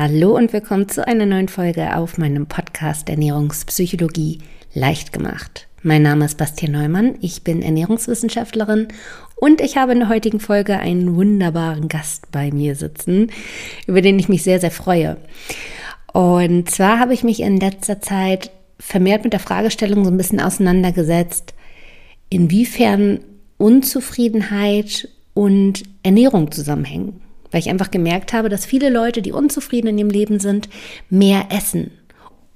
Hallo 0.00 0.36
und 0.36 0.52
willkommen 0.52 0.88
zu 0.88 1.04
einer 1.04 1.26
neuen 1.26 1.48
Folge 1.48 1.96
auf 1.96 2.18
meinem 2.18 2.46
Podcast 2.46 3.08
Ernährungspsychologie 3.08 4.38
leicht 4.72 5.12
gemacht. 5.12 5.66
Mein 5.82 6.02
Name 6.02 6.24
ist 6.24 6.38
Bastian 6.38 6.70
Neumann, 6.70 7.16
ich 7.20 7.42
bin 7.42 7.62
Ernährungswissenschaftlerin 7.62 8.86
und 9.34 9.60
ich 9.60 9.76
habe 9.76 9.90
in 9.90 9.98
der 9.98 10.08
heutigen 10.08 10.38
Folge 10.38 10.78
einen 10.78 11.16
wunderbaren 11.16 11.88
Gast 11.88 12.30
bei 12.30 12.52
mir 12.52 12.76
sitzen, 12.76 13.32
über 13.88 14.00
den 14.00 14.20
ich 14.20 14.28
mich 14.28 14.44
sehr, 14.44 14.60
sehr 14.60 14.70
freue. 14.70 15.16
Und 16.12 16.70
zwar 16.70 17.00
habe 17.00 17.12
ich 17.12 17.24
mich 17.24 17.40
in 17.40 17.58
letzter 17.58 18.00
Zeit 18.00 18.52
vermehrt 18.78 19.24
mit 19.24 19.32
der 19.32 19.40
Fragestellung 19.40 20.04
so 20.04 20.12
ein 20.12 20.16
bisschen 20.16 20.40
auseinandergesetzt, 20.40 21.54
inwiefern 22.30 23.18
Unzufriedenheit 23.56 25.08
und 25.34 25.82
Ernährung 26.04 26.52
zusammenhängen 26.52 27.20
weil 27.50 27.60
ich 27.60 27.70
einfach 27.70 27.90
gemerkt 27.90 28.32
habe, 28.32 28.48
dass 28.48 28.66
viele 28.66 28.90
Leute, 28.90 29.22
die 29.22 29.32
unzufrieden 29.32 29.88
in 29.88 29.98
ihrem 29.98 30.10
Leben 30.10 30.40
sind, 30.40 30.68
mehr 31.10 31.46
essen, 31.50 31.90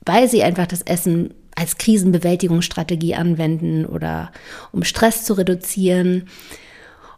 weil 0.04 0.28
sie 0.28 0.42
einfach 0.42 0.66
das 0.66 0.82
Essen 0.82 1.34
als 1.54 1.78
Krisenbewältigungsstrategie 1.78 3.14
anwenden 3.14 3.84
oder 3.86 4.32
um 4.72 4.84
Stress 4.84 5.24
zu 5.24 5.34
reduzieren. 5.34 6.28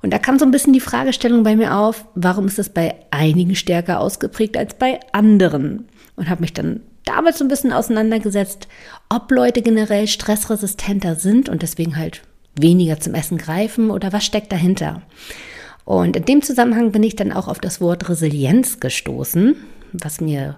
Und 0.02 0.12
da 0.12 0.18
kam 0.18 0.38
so 0.38 0.45
ein 0.45 0.51
bisschen 0.51 0.73
die 0.73 0.80
Fragestellung 0.80 1.45
bei 1.45 1.56
mir 1.56 1.77
auf, 1.77 2.05
warum 2.15 2.46
ist 2.46 2.59
das 2.59 2.68
bei 2.68 2.96
einigen 3.10 3.55
stärker 3.55 4.01
ausgeprägt 4.01 4.56
als 4.56 4.74
bei 4.74 5.01
anderen? 5.12 5.88
Und 6.16 6.29
habe 6.29 6.43
mich 6.43 6.52
dann 6.52 6.80
damit 7.04 7.37
so 7.37 7.45
ein 7.45 7.48
bisschen 7.48 7.73
auseinandergesetzt, 7.73 8.68
ob 9.09 9.30
Leute 9.30 9.62
generell 9.62 10.06
stressresistenter 10.06 11.16
sind 11.16 11.48
und 11.48 11.62
deswegen 11.62 11.96
halt 11.96 12.23
weniger 12.59 13.01
zum 13.01 13.15
Essen 13.15 13.38
greifen 13.38 13.91
oder 13.91 14.12
was 14.12 14.24
steckt 14.24 14.52
dahinter. 14.52 15.02
Und 15.84 16.16
in 16.16 16.24
dem 16.24 16.43
Zusammenhang 16.43 16.93
bin 16.93 17.02
ich 17.02 17.16
dann 17.16 17.33
auch 17.33 17.48
auf 17.48 17.59
das 17.59 17.80
Wort 17.80 18.09
Resilienz 18.09 18.80
gestoßen, 18.80 19.56
was 19.93 20.20
mir 20.20 20.57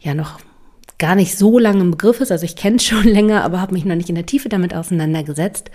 ja 0.00 0.14
noch 0.14 0.40
gar 0.98 1.16
nicht 1.16 1.36
so 1.36 1.58
lange 1.58 1.80
im 1.80 1.90
Begriff 1.92 2.20
ist. 2.20 2.30
Also 2.30 2.44
ich 2.44 2.54
kenne 2.54 2.76
es 2.76 2.84
schon 2.86 3.04
länger, 3.04 3.42
aber 3.42 3.60
habe 3.60 3.74
mich 3.74 3.84
noch 3.84 3.96
nicht 3.96 4.08
in 4.08 4.14
der 4.14 4.26
Tiefe 4.26 4.48
damit 4.48 4.74
auseinandergesetzt. 4.74 5.70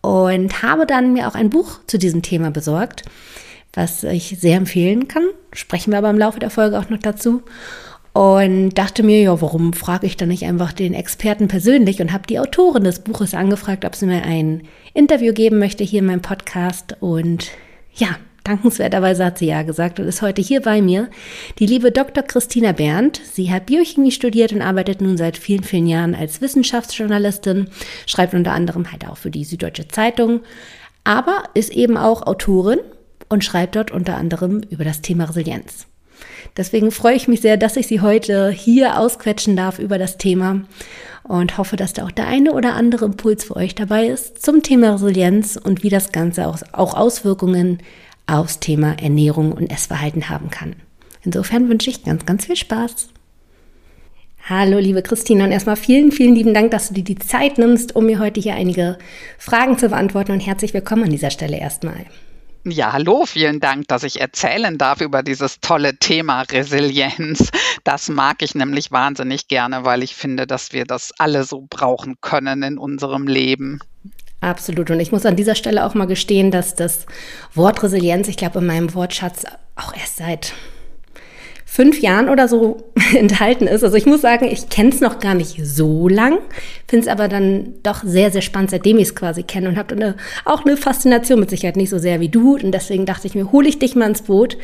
Und 0.00 0.62
habe 0.62 0.84
dann 0.84 1.14
mir 1.14 1.28
auch 1.28 1.34
ein 1.34 1.48
Buch 1.48 1.80
zu 1.86 1.98
diesem 1.98 2.20
Thema 2.20 2.50
besorgt, 2.50 3.04
was 3.72 4.02
ich 4.04 4.36
sehr 4.38 4.58
empfehlen 4.58 5.08
kann. 5.08 5.24
Sprechen 5.52 5.92
wir 5.92 5.98
aber 5.98 6.10
im 6.10 6.18
Laufe 6.18 6.40
der 6.40 6.50
Folge 6.50 6.78
auch 6.78 6.90
noch 6.90 6.98
dazu. 6.98 7.42
Und 8.12 8.74
dachte 8.74 9.02
mir, 9.02 9.22
ja, 9.22 9.40
warum 9.40 9.72
frage 9.72 10.06
ich 10.06 10.16
dann 10.16 10.28
nicht 10.28 10.44
einfach 10.44 10.72
den 10.72 10.94
Experten 10.94 11.48
persönlich 11.48 12.00
und 12.00 12.12
habe 12.12 12.26
die 12.28 12.38
Autorin 12.38 12.84
des 12.84 13.00
Buches 13.00 13.34
angefragt, 13.34 13.84
ob 13.84 13.96
sie 13.96 14.06
mir 14.06 14.22
ein 14.22 14.62
Interview 14.92 15.32
geben 15.32 15.58
möchte 15.58 15.82
hier 15.82 15.98
in 16.00 16.06
meinem 16.06 16.22
Podcast. 16.22 16.96
Und 17.00 17.50
ja, 17.94 18.16
dankenswerterweise 18.44 19.24
hat 19.24 19.38
sie 19.38 19.46
ja 19.46 19.62
gesagt 19.62 19.98
und 19.98 20.06
ist 20.06 20.22
heute 20.22 20.42
hier 20.42 20.60
bei 20.60 20.82
mir. 20.82 21.08
Die 21.58 21.66
liebe 21.66 21.90
Dr. 21.90 22.22
Christina 22.22 22.72
Berndt. 22.72 23.20
Sie 23.32 23.50
hat 23.50 23.66
Biochemie 23.66 24.12
studiert 24.12 24.52
und 24.52 24.62
arbeitet 24.62 25.00
nun 25.00 25.16
seit 25.16 25.38
vielen, 25.38 25.64
vielen 25.64 25.86
Jahren 25.86 26.14
als 26.14 26.40
Wissenschaftsjournalistin, 26.40 27.68
schreibt 28.06 28.34
unter 28.34 28.52
anderem 28.52 28.92
halt 28.92 29.08
auch 29.08 29.16
für 29.16 29.30
die 29.30 29.44
Süddeutsche 29.44 29.88
Zeitung, 29.88 30.40
aber 31.04 31.44
ist 31.54 31.72
eben 31.72 31.96
auch 31.96 32.26
Autorin 32.26 32.80
und 33.28 33.44
schreibt 33.44 33.76
dort 33.76 33.90
unter 33.90 34.16
anderem 34.16 34.62
über 34.70 34.84
das 34.84 35.00
Thema 35.00 35.24
Resilienz. 35.24 35.86
Deswegen 36.56 36.90
freue 36.90 37.16
ich 37.16 37.26
mich 37.26 37.40
sehr, 37.40 37.56
dass 37.56 37.76
ich 37.76 37.86
Sie 37.86 38.00
heute 38.00 38.50
hier 38.50 38.98
ausquetschen 38.98 39.56
darf 39.56 39.78
über 39.78 39.98
das 39.98 40.18
Thema 40.18 40.62
und 41.24 41.58
hoffe, 41.58 41.76
dass 41.76 41.92
da 41.92 42.04
auch 42.04 42.10
der 42.10 42.26
eine 42.26 42.52
oder 42.52 42.74
andere 42.74 43.06
Impuls 43.06 43.44
für 43.44 43.56
euch 43.56 43.74
dabei 43.74 44.06
ist 44.06 44.44
zum 44.44 44.62
Thema 44.62 44.92
Resilienz 44.92 45.56
und 45.56 45.82
wie 45.82 45.88
das 45.88 46.12
Ganze 46.12 46.46
auch 46.46 46.94
Auswirkungen 46.94 47.78
aufs 48.26 48.60
Thema 48.60 48.96
Ernährung 49.00 49.52
und 49.52 49.70
Essverhalten 49.70 50.28
haben 50.28 50.50
kann. 50.50 50.76
Insofern 51.22 51.68
wünsche 51.68 51.90
ich 51.90 52.04
ganz, 52.04 52.26
ganz 52.26 52.46
viel 52.46 52.56
Spaß. 52.56 53.08
Hallo, 54.46 54.78
liebe 54.78 55.00
Christine, 55.00 55.44
und 55.44 55.52
erstmal 55.52 55.76
vielen, 55.76 56.12
vielen 56.12 56.34
lieben 56.34 56.52
Dank, 56.52 56.70
dass 56.70 56.88
du 56.88 56.94
dir 56.94 57.04
die 57.04 57.18
Zeit 57.18 57.56
nimmst, 57.56 57.96
um 57.96 58.04
mir 58.04 58.18
heute 58.18 58.40
hier 58.40 58.54
einige 58.54 58.98
Fragen 59.38 59.78
zu 59.78 59.88
beantworten 59.88 60.32
und 60.32 60.40
herzlich 60.40 60.74
willkommen 60.74 61.04
an 61.04 61.10
dieser 61.10 61.30
Stelle 61.30 61.58
erstmal. 61.58 62.04
Ja, 62.66 62.94
hallo, 62.94 63.26
vielen 63.26 63.60
Dank, 63.60 63.88
dass 63.88 64.04
ich 64.04 64.22
erzählen 64.22 64.78
darf 64.78 65.02
über 65.02 65.22
dieses 65.22 65.60
tolle 65.60 65.98
Thema 65.98 66.42
Resilienz. 66.42 67.50
Das 67.84 68.08
mag 68.08 68.40
ich 68.40 68.54
nämlich 68.54 68.90
wahnsinnig 68.90 69.48
gerne, 69.48 69.84
weil 69.84 70.02
ich 70.02 70.14
finde, 70.14 70.46
dass 70.46 70.72
wir 70.72 70.86
das 70.86 71.12
alle 71.18 71.44
so 71.44 71.66
brauchen 71.68 72.16
können 72.22 72.62
in 72.62 72.78
unserem 72.78 73.26
Leben. 73.26 73.80
Absolut. 74.40 74.90
Und 74.90 75.00
ich 75.00 75.12
muss 75.12 75.26
an 75.26 75.36
dieser 75.36 75.54
Stelle 75.54 75.84
auch 75.84 75.92
mal 75.92 76.06
gestehen, 76.06 76.50
dass 76.50 76.74
das 76.74 77.04
Wort 77.54 77.82
Resilienz, 77.82 78.28
ich 78.28 78.38
glaube, 78.38 78.60
in 78.60 78.66
meinem 78.66 78.94
Wortschatz 78.94 79.44
auch 79.76 79.94
erst 79.94 80.16
seit 80.16 80.54
fünf 81.74 82.00
Jahren 82.00 82.28
oder 82.28 82.46
so 82.46 82.76
enthalten 83.16 83.66
ist. 83.66 83.82
Also 83.82 83.96
ich 83.96 84.06
muss 84.06 84.20
sagen, 84.20 84.44
ich 84.44 84.68
kenne 84.68 84.90
es 84.90 85.00
noch 85.00 85.18
gar 85.18 85.34
nicht 85.34 85.58
so 85.60 86.08
lang, 86.08 86.38
finde 86.86 87.06
es 87.06 87.08
aber 87.08 87.26
dann 87.26 87.74
doch 87.82 88.04
sehr, 88.04 88.30
sehr 88.30 88.42
spannend, 88.42 88.70
seitdem 88.70 88.98
ich 88.98 89.08
es 89.08 89.16
quasi 89.16 89.42
kenne 89.42 89.70
und 89.70 89.76
habe 89.76 89.96
eine, 89.96 90.14
auch 90.44 90.64
eine 90.64 90.76
Faszination 90.76 91.40
mit 91.40 91.50
Sicherheit 91.50 91.76
nicht 91.76 91.90
so 91.90 91.98
sehr 91.98 92.20
wie 92.20 92.28
du. 92.28 92.54
Und 92.54 92.70
deswegen 92.70 93.06
dachte 93.06 93.26
ich 93.26 93.34
mir, 93.34 93.50
hole 93.50 93.68
ich 93.68 93.80
dich 93.80 93.96
mal 93.96 94.08
ins 94.08 94.22
Boot 94.22 94.56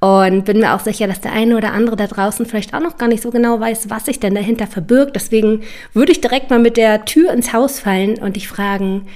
und 0.00 0.44
bin 0.44 0.58
mir 0.58 0.74
auch 0.74 0.80
sicher, 0.80 1.06
dass 1.06 1.20
der 1.20 1.34
eine 1.34 1.56
oder 1.56 1.72
andere 1.72 1.94
da 1.94 2.08
draußen 2.08 2.44
vielleicht 2.46 2.74
auch 2.74 2.80
noch 2.80 2.98
gar 2.98 3.06
nicht 3.06 3.22
so 3.22 3.30
genau 3.30 3.60
weiß, 3.60 3.88
was 3.88 4.06
sich 4.06 4.18
denn 4.18 4.34
dahinter 4.34 4.66
verbirgt. 4.66 5.14
Deswegen 5.14 5.62
würde 5.94 6.10
ich 6.10 6.20
direkt 6.20 6.50
mal 6.50 6.58
mit 6.58 6.76
der 6.76 7.04
Tür 7.04 7.32
ins 7.32 7.52
Haus 7.52 7.78
fallen 7.78 8.18
und 8.18 8.34
dich 8.34 8.48
fragen, 8.48 9.06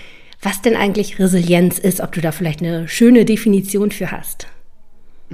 was 0.41 0.63
denn 0.63 0.77
eigentlich 0.77 1.19
Resilienz 1.19 1.81
ist, 1.81 2.01
ob 2.01 2.13
du 2.13 2.21
da 2.21 2.31
vielleicht 2.31 2.61
eine 2.61 2.87
schöne 2.87 3.25
Definition 3.25 3.91
für 3.91 4.13
hast. 4.13 4.47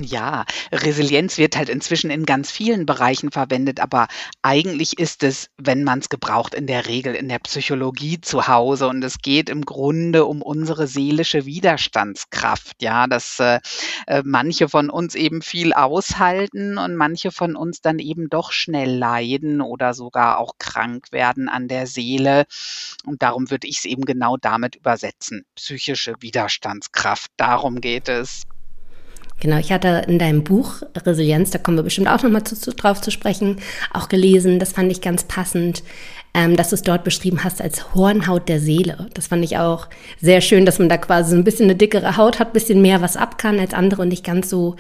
Ja, 0.03 0.45
Resilienz 0.73 1.39
wird 1.39 1.57
halt 1.57 1.69
inzwischen 1.69 2.11
in 2.11 2.27
ganz 2.27 2.51
vielen 2.51 2.87
Bereichen 2.87 3.31
verwendet, 3.31 3.81
aber 3.81 4.09
eigentlich 4.43 4.99
ist 4.99 5.23
es, 5.23 5.51
wenn 5.59 5.85
man 5.85 6.01
es 6.01 6.09
gebraucht, 6.09 6.55
in 6.55 6.67
der 6.67 6.87
Regel 6.87 7.15
in 7.15 7.29
der 7.29 7.39
Psychologie 7.41 8.21
zu 8.21 8.49
Hause. 8.49 8.89
Und 8.89 9.03
es 9.05 9.19
geht 9.19 9.49
im 9.49 9.65
Grunde 9.65 10.25
um 10.25 10.43
unsere 10.43 10.87
seelische 10.87 11.47
Widerstandskraft, 11.47 12.83
ja, 12.83 13.07
dass 13.07 13.39
äh, 13.41 13.61
äh, 14.07 14.23
manche 14.25 14.69
von 14.69 14.91
uns 14.91 15.15
eben 15.15 15.43
viel 15.43 15.73
aushalten 15.73 16.79
und 16.79 16.97
manche 16.97 17.31
von 17.31 17.57
uns 17.57 17.81
dann 17.81 17.99
eben 17.99 18.29
doch 18.29 18.53
schnell 18.53 18.97
leiden 18.97 19.61
oder 19.61 19.95
sogar 19.95 20.39
auch 20.39 20.55
krank 20.59 21.13
werden 21.13 21.49
an 21.49 21.69
der 21.69 21.87
Seele. 21.87 22.47
Und 23.07 23.23
darum 23.23 23.51
würde 23.51 23.67
ich 23.67 23.79
es 23.79 23.85
eben 23.85 24.05
genau 24.05 24.37
damit 24.37 24.77
übersetzen, 24.77 25.45
psychische 25.55 26.15
Widerstandskraft, 26.21 27.31
darum 27.37 27.81
geht 27.81 28.09
es. 28.09 28.43
Genau, 29.41 29.59
ich 29.59 29.73
hatte 29.73 30.03
in 30.07 30.19
deinem 30.19 30.45
Buch 30.45 30.83
Resilienz, 30.95 31.51
da 31.51 31.59
kommen 31.59 31.79
wir 31.79 31.83
bestimmt 31.83 32.09
auch 32.09 32.23
nochmal 32.23 32.45
zu, 32.45 32.55
zu, 32.55 32.73
drauf 32.73 33.01
zu 33.01 33.11
sprechen, 33.11 33.57
auch 33.93 34.09
gelesen, 34.09 34.59
das 34.59 34.73
fand 34.73 34.93
ich 34.93 35.01
ganz 35.01 35.25
passend, 35.25 35.83
ähm, 36.35 36.57
dass 36.57 36.69
du 36.69 36.75
es 36.75 36.83
dort 36.83 37.05
beschrieben 37.05 37.43
hast 37.43 37.63
als 37.63 37.95
Hornhaut 37.95 38.49
der 38.49 38.61
Seele. 38.61 39.09
Das 39.15 39.29
fand 39.29 39.43
ich 39.43 39.57
auch 39.57 39.89
sehr 40.21 40.43
schön, 40.43 40.67
dass 40.67 40.79
man 40.79 40.91
da 40.91 40.99
quasi 40.99 41.31
so 41.31 41.37
ein 41.37 41.45
bisschen 41.45 41.65
eine 41.65 41.75
dickere 41.75 42.19
Haut 42.19 42.39
hat, 42.39 42.53
bisschen 42.53 42.83
mehr 42.83 43.01
was 43.01 43.17
ab 43.17 43.39
kann 43.39 43.59
als 43.59 43.73
andere 43.73 44.03
und 44.03 44.09
nicht 44.09 44.25
ganz 44.25 44.51
so 44.51 44.77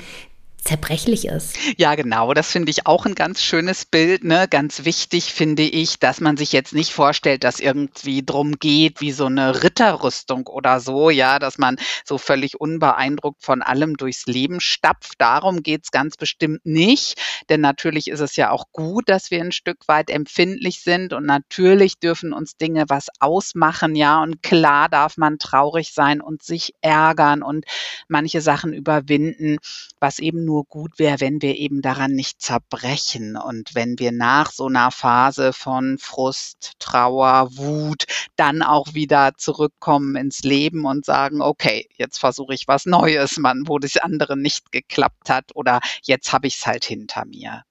zerbrechlich 0.65 1.27
ist. 1.27 1.57
Ja, 1.77 1.95
genau. 1.95 2.35
Das 2.35 2.51
finde 2.51 2.71
ich 2.71 2.87
auch 2.87 3.07
ein 3.07 3.15
ganz 3.15 3.43
schönes 3.43 3.85
Bild. 3.85 4.25
Ne? 4.25 4.47
Ganz 4.49 4.85
wichtig 4.85 5.33
finde 5.33 5.63
ich, 5.63 5.99
dass 5.99 6.21
man 6.21 6.37
sich 6.37 6.53
jetzt 6.53 6.75
nicht 6.75 6.93
vorstellt, 6.93 7.45
dass 7.45 7.61
irgendwie 7.61 8.25
drum 8.25 8.59
geht, 8.59 9.01
wie 9.01 9.13
so 9.13 9.27
eine 9.27 9.63
Ritterrüstung 9.63 10.47
oder 10.47 10.81
so, 10.81 11.11
ja, 11.11 11.39
dass 11.39 11.59
man 11.59 11.77
so 12.05 12.19
völlig 12.19 12.61
unbeeindruckt 12.61 13.45
von 13.45 13.63
allem 13.63 13.97
durchs 13.97 14.27
Leben 14.27 14.61
stapft. 14.61 15.15
Darum 15.19 15.63
geht 15.63 15.85
es 15.85 15.91
ganz 15.91 16.17
bestimmt 16.17 16.65
nicht. 16.65 17.21
Denn 17.49 17.61
natürlich 17.61 18.09
ist 18.09 18.21
es 18.21 18.37
ja 18.37 18.51
auch 18.51 18.67
gut, 18.73 19.09
dass 19.09 19.31
wir 19.31 19.41
ein 19.41 19.53
Stück 19.53 19.89
weit 19.89 20.11
empfindlich 20.11 20.81
sind 20.81 21.13
und 21.13 21.27
natürlich 21.27 21.99
dürfen 21.99 22.33
uns 22.33 22.57
Dinge 22.57 22.85
was 22.89 23.09
ausmachen, 23.21 23.97
ja. 23.97 24.23
Und 24.23 24.43
klar 24.43 24.89
darf 24.89 25.17
man 25.17 25.39
traurig 25.39 25.93
sein 25.93 26.21
und 26.21 26.43
sich 26.43 26.75
ärgern 26.81 27.43
und 27.43 27.65
manche 28.09 28.41
Sachen 28.41 28.73
überwinden, 28.73 29.59
was 30.01 30.19
eben 30.19 30.45
nur 30.51 30.65
gut 30.65 30.99
wäre, 30.99 31.21
wenn 31.21 31.41
wir 31.43 31.57
eben 31.59 31.81
daran 31.81 32.11
nicht 32.11 32.43
zerbrechen 32.43 33.37
und 33.37 33.77
wenn 33.77 34.01
wir 34.01 34.11
nach 34.11 34.51
so 34.51 34.67
einer 34.67 34.91
Phase 34.91 35.53
von 35.53 35.97
Frust, 35.97 36.73
Trauer, 36.81 37.51
Wut 37.53 38.05
dann 38.35 38.63
auch 38.63 38.93
wieder 38.93 39.31
zurückkommen 39.37 40.17
ins 40.17 40.43
Leben 40.43 40.87
und 40.87 41.05
sagen, 41.05 41.41
okay, 41.41 41.87
jetzt 41.99 42.19
versuche 42.19 42.53
ich 42.53 42.67
was 42.67 42.85
Neues, 42.85 43.39
Mann, 43.39 43.63
wo 43.67 43.79
das 43.79 43.97
andere 43.97 44.37
nicht 44.37 44.73
geklappt 44.73 45.31
hat 45.31 45.55
oder 45.55 45.79
jetzt 46.03 46.33
habe 46.33 46.49
ich 46.49 46.57
es 46.57 46.67
halt 46.67 46.85
hinter 46.85 47.25
mir. 47.27 47.63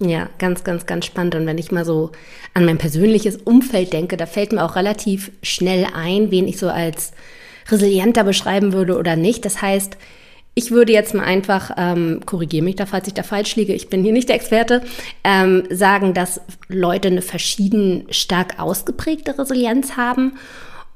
Ja, 0.00 0.30
ganz, 0.38 0.64
ganz, 0.64 0.86
ganz 0.86 1.04
spannend. 1.04 1.34
Und 1.34 1.46
wenn 1.46 1.58
ich 1.58 1.72
mal 1.72 1.84
so 1.84 2.10
an 2.54 2.64
mein 2.64 2.78
persönliches 2.78 3.36
Umfeld 3.36 3.92
denke, 3.92 4.16
da 4.16 4.24
fällt 4.24 4.52
mir 4.52 4.64
auch 4.64 4.76
relativ 4.76 5.30
schnell 5.42 5.86
ein, 5.94 6.30
wen 6.30 6.48
ich 6.48 6.58
so 6.58 6.70
als 6.70 7.12
resilienter 7.68 8.24
beschreiben 8.24 8.72
würde 8.72 8.96
oder 8.96 9.14
nicht. 9.14 9.44
Das 9.44 9.60
heißt, 9.60 9.98
ich 10.54 10.70
würde 10.70 10.92
jetzt 10.92 11.14
mal 11.14 11.24
einfach, 11.24 11.72
ähm, 11.76 12.20
korrigiere 12.24 12.64
mich 12.64 12.76
da, 12.76 12.86
falls 12.86 13.08
ich 13.08 13.14
da 13.14 13.22
falsch 13.22 13.56
liege, 13.56 13.74
ich 13.74 13.88
bin 13.88 14.02
hier 14.02 14.12
nicht 14.12 14.28
der 14.28 14.36
Experte, 14.36 14.82
ähm, 15.24 15.64
sagen, 15.70 16.14
dass 16.14 16.40
Leute 16.68 17.08
eine 17.08 17.22
verschieden 17.22 18.06
stark 18.10 18.60
ausgeprägte 18.60 19.36
Resilienz 19.38 19.96
haben. 19.96 20.34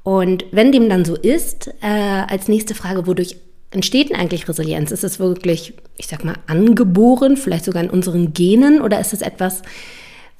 Und 0.05 0.45
wenn 0.53 0.73
dem 0.73 0.89
dann 0.89 1.05
so 1.05 1.17
ist, 1.17 1.69
äh, 1.83 1.87
als 2.29 2.49
nächste 2.49 2.75
Frage, 2.75 3.07
wodurch 3.07 3.37
entsteht 3.71 4.11
denn 4.11 4.17
eigentlich 4.17 4.49
Resilienz? 4.49 4.93
Ist 4.93 5.05
es 5.05 5.19
wirklich, 5.19 5.75
ich 5.97 6.07
sag 6.07 6.25
mal, 6.25 6.37
angeboren, 6.47 7.37
vielleicht 7.37 7.65
sogar 7.65 7.83
in 7.83 7.91
unseren 7.91 8.33
Genen 8.33 8.81
oder 8.81 9.01
ist 9.01 9.13
es 9.13 9.23
etwas, 9.23 9.63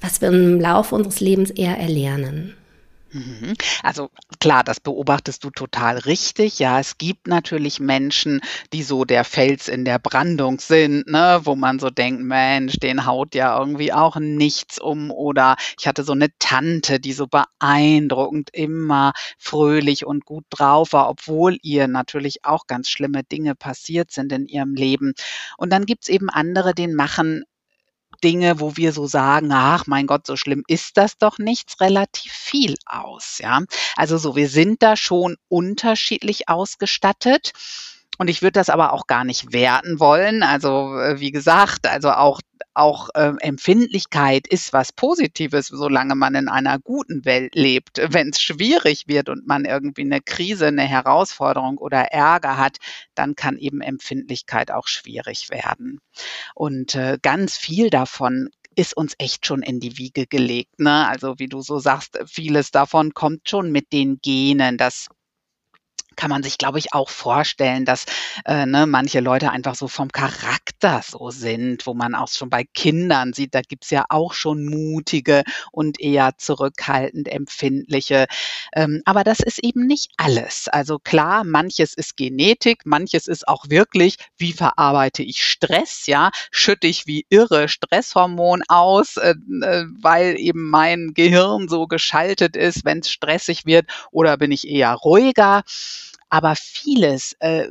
was 0.01 0.21
wir 0.21 0.29
im 0.29 0.59
Laufe 0.59 0.95
unseres 0.95 1.19
Lebens 1.19 1.51
eher 1.51 1.77
erlernen? 1.77 2.55
Mhm. 3.11 3.55
Also 3.81 4.11
klar, 4.39 4.63
das 4.63 4.79
beobachtest 4.79 5.43
du 5.43 5.49
total 5.49 5.97
richtig. 5.97 6.59
Ja, 6.59 6.79
es 6.79 6.99
gibt 6.99 7.25
natürlich 7.27 7.79
Menschen, 7.79 8.39
die 8.71 8.83
so 8.83 9.03
der 9.03 9.23
Fels 9.23 9.67
in 9.67 9.83
der 9.83 9.97
Brandung 9.97 10.59
sind, 10.59 11.07
ne, 11.07 11.41
wo 11.43 11.55
man 11.55 11.79
so 11.79 11.89
denkt, 11.89 12.21
Mensch, 12.21 12.75
den 12.77 13.07
haut 13.07 13.33
ja 13.33 13.57
irgendwie 13.57 13.91
auch 13.93 14.17
nichts 14.17 14.79
um. 14.79 15.09
Oder 15.09 15.55
ich 15.79 15.87
hatte 15.87 16.03
so 16.03 16.11
eine 16.13 16.27
Tante, 16.37 16.99
die 16.99 17.13
so 17.13 17.25
beeindruckend 17.25 18.51
immer 18.53 19.13
fröhlich 19.39 20.05
und 20.05 20.25
gut 20.25 20.45
drauf 20.51 20.93
war, 20.93 21.09
obwohl 21.09 21.57
ihr 21.63 21.87
natürlich 21.87 22.45
auch 22.45 22.67
ganz 22.67 22.89
schlimme 22.89 23.23
Dinge 23.23 23.55
passiert 23.55 24.11
sind 24.11 24.31
in 24.31 24.45
ihrem 24.45 24.75
Leben. 24.75 25.13
Und 25.57 25.71
dann 25.73 25.87
gibt's 25.87 26.09
eben 26.09 26.29
andere, 26.29 26.75
denen 26.75 26.93
machen 26.95 27.43
Dinge, 28.23 28.59
wo 28.59 28.77
wir 28.77 28.93
so 28.93 29.07
sagen, 29.07 29.51
ach 29.51 29.87
mein 29.87 30.07
Gott, 30.07 30.25
so 30.27 30.35
schlimm 30.35 30.63
ist 30.67 30.97
das 30.97 31.17
doch 31.17 31.37
nichts, 31.37 31.79
relativ 31.81 32.31
viel 32.31 32.75
aus. 32.85 33.39
Ja, 33.39 33.61
also 33.95 34.17
so, 34.17 34.35
wir 34.35 34.49
sind 34.49 34.81
da 34.83 34.95
schon 34.95 35.37
unterschiedlich 35.47 36.49
ausgestattet. 36.49 37.53
Und 38.19 38.29
ich 38.29 38.41
würde 38.41 38.59
das 38.59 38.69
aber 38.69 38.93
auch 38.93 39.07
gar 39.07 39.23
nicht 39.23 39.53
werten 39.53 39.99
wollen. 39.99 40.43
Also 40.43 40.95
äh, 40.99 41.19
wie 41.19 41.31
gesagt, 41.31 41.87
also 41.87 42.11
auch 42.11 42.41
auch 42.73 43.09
äh, 43.13 43.33
Empfindlichkeit 43.39 44.47
ist 44.47 44.73
was 44.73 44.93
Positives, 44.93 45.67
solange 45.67 46.15
man 46.15 46.35
in 46.35 46.47
einer 46.47 46.79
guten 46.79 47.25
Welt 47.25 47.55
lebt. 47.55 48.01
Wenn 48.09 48.29
es 48.29 48.41
schwierig 48.41 49.07
wird 49.07 49.29
und 49.29 49.47
man 49.47 49.65
irgendwie 49.65 50.03
eine 50.03 50.21
Krise, 50.21 50.67
eine 50.67 50.83
Herausforderung 50.83 51.77
oder 51.77 52.11
Ärger 52.11 52.57
hat, 52.57 52.77
dann 53.15 53.35
kann 53.35 53.57
eben 53.57 53.81
Empfindlichkeit 53.81 54.71
auch 54.71 54.87
schwierig 54.87 55.49
werden. 55.49 55.99
Und 56.55 56.95
äh, 56.95 57.17
ganz 57.21 57.57
viel 57.57 57.89
davon 57.89 58.49
ist 58.75 58.95
uns 58.95 59.13
echt 59.17 59.45
schon 59.45 59.61
in 59.61 59.79
die 59.79 59.97
Wiege 59.97 60.25
gelegt. 60.27 60.79
Ne? 60.79 61.07
Also 61.07 61.37
wie 61.37 61.47
du 61.47 61.61
so 61.61 61.79
sagst, 61.79 62.19
vieles 62.27 62.71
davon 62.71 63.13
kommt 63.13 63.49
schon 63.49 63.71
mit 63.71 63.91
den 63.91 64.19
Genen. 64.21 64.77
Das 64.77 65.07
kann 66.15 66.29
man 66.29 66.43
sich, 66.43 66.57
glaube 66.57 66.79
ich, 66.79 66.93
auch 66.93 67.09
vorstellen, 67.09 67.85
dass 67.85 68.05
äh, 68.45 68.65
ne, 68.65 68.85
manche 68.87 69.19
Leute 69.19 69.51
einfach 69.51 69.75
so 69.75 69.87
vom 69.87 70.09
Charakter 70.11 71.01
so 71.05 71.29
sind, 71.29 71.85
wo 71.85 71.93
man 71.93 72.15
auch 72.15 72.27
schon 72.27 72.49
bei 72.49 72.63
Kindern 72.73 73.33
sieht, 73.33 73.55
da 73.55 73.61
gibt's 73.61 73.89
ja 73.89 74.05
auch 74.09 74.33
schon 74.33 74.65
mutige 74.65 75.43
und 75.71 75.99
eher 75.99 76.31
zurückhaltend 76.37 77.27
empfindliche. 77.27 78.27
Ähm, 78.73 79.01
aber 79.05 79.23
das 79.23 79.39
ist 79.39 79.59
eben 79.63 79.87
nicht 79.87 80.11
alles. 80.17 80.67
Also 80.67 80.99
klar, 80.99 81.43
manches 81.43 81.93
ist 81.93 82.17
Genetik, 82.17 82.85
manches 82.85 83.27
ist 83.27 83.47
auch 83.47 83.69
wirklich, 83.69 84.15
wie 84.37 84.53
verarbeite 84.53 85.23
ich 85.23 85.43
Stress, 85.43 86.05
ja, 86.07 86.31
schütte 86.51 86.87
ich 86.87 87.07
wie 87.07 87.25
irre 87.29 87.69
Stresshormon 87.69 88.63
aus, 88.67 89.17
äh, 89.17 89.35
äh, 89.61 89.85
weil 90.01 90.37
eben 90.37 90.69
mein 90.69 91.13
Gehirn 91.13 91.67
so 91.67 91.87
geschaltet 91.87 92.55
ist, 92.55 92.85
wenn 92.85 92.99
es 92.99 93.09
stressig 93.09 93.65
wird, 93.65 93.87
oder 94.11 94.37
bin 94.37 94.51
ich 94.51 94.67
eher 94.67 94.93
ruhiger. 94.93 95.63
Aber 96.29 96.55
vieles 96.55 97.33
äh, 97.39 97.69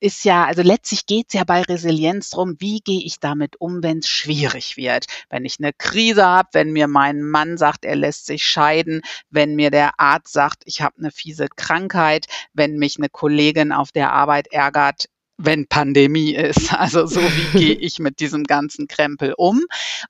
ist 0.00 0.24
ja, 0.24 0.46
also 0.46 0.62
letztlich 0.62 1.06
geht 1.06 1.26
es 1.28 1.34
ja 1.34 1.44
bei 1.44 1.62
Resilienz 1.62 2.30
drum, 2.30 2.56
wie 2.58 2.80
gehe 2.80 3.02
ich 3.04 3.20
damit 3.20 3.60
um, 3.60 3.82
wenn 3.82 3.98
es 3.98 4.08
schwierig 4.08 4.76
wird. 4.76 5.06
Wenn 5.28 5.44
ich 5.44 5.58
eine 5.58 5.72
Krise 5.72 6.24
habe, 6.24 6.48
wenn 6.52 6.72
mir 6.72 6.88
mein 6.88 7.22
Mann 7.22 7.58
sagt, 7.58 7.84
er 7.84 7.96
lässt 7.96 8.26
sich 8.26 8.44
scheiden, 8.44 9.02
wenn 9.28 9.54
mir 9.54 9.70
der 9.70 10.00
Arzt 10.00 10.32
sagt, 10.32 10.62
ich 10.64 10.80
habe 10.80 10.96
eine 10.98 11.10
fiese 11.10 11.48
Krankheit, 11.54 12.26
wenn 12.54 12.76
mich 12.76 12.96
eine 12.98 13.10
Kollegin 13.10 13.72
auf 13.72 13.92
der 13.92 14.12
Arbeit 14.12 14.48
ärgert, 14.52 15.06
wenn 15.42 15.66
Pandemie 15.66 16.34
ist. 16.34 16.70
Also 16.80 17.06
so 17.06 17.20
wie 17.20 17.58
gehe 17.58 17.74
ich 17.74 17.98
mit 17.98 18.20
diesem 18.20 18.44
ganzen 18.44 18.88
Krempel 18.88 19.34
um? 19.36 19.64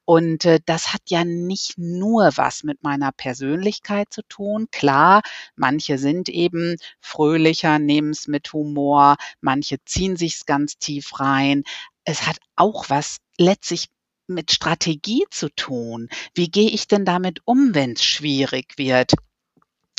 Und 0.04 0.44
äh, 0.44 0.60
das 0.66 0.92
hat 0.92 1.02
ja 1.08 1.24
nicht 1.24 1.78
nur 1.78 2.30
was 2.36 2.62
mit 2.62 2.82
meiner 2.82 3.12
Persönlichkeit 3.12 4.12
zu 4.12 4.22
tun. 4.28 4.68
Klar, 4.70 5.22
manche 5.56 5.98
sind 5.98 6.28
eben 6.28 6.76
fröhlicher, 7.00 7.78
nehmen 7.78 8.10
es 8.10 8.28
mit 8.28 8.52
Humor, 8.52 9.16
manche 9.40 9.76
ziehen 9.84 10.16
sich's 10.16 10.46
ganz 10.46 10.78
tief 10.78 11.18
rein. 11.18 11.64
Es 12.04 12.26
hat 12.26 12.38
auch 12.56 12.88
was 12.88 13.16
letztlich 13.36 13.88
mit 14.28 14.52
Strategie 14.52 15.24
zu 15.30 15.48
tun. 15.50 16.08
Wie 16.34 16.50
gehe 16.50 16.70
ich 16.70 16.86
denn 16.86 17.04
damit 17.04 17.40
um, 17.44 17.74
wenn 17.74 17.92
es 17.92 18.04
schwierig 18.04 18.78
wird? 18.78 19.12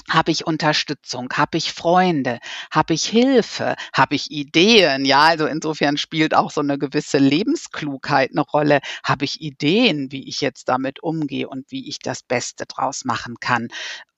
Habe 0.10 0.32
ich 0.32 0.46
Unterstützung? 0.46 1.30
Habe 1.34 1.58
ich 1.58 1.74
Freunde? 1.74 2.40
Habe 2.72 2.94
ich 2.94 3.06
Hilfe? 3.06 3.76
Habe 3.94 4.16
ich 4.16 4.32
Ideen? 4.32 5.06
Ja, 5.06 5.22
also 5.22 5.46
insofern 5.46 5.98
spielt 5.98 6.34
auch 6.34 6.52
so 6.52 6.62
eine 6.62 6.78
gewisse 6.78 7.18
Lebensklugheit 7.18 8.32
eine 8.32 8.42
Rolle. 8.42 8.80
Habe 9.04 9.26
ich 9.26 9.42
Ideen, 9.42 10.12
wie 10.12 10.28
ich 10.28 10.42
jetzt 10.42 10.70
damit 10.70 11.02
umgehe 11.04 11.48
und 11.48 11.72
wie 11.72 11.88
ich 11.88 12.00
das 12.00 12.24
Beste 12.24 12.66
draus 12.66 13.06
machen 13.06 13.36
kann? 13.40 13.70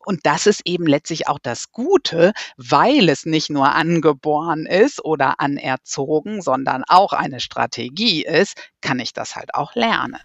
Und 0.06 0.26
das 0.26 0.48
ist 0.48 0.62
eben 0.66 0.86
letztlich 0.86 1.28
auch 1.28 1.40
das 1.40 1.72
Gute, 1.72 2.34
weil 2.58 3.10
es 3.10 3.26
nicht 3.26 3.50
nur 3.50 3.74
angeboren 3.74 4.66
ist 4.66 5.04
oder 5.04 5.40
anerzogen, 5.40 6.42
sondern 6.42 6.84
auch 6.88 7.14
eine 7.14 7.40
Strategie 7.40 8.24
ist, 8.24 8.58
kann 8.82 9.00
ich 9.00 9.14
das 9.14 9.36
halt 9.36 9.54
auch 9.54 9.76
lernen. 9.76 10.20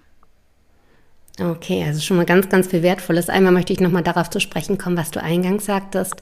Okay, 1.40 1.85
also 1.87 2.00
schon 2.00 2.17
mal 2.17 2.26
ganz, 2.26 2.49
ganz 2.49 2.67
viel 2.67 2.82
Wertvolles. 2.82 3.29
Einmal 3.29 3.52
möchte 3.52 3.73
ich 3.73 3.81
nochmal 3.81 4.02
darauf 4.02 4.29
zu 4.29 4.40
sprechen 4.40 4.76
kommen, 4.76 4.96
was 4.96 5.12
du 5.12 5.23
eingangs 5.23 5.67
sagtest. 5.67 6.17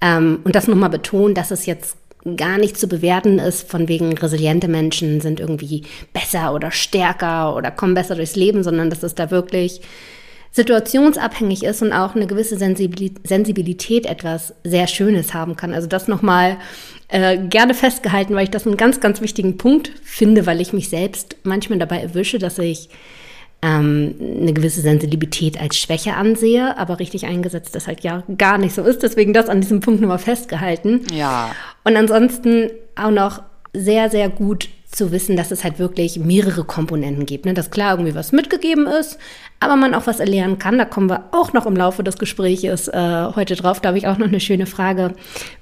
Ähm, 0.00 0.40
und 0.44 0.54
das 0.54 0.68
nochmal 0.68 0.90
betonen, 0.90 1.34
dass 1.34 1.50
es 1.50 1.64
jetzt 1.66 1.96
gar 2.36 2.58
nicht 2.58 2.78
zu 2.78 2.86
bewerten 2.86 3.38
ist, 3.38 3.70
von 3.70 3.88
wegen 3.88 4.12
resiliente 4.16 4.68
Menschen 4.68 5.22
sind 5.22 5.40
irgendwie 5.40 5.84
besser 6.12 6.52
oder 6.52 6.70
stärker 6.70 7.56
oder 7.56 7.70
kommen 7.70 7.94
besser 7.94 8.14
durchs 8.14 8.36
Leben, 8.36 8.62
sondern 8.62 8.90
dass 8.90 9.02
es 9.02 9.14
da 9.14 9.30
wirklich 9.30 9.80
situationsabhängig 10.52 11.62
ist 11.62 11.80
und 11.80 11.92
auch 11.92 12.14
eine 12.14 12.26
gewisse 12.26 12.58
Sensibilität 12.58 14.04
etwas 14.04 14.52
sehr 14.64 14.88
Schönes 14.88 15.32
haben 15.32 15.56
kann. 15.56 15.72
Also 15.72 15.86
das 15.86 16.08
nochmal 16.08 16.58
äh, 17.08 17.38
gerne 17.38 17.72
festgehalten, 17.72 18.34
weil 18.34 18.44
ich 18.44 18.50
das 18.50 18.66
einen 18.66 18.76
ganz, 18.76 19.00
ganz 19.00 19.20
wichtigen 19.22 19.56
Punkt 19.56 19.92
finde, 20.02 20.46
weil 20.46 20.60
ich 20.60 20.72
mich 20.72 20.88
selbst 20.88 21.36
manchmal 21.44 21.78
dabei 21.78 22.02
erwische, 22.02 22.38
dass 22.38 22.58
ich 22.58 22.90
ähm, 23.62 24.14
eine 24.40 24.52
gewisse 24.52 24.80
Sensibilität 24.80 25.60
als 25.60 25.76
Schwäche 25.76 26.14
ansehe, 26.14 26.78
aber 26.78 26.98
richtig 26.98 27.26
eingesetzt 27.26 27.74
das 27.74 27.86
halt 27.86 28.00
ja 28.00 28.22
gar 28.38 28.58
nicht 28.58 28.74
so 28.74 28.82
ist. 28.82 29.02
Deswegen 29.02 29.32
das 29.32 29.48
an 29.48 29.60
diesem 29.60 29.80
Punkt 29.80 30.00
nochmal 30.00 30.18
festgehalten. 30.18 31.02
Ja. 31.12 31.50
Und 31.84 31.96
ansonsten 31.96 32.70
auch 32.96 33.10
noch 33.10 33.42
sehr, 33.72 34.10
sehr 34.10 34.28
gut 34.28 34.68
zu 34.90 35.12
wissen, 35.12 35.36
dass 35.36 35.52
es 35.52 35.62
halt 35.62 35.78
wirklich 35.78 36.18
mehrere 36.18 36.64
Komponenten 36.64 37.24
gibt. 37.24 37.46
Ne? 37.46 37.54
Dass 37.54 37.70
klar 37.70 37.92
irgendwie 37.92 38.14
was 38.14 38.32
mitgegeben 38.32 38.86
ist, 38.86 39.18
aber 39.60 39.76
man 39.76 39.94
auch 39.94 40.06
was 40.06 40.18
erlernen 40.18 40.58
kann. 40.58 40.78
Da 40.78 40.84
kommen 40.84 41.08
wir 41.08 41.28
auch 41.30 41.52
noch 41.52 41.66
im 41.66 41.76
Laufe 41.76 42.02
des 42.02 42.18
Gespräches 42.18 42.88
äh, 42.88 43.26
heute 43.36 43.54
drauf. 43.54 43.80
Da 43.80 43.88
habe 43.88 43.98
ich 43.98 44.08
auch 44.08 44.18
noch 44.18 44.26
eine 44.26 44.40
schöne 44.40 44.66
Frage 44.66 45.12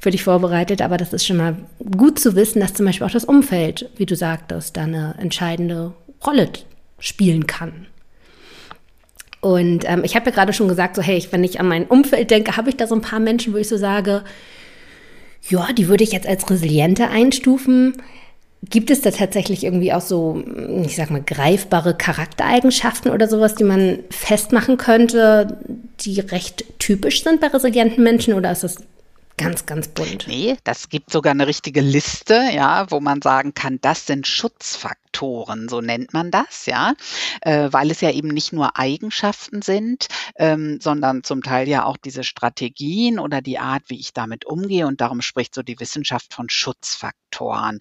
für 0.01 0.11
dich 0.11 0.25
vorbereitet. 0.25 0.81
Aber 0.81 0.97
das 0.97 1.13
ist 1.13 1.27
schon 1.27 1.37
mal 1.37 1.57
gut 1.97 2.19
zu 2.19 2.37
wissen, 2.37 2.61
dass 2.61 2.75
zum 2.75 2.87
Beispiel 2.87 3.07
auch 3.07 3.13
das 3.13 3.25
Umfeld, 3.25 3.91
wie 3.97 4.07
du 4.07 4.17
sagtest, 4.17 4.77
da 4.77 4.85
eine 4.85 5.15
entscheidende 5.19 5.93
Rolle 6.25 6.49
spielen 6.99 7.47
kann. 7.47 7.87
Und 9.41 9.85
ähm, 9.89 10.03
ich 10.05 10.17
habe 10.17 10.27
ja 10.27 10.33
gerade 10.35 10.53
schon 10.53 10.69
gesagt, 10.69 10.97
so 10.97 11.03
hey, 11.03 11.25
wenn 11.31 11.45
ich 11.45 11.61
an 11.61 11.69
mein 11.69 11.87
Umfeld 11.87 12.31
denke, 12.31 12.57
habe 12.57 12.71
ich 12.71 12.77
da 12.77 12.87
so 12.87 12.95
ein 12.95 13.01
paar 13.01 13.21
Menschen, 13.21 13.53
wo 13.53 13.57
ich 13.57 13.69
so 13.69 13.77
sage, 13.77 14.25
ja, 15.49 15.73
die 15.73 15.89
würde 15.89 16.05
ich 16.05 16.13
jetzt 16.13 16.27
als 16.27 16.49
resiliente 16.51 17.09
einstufen. 17.09 17.95
Gibt 18.69 18.91
es 18.91 19.01
da 19.01 19.13
tatsächlich 19.13 19.63
irgendwie 19.63 19.93
auch 19.93 20.01
so, 20.01 20.43
ich 20.85 20.97
sag 20.97 21.11
mal, 21.11 21.23
greifbare 21.23 21.97
Charaktereigenschaften 21.97 23.13
oder 23.13 23.29
sowas, 23.29 23.55
die 23.55 23.63
man 23.65 24.01
festmachen 24.11 24.77
könnte, 24.77 25.59
die 26.01 26.19
recht 26.19 26.65
typisch 26.81 27.23
sind 27.23 27.41
bei 27.41 27.47
resilienten 27.47 28.03
Menschen 28.03 28.35
oder 28.35 28.51
ist 28.51 28.65
das 28.65 28.79
ganz, 29.39 29.65
ganz 29.65 29.89
bunt? 29.89 30.27
Nee, 30.29 30.57
das 30.65 30.91
gibt 30.91 31.11
sogar 31.11 31.31
eine 31.31 31.47
richtige 31.47 31.81
Liste, 31.81 32.35
ja, 32.53 32.91
wo 32.91 33.01
man 33.01 33.23
sagen 33.23 33.55
kann, 33.55 33.79
das 33.81 34.05
sind 34.07 34.27
Schutzfaktoren. 34.27 35.09
Faktoren, 35.09 35.69
so 35.69 35.81
nennt 35.81 36.13
man 36.13 36.31
das, 36.31 36.67
ja, 36.67 36.95
äh, 37.41 37.69
weil 37.73 37.91
es 37.91 38.01
ja 38.01 38.11
eben 38.11 38.29
nicht 38.29 38.53
nur 38.53 38.79
Eigenschaften 38.79 39.63
sind, 39.63 40.07
ähm, 40.37 40.79
sondern 40.81 41.25
zum 41.25 41.43
Teil 41.43 41.67
ja 41.69 41.85
auch 41.85 41.97
diese 41.97 42.25
Strategien 42.25 43.19
oder 43.19 43.41
die 43.41 43.59
Art, 43.59 43.85
wie 43.89 43.99
ich 43.99 44.13
damit 44.13 44.45
umgehe. 44.45 44.87
Und 44.87 45.01
darum 45.01 45.23
spricht 45.23 45.55
so 45.55 45.63
die 45.63 45.81
Wissenschaft 45.81 46.35
von 46.35 46.49
Schutzfaktoren. 46.49 47.79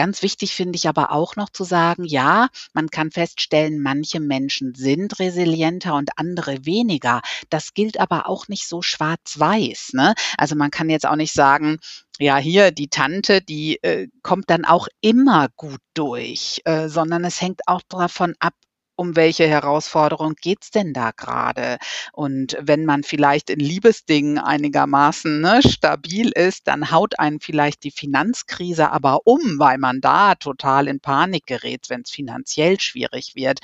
Ganz 0.00 0.22
wichtig 0.22 0.54
finde 0.54 0.76
ich 0.76 0.88
aber 0.88 1.12
auch 1.12 1.36
noch 1.36 1.50
zu 1.50 1.62
sagen, 1.62 2.06
ja, 2.06 2.48
man 2.72 2.88
kann 2.88 3.10
feststellen, 3.10 3.82
manche 3.82 4.18
Menschen 4.18 4.74
sind 4.74 5.18
resilienter 5.18 5.94
und 5.94 6.16
andere 6.16 6.64
weniger. 6.64 7.20
Das 7.50 7.74
gilt 7.74 8.00
aber 8.00 8.26
auch 8.26 8.48
nicht 8.48 8.66
so 8.66 8.80
schwarz-weiß. 8.80 9.90
Ne? 9.92 10.14
Also 10.38 10.56
man 10.56 10.70
kann 10.70 10.88
jetzt 10.88 11.06
auch 11.06 11.16
nicht 11.16 11.34
sagen, 11.34 11.76
ja, 12.18 12.38
hier 12.38 12.70
die 12.70 12.88
Tante, 12.88 13.42
die 13.42 13.76
äh, 13.82 14.08
kommt 14.22 14.48
dann 14.48 14.64
auch 14.64 14.88
immer 15.02 15.48
gut 15.56 15.80
durch, 15.92 16.62
äh, 16.64 16.88
sondern 16.88 17.22
es 17.26 17.42
hängt 17.42 17.60
auch 17.66 17.82
davon 17.86 18.34
ab, 18.38 18.54
um 19.00 19.16
welche 19.16 19.48
Herausforderung 19.48 20.34
geht's 20.38 20.70
denn 20.70 20.92
da 20.92 21.12
gerade? 21.12 21.78
Und 22.12 22.58
wenn 22.60 22.84
man 22.84 23.02
vielleicht 23.02 23.48
in 23.48 23.58
Liebesdingen 23.58 24.38
einigermaßen 24.38 25.40
ne, 25.40 25.62
stabil 25.62 26.28
ist, 26.32 26.68
dann 26.68 26.90
haut 26.90 27.18
einen 27.18 27.40
vielleicht 27.40 27.82
die 27.84 27.92
Finanzkrise 27.92 28.90
aber 28.92 29.20
um, 29.24 29.58
weil 29.58 29.78
man 29.78 30.02
da 30.02 30.34
total 30.34 30.86
in 30.86 31.00
Panik 31.00 31.46
gerät, 31.46 31.86
wenn 31.88 32.02
es 32.02 32.10
finanziell 32.10 32.78
schwierig 32.78 33.34
wird. 33.34 33.60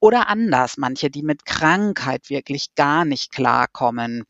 Oder 0.00 0.28
anders, 0.28 0.76
manche, 0.76 1.08
die 1.08 1.22
mit 1.22 1.46
Krankheit 1.46 2.28
wirklich 2.28 2.74
gar 2.74 3.06
nicht 3.06 3.32
klarkommen 3.32 4.24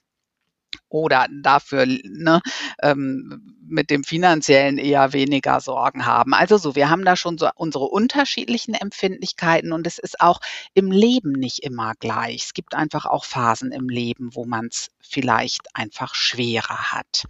oder 0.88 1.26
dafür 1.42 1.86
ne, 1.86 2.40
ähm, 2.82 3.54
mit 3.66 3.90
dem 3.90 4.04
finanziellen 4.04 4.78
eher 4.78 5.12
weniger 5.12 5.60
Sorgen 5.60 6.06
haben. 6.06 6.34
Also 6.34 6.58
so, 6.58 6.76
wir 6.76 6.90
haben 6.90 7.04
da 7.04 7.16
schon 7.16 7.38
so 7.38 7.48
unsere 7.56 7.84
unterschiedlichen 7.86 8.74
Empfindlichkeiten 8.74 9.72
und 9.72 9.86
es 9.86 9.98
ist 9.98 10.20
auch 10.20 10.40
im 10.74 10.90
Leben 10.90 11.32
nicht 11.32 11.60
immer 11.60 11.94
gleich. 11.98 12.44
Es 12.44 12.54
gibt 12.54 12.74
einfach 12.74 13.06
auch 13.06 13.24
Phasen 13.24 13.72
im 13.72 13.88
Leben, 13.88 14.34
wo 14.34 14.44
man 14.44 14.66
es 14.66 14.90
vielleicht 15.00 15.74
einfach 15.74 16.14
schwerer 16.14 16.92
hat. 16.92 17.24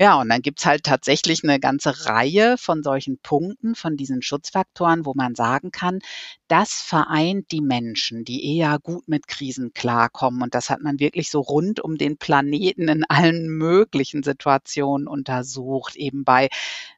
Ja, 0.00 0.20
und 0.20 0.28
dann 0.28 0.42
gibt's 0.42 0.66
halt 0.66 0.84
tatsächlich 0.84 1.44
eine 1.44 1.60
ganze 1.60 2.06
Reihe 2.06 2.56
von 2.58 2.82
solchen 2.82 3.18
Punkten, 3.18 3.74
von 3.74 3.96
diesen 3.96 4.22
Schutzfaktoren, 4.22 5.06
wo 5.06 5.14
man 5.14 5.34
sagen 5.34 5.70
kann, 5.70 6.00
das 6.48 6.74
vereint 6.74 7.50
die 7.50 7.60
Menschen, 7.60 8.24
die 8.24 8.56
eher 8.56 8.78
gut 8.78 9.08
mit 9.08 9.26
Krisen 9.28 9.72
klarkommen. 9.72 10.42
Und 10.42 10.54
das 10.54 10.70
hat 10.70 10.80
man 10.80 11.00
wirklich 11.00 11.30
so 11.30 11.40
rund 11.40 11.80
um 11.80 11.96
den 11.96 12.18
Planeten 12.18 12.88
in 12.96 13.04
allen 13.04 13.48
möglichen 13.48 14.22
Situationen 14.22 15.06
untersucht, 15.06 15.96
eben 15.96 16.24
bei 16.24 16.48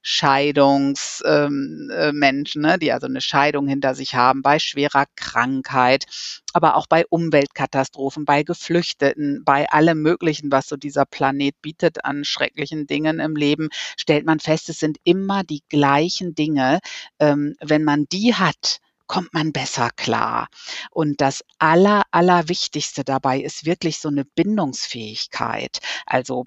Scheidungsmenschen, 0.02 1.90
ähm, 1.90 2.64
äh, 2.64 2.72
ne, 2.72 2.78
die 2.78 2.92
also 2.92 3.06
eine 3.06 3.20
Scheidung 3.20 3.66
hinter 3.66 3.94
sich 3.94 4.14
haben, 4.14 4.42
bei 4.42 4.58
schwerer 4.58 5.06
Krankheit, 5.16 6.06
aber 6.52 6.76
auch 6.76 6.86
bei 6.86 7.04
Umweltkatastrophen, 7.06 8.24
bei 8.24 8.42
Geflüchteten, 8.42 9.42
bei 9.44 9.68
allem 9.70 10.00
Möglichen, 10.02 10.50
was 10.52 10.68
so 10.68 10.76
dieser 10.76 11.04
Planet 11.04 11.60
bietet 11.62 12.04
an 12.04 12.24
schrecklichen 12.24 12.86
Dingen 12.86 13.20
im 13.20 13.36
Leben, 13.36 13.68
stellt 13.96 14.24
man 14.24 14.40
fest, 14.40 14.68
es 14.68 14.78
sind 14.78 14.98
immer 15.04 15.42
die 15.42 15.62
gleichen 15.68 16.34
Dinge. 16.34 16.78
Ähm, 17.18 17.56
wenn 17.60 17.84
man 17.84 18.06
die 18.10 18.34
hat, 18.34 18.80
kommt 19.08 19.34
man 19.34 19.52
besser 19.52 19.90
klar. 19.96 20.48
Und 20.90 21.20
das 21.20 21.44
Aller, 21.58 22.04
Allerwichtigste 22.12 23.02
dabei 23.02 23.40
ist 23.40 23.64
wirklich 23.66 23.98
so 23.98 24.08
eine 24.08 24.24
Bindungsfähigkeit. 24.24 25.80
Also 26.06 26.46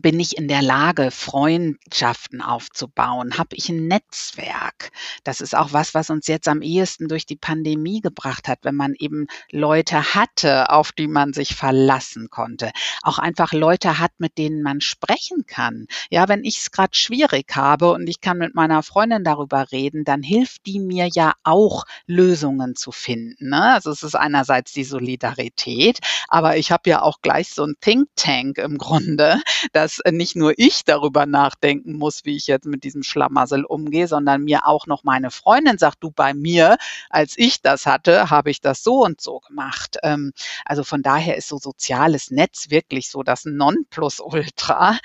bin 0.00 0.20
ich 0.20 0.36
in 0.36 0.48
der 0.48 0.62
Lage, 0.62 1.10
Freundschaften 1.10 2.40
aufzubauen? 2.40 3.38
Habe 3.38 3.56
ich 3.56 3.68
ein 3.68 3.88
Netzwerk? 3.88 4.90
Das 5.24 5.40
ist 5.40 5.56
auch 5.56 5.72
was, 5.72 5.94
was 5.94 6.10
uns 6.10 6.26
jetzt 6.26 6.48
am 6.48 6.62
ehesten 6.62 7.08
durch 7.08 7.26
die 7.26 7.36
Pandemie 7.36 8.00
gebracht 8.00 8.48
hat, 8.48 8.60
wenn 8.62 8.74
man 8.74 8.94
eben 8.98 9.26
Leute 9.50 10.14
hatte, 10.14 10.70
auf 10.70 10.92
die 10.92 11.08
man 11.08 11.32
sich 11.32 11.54
verlassen 11.54 12.28
konnte. 12.30 12.70
Auch 13.02 13.18
einfach 13.18 13.52
Leute 13.52 13.98
hat, 13.98 14.12
mit 14.18 14.38
denen 14.38 14.62
man 14.62 14.80
sprechen 14.80 15.46
kann. 15.46 15.86
Ja, 16.10 16.28
wenn 16.28 16.44
ich 16.44 16.58
es 16.58 16.70
gerade 16.70 16.94
schwierig 16.94 17.54
habe 17.54 17.92
und 17.92 18.08
ich 18.08 18.20
kann 18.20 18.38
mit 18.38 18.54
meiner 18.54 18.82
Freundin 18.82 19.24
darüber 19.24 19.70
reden, 19.72 20.04
dann 20.04 20.22
hilft 20.22 20.66
die 20.66 20.78
mir 20.78 21.08
ja 21.12 21.34
auch, 21.42 21.84
Lösungen 22.06 22.74
zu 22.76 22.92
finden. 22.92 23.50
Ne? 23.50 23.74
Also 23.74 23.90
es 23.90 24.02
ist 24.02 24.14
einerseits 24.14 24.72
die 24.72 24.84
Solidarität, 24.84 26.00
aber 26.28 26.56
ich 26.56 26.72
habe 26.72 26.90
ja 26.90 27.02
auch 27.02 27.20
gleich 27.22 27.50
so 27.50 27.64
ein 27.64 27.74
Think 27.80 28.08
Tank 28.16 28.58
im 28.58 28.78
Grunde, 28.78 29.40
dass 29.72 29.85
nicht 30.10 30.36
nur 30.36 30.54
ich 30.56 30.84
darüber 30.84 31.26
nachdenken 31.26 31.94
muss, 31.94 32.24
wie 32.24 32.36
ich 32.36 32.46
jetzt 32.46 32.66
mit 32.66 32.84
diesem 32.84 33.02
Schlamassel 33.02 33.64
umgehe, 33.64 34.08
sondern 34.08 34.44
mir 34.44 34.66
auch 34.66 34.86
noch 34.86 35.04
meine 35.04 35.30
Freundin 35.30 35.78
sagt, 35.78 35.98
du 36.00 36.10
bei 36.10 36.34
mir, 36.34 36.76
als 37.10 37.34
ich 37.36 37.62
das 37.62 37.86
hatte, 37.86 38.30
habe 38.30 38.50
ich 38.50 38.60
das 38.60 38.82
so 38.82 39.04
und 39.04 39.20
so 39.20 39.40
gemacht. 39.40 39.96
Ähm, 40.02 40.32
also 40.64 40.84
von 40.84 41.02
daher 41.02 41.36
ist 41.36 41.48
so 41.48 41.58
soziales 41.58 42.30
Netz 42.30 42.70
wirklich 42.70 43.10
so 43.10 43.22
das 43.22 43.44
Nonplusultra. 43.44 44.98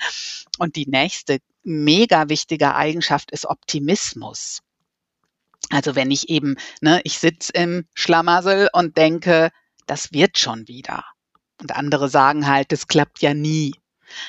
Und 0.58 0.76
die 0.76 0.86
nächste 0.86 1.38
mega 1.64 2.28
wichtige 2.28 2.74
Eigenschaft 2.74 3.30
ist 3.30 3.46
Optimismus. 3.46 4.60
Also 5.70 5.94
wenn 5.94 6.10
ich 6.10 6.28
eben, 6.28 6.56
ne, 6.80 7.00
ich 7.04 7.18
sitze 7.18 7.52
im 7.52 7.86
Schlamassel 7.94 8.68
und 8.72 8.96
denke, 8.96 9.50
das 9.86 10.12
wird 10.12 10.38
schon 10.38 10.68
wieder. 10.68 11.04
Und 11.60 11.74
andere 11.76 12.08
sagen 12.08 12.46
halt, 12.46 12.72
das 12.72 12.88
klappt 12.88 13.22
ja 13.22 13.34
nie. 13.34 13.74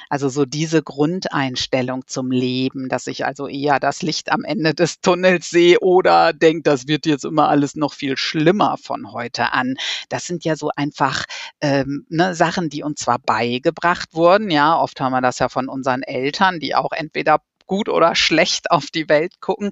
Also 0.10 0.30
so 0.30 0.46
diese 0.46 0.84
Grundeinstellung 0.84 2.08
zum 2.08 2.32
Leben, 2.32 2.90
dass 2.90 3.08
ich 3.08 3.26
also 3.26 3.48
eher 3.48 3.80
das 3.80 4.02
Licht 4.02 4.32
am 4.32 4.44
Ende 4.44 4.74
des 4.74 5.02
Tunnels 5.02 5.50
sehe 5.50 5.80
oder 5.80 6.34
denke, 6.34 6.64
das 6.64 6.88
wird 6.88 7.06
jetzt 7.06 7.26
immer 7.26 7.50
alles 7.50 7.76
noch 7.76 7.94
viel 7.94 8.18
schlimmer 8.18 8.78
von 8.78 9.12
heute 9.12 9.54
an. 9.54 9.76
Das 10.10 10.26
sind 10.26 10.46
ja 10.46 10.56
so 10.56 10.70
einfach 10.76 11.26
ähm, 11.62 12.06
ne, 12.10 12.36
Sachen, 12.36 12.70
die 12.70 12.84
uns 12.84 13.02
zwar 13.02 13.20
beigebracht 13.20 14.14
wurden, 14.14 14.50
ja, 14.52 14.80
oft 14.80 15.00
haben 15.00 15.12
wir 15.14 15.22
das 15.22 15.40
ja 15.40 15.50
von 15.50 15.70
unseren 15.70 16.04
Eltern, 16.04 16.60
die 16.60 16.76
auch 16.76 16.92
entweder 16.92 17.40
gut 17.66 17.90
oder 17.90 18.16
schlecht 18.16 18.72
auf 18.72 18.88
die 18.88 19.10
Welt 19.10 19.42
gucken. 19.42 19.72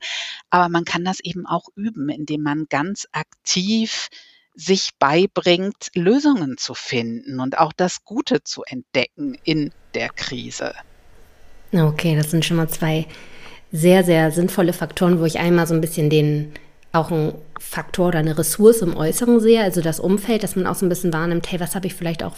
Aber 0.49 0.69
man 0.69 0.85
kann 0.85 1.05
das 1.05 1.19
eben 1.19 1.45
auch 1.45 1.67
üben, 1.75 2.09
indem 2.09 2.41
man 2.41 2.65
ganz 2.69 3.07
aktiv 3.11 4.09
sich 4.53 4.91
beibringt, 4.99 5.89
Lösungen 5.93 6.57
zu 6.57 6.73
finden 6.73 7.39
und 7.39 7.57
auch 7.57 7.73
das 7.73 8.03
Gute 8.03 8.43
zu 8.43 8.63
entdecken 8.63 9.37
in 9.43 9.71
der 9.93 10.09
Krise. 10.09 10.73
Okay, 11.73 12.15
das 12.15 12.31
sind 12.31 12.45
schon 12.45 12.57
mal 12.57 12.69
zwei 12.69 13.07
sehr, 13.71 14.03
sehr 14.03 14.31
sinnvolle 14.31 14.73
Faktoren, 14.73 15.19
wo 15.19 15.25
ich 15.25 15.39
einmal 15.39 15.67
so 15.67 15.73
ein 15.73 15.81
bisschen 15.81 16.09
den 16.09 16.51
auch 16.91 17.09
ein 17.09 17.33
Faktor 17.59 18.09
oder 18.09 18.19
eine 18.19 18.37
Ressource 18.37 18.81
im 18.81 18.97
Äußeren 18.97 19.39
sehe, 19.39 19.63
also 19.63 19.81
das 19.81 19.99
Umfeld, 19.99 20.43
dass 20.43 20.57
man 20.57 20.67
auch 20.67 20.75
so 20.75 20.85
ein 20.85 20.89
bisschen 20.89 21.13
wahrnimmt, 21.13 21.49
hey, 21.49 21.59
was 21.59 21.75
habe 21.75 21.87
ich 21.87 21.93
vielleicht 21.93 22.23
auch 22.23 22.35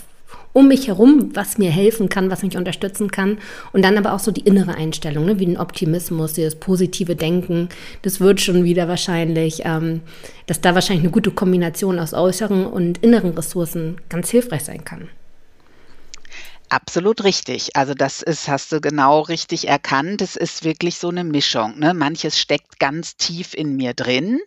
um 0.51 0.67
mich 0.67 0.87
herum, 0.87 1.31
was 1.33 1.57
mir 1.57 1.71
helfen 1.71 2.09
kann, 2.09 2.29
was 2.29 2.43
mich 2.43 2.55
unterstützen 2.55 3.09
kann. 3.09 3.39
Und 3.71 3.83
dann 3.83 3.97
aber 3.97 4.13
auch 4.13 4.19
so 4.19 4.31
die 4.31 4.41
innere 4.41 4.75
Einstellung, 4.75 5.25
ne? 5.25 5.39
wie 5.39 5.47
ein 5.47 5.57
Optimismus, 5.57 6.33
das 6.33 6.55
positive 6.55 7.15
Denken. 7.15 7.69
Das 8.03 8.19
wird 8.19 8.39
schon 8.39 8.63
wieder 8.63 8.87
wahrscheinlich, 8.87 9.63
ähm, 9.65 10.01
dass 10.45 10.61
da 10.61 10.75
wahrscheinlich 10.75 11.05
eine 11.05 11.11
gute 11.11 11.31
Kombination 11.31 11.97
aus 11.99 12.13
äußeren 12.13 12.67
und 12.67 12.99
inneren 12.99 13.31
Ressourcen 13.31 13.97
ganz 14.09 14.29
hilfreich 14.29 14.63
sein 14.63 14.85
kann. 14.85 15.09
Absolut 16.73 17.23
richtig. 17.23 17.75
Also 17.75 17.93
das 17.93 18.23
ist, 18.23 18.47
hast 18.47 18.71
du 18.71 18.81
genau 18.81 19.19
richtig 19.21 19.67
erkannt. 19.67 20.23
Es 20.23 20.35
ist 20.35 20.63
wirklich 20.63 20.97
so 20.97 21.09
eine 21.09 21.23
Mischung. 21.23 21.77
Ne? 21.77 21.93
Manches 21.93 22.39
steckt 22.39 22.79
ganz 22.79 23.15
tief 23.15 23.53
in 23.53 23.75
mir 23.75 23.93
drin, 23.93 24.39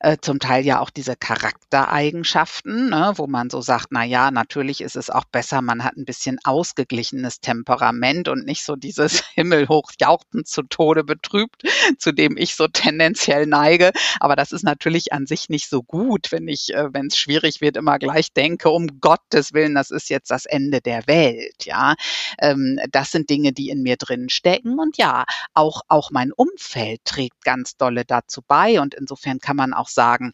äh, 0.00 0.18
zum 0.20 0.40
Teil 0.40 0.66
ja 0.66 0.80
auch 0.80 0.90
diese 0.90 1.16
Charaktereigenschaften, 1.16 2.90
ne? 2.90 3.14
wo 3.16 3.26
man 3.26 3.48
so 3.48 3.62
sagt, 3.62 3.86
na 3.92 4.04
ja, 4.04 4.30
natürlich 4.30 4.82
ist 4.82 4.94
es 4.94 5.08
auch 5.08 5.24
besser, 5.24 5.62
man 5.62 5.82
hat 5.82 5.96
ein 5.96 6.04
bisschen 6.04 6.38
ausgeglichenes 6.44 7.40
Temperament 7.40 8.28
und 8.28 8.44
nicht 8.44 8.62
so 8.62 8.76
dieses 8.76 9.22
himmelhoch 9.34 9.92
jauchzen 9.98 10.44
zu 10.44 10.64
Tode 10.64 11.02
betrübt, 11.02 11.62
zu 11.98 12.12
dem 12.12 12.36
ich 12.36 12.56
so 12.56 12.68
tendenziell 12.68 13.46
neige. 13.46 13.92
Aber 14.20 14.36
das 14.36 14.52
ist 14.52 14.64
natürlich 14.64 15.14
an 15.14 15.26
sich 15.26 15.48
nicht 15.48 15.70
so 15.70 15.82
gut, 15.82 16.30
wenn 16.30 16.46
ich, 16.46 16.74
äh, 16.74 16.92
wenn 16.92 17.06
es 17.06 17.16
schwierig 17.16 17.62
wird, 17.62 17.78
immer 17.78 17.98
gleich 17.98 18.34
denke, 18.34 18.68
um 18.68 19.00
Gottes 19.00 19.54
Willen, 19.54 19.74
das 19.74 19.90
ist 19.90 20.10
jetzt 20.10 20.30
das 20.30 20.44
Ende 20.44 20.82
der 20.82 21.06
Welt 21.06 21.69
ja. 21.70 21.94
Ähm, 22.38 22.78
das 22.90 23.12
sind 23.12 23.30
Dinge, 23.30 23.52
die 23.52 23.70
in 23.70 23.82
mir 23.82 23.96
drin 23.96 24.28
stecken. 24.28 24.78
Und 24.78 24.96
ja, 24.98 25.24
auch, 25.54 25.82
auch 25.88 26.10
mein 26.10 26.32
Umfeld 26.32 27.04
trägt 27.04 27.44
ganz 27.44 27.76
dolle 27.76 28.04
dazu 28.04 28.42
bei. 28.46 28.80
Und 28.80 28.94
insofern 28.94 29.38
kann 29.38 29.56
man 29.56 29.72
auch 29.72 29.88
sagen, 29.88 30.32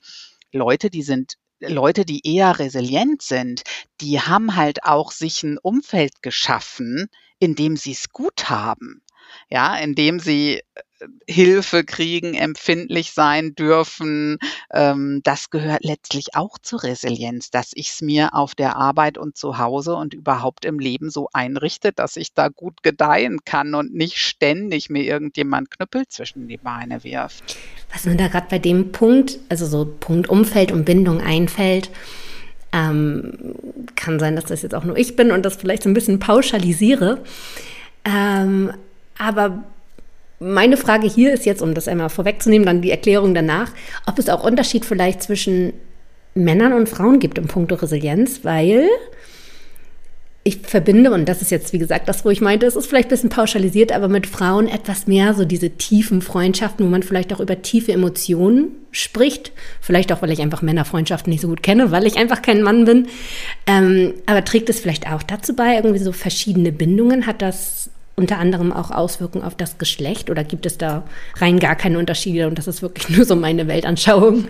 Leute, 0.53 0.91
die 0.91 1.03
sind 1.03 1.35
Leute, 1.61 2.05
die 2.05 2.21
eher 2.27 2.59
resilient 2.59 3.23
sind, 3.23 3.63
die 4.01 4.21
haben 4.21 4.57
halt 4.57 4.85
auch 4.85 5.11
sich 5.11 5.43
ein 5.43 5.59
Umfeld 5.59 6.23
geschaffen, 6.23 7.09
in 7.39 7.55
dem 7.55 7.77
sie 7.77 7.93
es 7.93 8.11
gut 8.11 8.51
haben. 8.51 9.03
Ja, 9.49 9.77
indem 9.77 10.21
sie 10.21 10.63
Hilfe 11.27 11.85
kriegen, 11.85 12.35
empfindlich 12.35 13.13
sein 13.13 13.55
dürfen. 13.55 14.39
Ähm, 14.73 15.21
das 15.25 15.51
gehört 15.51 15.85
letztlich 15.85 16.35
auch 16.35 16.59
zur 16.59 16.83
Resilienz, 16.83 17.51
dass 17.51 17.73
ich 17.75 17.91
es 17.91 18.03
mir 18.03 18.35
auf 18.35 18.55
der 18.55 18.77
Arbeit 18.77 19.19
und 19.19 19.37
zu 19.37 19.59
Hause 19.59 19.95
und 19.97 20.15
überhaupt 20.15 20.65
im 20.65 20.79
Leben 20.79 21.11
so 21.11 21.29
einrichte, 21.33 21.93
dass 21.93 22.17
ich 22.17 22.33
da 22.35 22.49
gut 22.49 22.83
gedeihen 22.83 23.41
kann 23.45 23.75
und 23.75 23.95
nicht 23.95 24.19
ständig 24.19 24.91
mir 24.91 25.03
irgendjemand 25.03 25.71
Knüppel 25.71 26.05
zwischen 26.09 26.49
die 26.49 26.59
Beine 26.59 27.05
wirft. 27.05 27.57
Was 27.93 28.05
mir 28.05 28.17
da 28.17 28.29
gerade 28.29 28.47
bei 28.49 28.59
dem 28.59 28.93
Punkt, 28.93 29.39
also 29.49 29.67
so 29.67 29.85
Punkt 29.85 30.29
Umfeld 30.29 30.73
und 30.73 30.85
Bindung 30.85 31.21
einfällt, 31.21 31.91
ähm, 32.73 33.55
kann 33.95 34.19
sein, 34.19 34.37
dass 34.37 34.47
das 34.47 34.63
jetzt 34.63 34.75
auch 34.75 34.85
nur 34.85 34.97
ich 34.97 35.17
bin 35.17 35.31
und 35.31 35.45
das 35.45 35.57
vielleicht 35.57 35.83
so 35.83 35.89
ein 35.89 35.95
bisschen 35.95 36.19
pauschalisiere. 36.19 37.23
Ähm, 38.05 38.73
aber 39.19 39.65
meine 40.39 40.77
Frage 40.77 41.09
hier 41.09 41.33
ist 41.33 41.47
jetzt, 41.47 41.63
um 41.63 41.75
das 41.75 41.89
einmal 41.89 42.11
vorwegzunehmen, 42.11 42.67
dann 42.67 42.83
die 42.83 42.91
Erklärung 42.91 43.35
danach, 43.35 43.71
ob 44.07 44.19
es 44.19 44.29
auch 44.29 44.45
Unterschied 44.45 44.85
vielleicht 44.85 45.23
zwischen 45.23 45.73
Männern 46.35 46.73
und 46.75 46.89
Frauen 46.89 47.19
gibt 47.19 47.39
im 47.39 47.47
Punkt 47.47 47.73
Resilienz, 47.73 48.41
weil 48.43 48.89
ich 50.47 50.59
verbinde, 50.59 51.11
und 51.13 51.29
das 51.29 51.43
ist 51.43 51.51
jetzt, 51.51 51.73
wie 51.73 51.79
gesagt, 51.79 52.09
das, 52.09 52.25
wo 52.25 52.31
ich 52.31 52.41
meinte, 52.41 52.67
es 52.67 52.77
ist 52.77 52.87
vielleicht 52.87 53.09
ein 53.09 53.11
bisschen 53.11 53.31
pauschalisiert, 53.31 53.91
aber 53.91 54.07
mit 54.07 54.29
Frauen 54.29 54.69
etwas 54.69 55.09
mehr 55.09 55.35
so 55.35 55.45
diese 55.45 55.71
tiefen 55.71 56.23
Freundschaften, 56.23 56.87
wo 56.87 56.91
man 56.91 57.03
vielleicht 57.03 57.33
auch 57.33 57.41
über 57.41 57.63
tiefe 57.63 57.93
Emotionen 57.93 58.69
spricht. 58.93 59.51
Vielleicht 59.81 60.13
auch, 60.13 60.23
weil 60.23 60.31
ich 60.31 60.41
einfach 60.41 60.63
Männerfreundschaften 60.63 61.33
nicht 61.33 61.41
so 61.41 61.49
gut 61.49 61.65
kenne, 61.65 61.91
weil 61.91 62.07
ich 62.07 62.17
einfach 62.17 62.43
kein 62.43 62.63
Mann 62.63 62.85
bin. 62.85 63.09
Ähm, 63.67 64.15
aber 64.27 64.45
trägt 64.45 64.69
es 64.69 64.79
vielleicht 64.79 65.11
auch 65.11 65.25
dazu 65.25 65.57
bei, 65.57 65.75
irgendwie 65.75 65.99
so 65.99 66.13
verschiedene 66.13 66.71
Bindungen? 66.71 67.27
Hat 67.27 67.43
das 67.43 67.91
unter 68.17 68.39
anderem 68.39 68.73
auch 68.73 68.91
Auswirkungen 68.91 69.45
auf 69.45 69.55
das 69.55 69.79
Geschlecht 69.79 70.31
oder 70.31 70.43
gibt 70.43 70.67
es 70.67 70.79
da 70.79 71.05
rein 71.37 71.59
gar 71.59 71.77
keine 71.77 71.99
Unterschiede 71.99 72.49
und 72.49 72.59
das 72.59 72.67
ist 72.67 72.83
wirklich 72.83 73.09
nur 73.17 73.25
so 73.25 73.37
meine 73.37 73.69
Weltanschauung? 73.69 74.49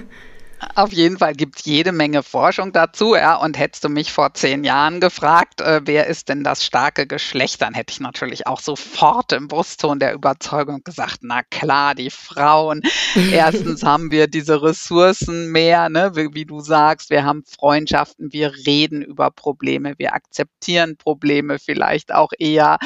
Auf 0.75 0.93
jeden 0.93 1.19
Fall 1.19 1.35
gibt 1.35 1.59
es 1.59 1.65
jede 1.67 1.93
Menge 1.93 2.23
Forschung 2.23 2.73
dazu, 2.73 3.15
ja. 3.15 3.37
Und 3.37 3.59
hättest 3.59 3.85
du 3.85 3.91
mich 3.91 4.13
vor 4.13 4.33
zehn 4.33 4.65
Jahren 4.65 5.01
gefragt, 5.01 5.61
äh, 5.61 5.83
wer 5.85 6.07
ist 6.07 6.31
denn 6.31 6.45
das 6.45 6.65
starke 6.65 7.07
Geschlecht, 7.07 7.61
dann 7.61 7.75
hätte 7.75 7.93
ich 7.93 8.01
natürlich 8.01 8.47
auch 8.47 8.61
sofort 8.61 9.33
im 9.33 9.49
Brustton 9.49 9.99
der 9.99 10.15
Überzeugung 10.15 10.83
gesagt, 10.83 11.19
na 11.21 11.43
klar, 11.51 11.95
die 11.95 12.11
Frauen. 12.11 12.81
Erstens 13.33 13.83
haben 13.83 14.11
wir 14.11 14.29
diese 14.29 14.63
Ressourcen 14.63 15.53
mehr, 15.53 15.91
ne, 15.91 16.13
wie, 16.15 16.33
wie, 16.33 16.47
du 16.47 16.61
sagst, 16.61 17.11
wir 17.11 17.25
haben 17.25 17.45
Freundschaften, 17.45 18.33
wir 18.33 18.55
reden 18.67 19.03
über 19.03 19.31
Probleme, 19.31 19.95
wir 19.99 20.15
akzeptieren 20.15 20.97
Probleme 20.97 21.59
vielleicht 21.59 22.15
auch 22.15 22.31
eher. 22.39 22.79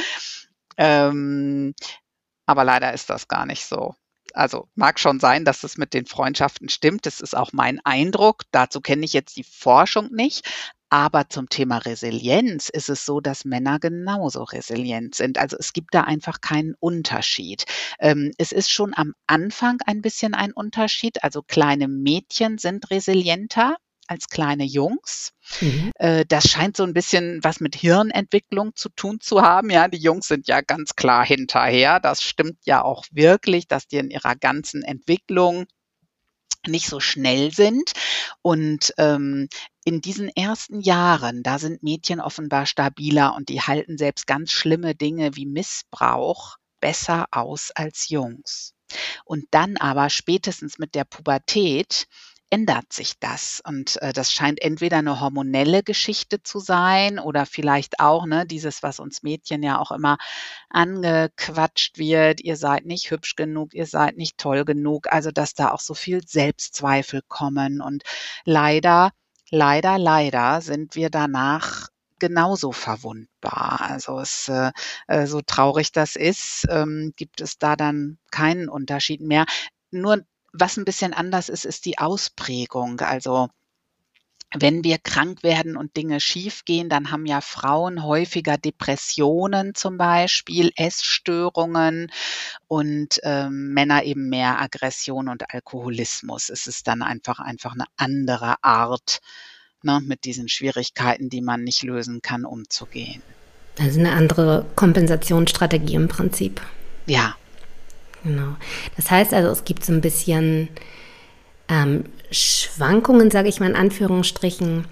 Ähm, 0.76 1.74
aber 2.46 2.64
leider 2.64 2.92
ist 2.92 3.10
das 3.10 3.28
gar 3.28 3.46
nicht 3.46 3.64
so 3.64 3.94
also 4.34 4.68
mag 4.74 4.98
schon 4.98 5.20
sein, 5.20 5.44
dass 5.44 5.64
es 5.64 5.76
mit 5.76 5.94
den 5.94 6.06
Freundschaften 6.06 6.68
stimmt. 6.68 7.06
Das 7.06 7.20
ist 7.20 7.36
auch 7.36 7.52
mein 7.52 7.80
Eindruck. 7.84 8.42
Dazu 8.50 8.80
kenne 8.80 9.04
ich 9.04 9.12
jetzt 9.12 9.36
die 9.36 9.44
Forschung 9.44 10.10
nicht. 10.12 10.48
Aber 10.92 11.28
zum 11.28 11.48
Thema 11.48 11.78
Resilienz 11.78 12.68
ist 12.68 12.88
es 12.88 13.06
so, 13.06 13.20
dass 13.20 13.44
Männer 13.44 13.78
genauso 13.78 14.42
resilient 14.42 15.14
sind. 15.14 15.38
Also 15.38 15.56
es 15.56 15.72
gibt 15.72 15.94
da 15.94 16.00
einfach 16.02 16.40
keinen 16.40 16.74
Unterschied. 16.80 17.64
Ähm, 18.00 18.32
es 18.38 18.50
ist 18.50 18.72
schon 18.72 18.92
am 18.96 19.14
Anfang 19.28 19.78
ein 19.86 20.02
bisschen 20.02 20.34
ein 20.34 20.52
Unterschied. 20.52 21.22
Also 21.22 21.42
kleine 21.42 21.86
Mädchen 21.86 22.58
sind 22.58 22.90
resilienter 22.90 23.76
als 24.10 24.28
kleine 24.28 24.64
Jungs. 24.64 25.32
Mhm. 25.60 25.92
Äh, 25.94 26.24
das 26.26 26.50
scheint 26.50 26.76
so 26.76 26.82
ein 26.82 26.94
bisschen 26.94 27.38
was 27.42 27.60
mit 27.60 27.76
Hirnentwicklung 27.76 28.74
zu 28.74 28.88
tun 28.88 29.20
zu 29.20 29.42
haben. 29.42 29.70
Ja, 29.70 29.86
die 29.88 29.98
Jungs 29.98 30.26
sind 30.26 30.48
ja 30.48 30.60
ganz 30.60 30.96
klar 30.96 31.24
hinterher. 31.24 32.00
Das 32.00 32.22
stimmt 32.22 32.58
ja 32.64 32.82
auch 32.82 33.04
wirklich, 33.12 33.68
dass 33.68 33.86
die 33.86 33.98
in 33.98 34.10
ihrer 34.10 34.34
ganzen 34.34 34.82
Entwicklung 34.82 35.66
nicht 36.66 36.88
so 36.88 36.98
schnell 37.00 37.52
sind. 37.52 37.92
Und 38.42 38.92
ähm, 38.98 39.48
in 39.84 40.00
diesen 40.00 40.28
ersten 40.28 40.80
Jahren, 40.80 41.42
da 41.42 41.58
sind 41.58 41.82
Mädchen 41.82 42.20
offenbar 42.20 42.66
stabiler 42.66 43.34
und 43.36 43.48
die 43.48 43.62
halten 43.62 43.96
selbst 43.96 44.26
ganz 44.26 44.50
schlimme 44.50 44.94
Dinge 44.94 45.36
wie 45.36 45.46
Missbrauch 45.46 46.56
besser 46.80 47.26
aus 47.30 47.70
als 47.74 48.08
Jungs. 48.08 48.74
Und 49.24 49.44
dann 49.52 49.76
aber 49.76 50.10
spätestens 50.10 50.78
mit 50.78 50.94
der 50.94 51.04
Pubertät 51.04 52.06
ändert 52.50 52.92
sich 52.92 53.18
das. 53.20 53.62
Und 53.64 54.00
äh, 54.02 54.12
das 54.12 54.32
scheint 54.32 54.60
entweder 54.60 54.98
eine 54.98 55.20
hormonelle 55.20 55.82
Geschichte 55.82 56.42
zu 56.42 56.58
sein 56.58 57.18
oder 57.18 57.46
vielleicht 57.46 58.00
auch 58.00 58.26
ne, 58.26 58.44
dieses, 58.44 58.82
was 58.82 58.98
uns 58.98 59.22
Mädchen 59.22 59.62
ja 59.62 59.78
auch 59.78 59.92
immer 59.92 60.18
angequatscht 60.68 61.98
wird, 61.98 62.40
ihr 62.40 62.56
seid 62.56 62.86
nicht 62.86 63.10
hübsch 63.10 63.36
genug, 63.36 63.72
ihr 63.72 63.86
seid 63.86 64.16
nicht 64.16 64.36
toll 64.36 64.64
genug. 64.64 65.06
Also 65.12 65.30
dass 65.30 65.54
da 65.54 65.70
auch 65.70 65.80
so 65.80 65.94
viel 65.94 66.26
Selbstzweifel 66.26 67.22
kommen. 67.28 67.80
Und 67.80 68.02
leider, 68.44 69.12
leider, 69.50 69.96
leider 69.98 70.60
sind 70.60 70.96
wir 70.96 71.08
danach 71.10 71.88
genauso 72.18 72.72
verwundbar. 72.72 73.80
Also 73.80 74.18
es, 74.20 74.48
äh, 74.48 74.72
äh 75.06 75.26
so 75.26 75.40
traurig 75.40 75.92
das 75.92 76.16
ist, 76.16 76.66
ähm, 76.68 77.12
gibt 77.16 77.40
es 77.40 77.58
da 77.58 77.76
dann 77.76 78.18
keinen 78.30 78.68
Unterschied 78.68 79.20
mehr. 79.22 79.46
Nur 79.90 80.24
was 80.52 80.76
ein 80.76 80.84
bisschen 80.84 81.14
anders 81.14 81.48
ist, 81.48 81.64
ist 81.64 81.84
die 81.84 81.98
Ausprägung. 81.98 83.00
Also 83.00 83.48
wenn 84.52 84.82
wir 84.82 84.98
krank 84.98 85.44
werden 85.44 85.76
und 85.76 85.96
Dinge 85.96 86.18
schiefgehen, 86.18 86.88
dann 86.88 87.12
haben 87.12 87.24
ja 87.24 87.40
Frauen 87.40 88.02
häufiger 88.02 88.58
Depressionen 88.58 89.76
zum 89.76 89.96
Beispiel, 89.96 90.72
Essstörungen 90.74 92.10
und 92.66 93.20
ähm, 93.22 93.72
Männer 93.72 94.02
eben 94.02 94.28
mehr 94.28 94.60
Aggression 94.60 95.28
und 95.28 95.54
Alkoholismus. 95.54 96.50
Es 96.50 96.66
ist 96.66 96.88
dann 96.88 97.02
einfach 97.02 97.38
einfach 97.38 97.74
eine 97.74 97.84
andere 97.96 98.56
Art, 98.62 99.20
ne, 99.82 100.00
mit 100.04 100.24
diesen 100.24 100.48
Schwierigkeiten, 100.48 101.28
die 101.28 101.42
man 101.42 101.62
nicht 101.62 101.84
lösen 101.84 102.20
kann, 102.20 102.44
umzugehen. 102.44 103.22
Also 103.78 104.00
eine 104.00 104.12
andere 104.12 104.66
Kompensationsstrategie 104.74 105.94
im 105.94 106.08
Prinzip. 106.08 106.60
Ja, 107.06 107.36
Genau. 108.24 108.56
Das 108.96 109.10
heißt 109.10 109.32
also, 109.32 109.50
es 109.50 109.64
gibt 109.64 109.84
so 109.84 109.92
ein 109.92 110.00
bisschen 110.00 110.68
ähm, 111.68 112.04
Schwankungen, 112.30 113.30
sage 113.30 113.48
ich 113.48 113.60
mal 113.60 113.70
in 113.70 113.76
Anführungsstrichen, 113.76 114.84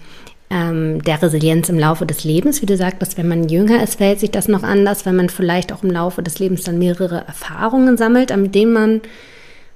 ähm, 0.49 1.03
der 1.03 1.21
Resilienz 1.21 1.69
im 1.69 1.77
Laufe 1.77 2.05
des 2.05 2.23
Lebens. 2.23 2.61
Wie 2.61 2.65
du 2.65 2.75
sagtest, 2.75 3.17
wenn 3.17 3.27
man 3.27 3.49
jünger 3.49 3.83
ist, 3.83 3.95
verhält 3.95 4.19
sich 4.19 4.31
das 4.31 4.47
noch 4.47 4.63
anders, 4.63 5.05
wenn 5.05 5.15
man 5.15 5.29
vielleicht 5.29 5.71
auch 5.71 5.83
im 5.83 5.91
Laufe 5.91 6.23
des 6.23 6.39
Lebens 6.39 6.63
dann 6.63 6.79
mehrere 6.79 7.25
Erfahrungen 7.27 7.97
sammelt, 7.97 8.31
an 8.31 8.51
denen 8.51 8.73
man 8.73 9.01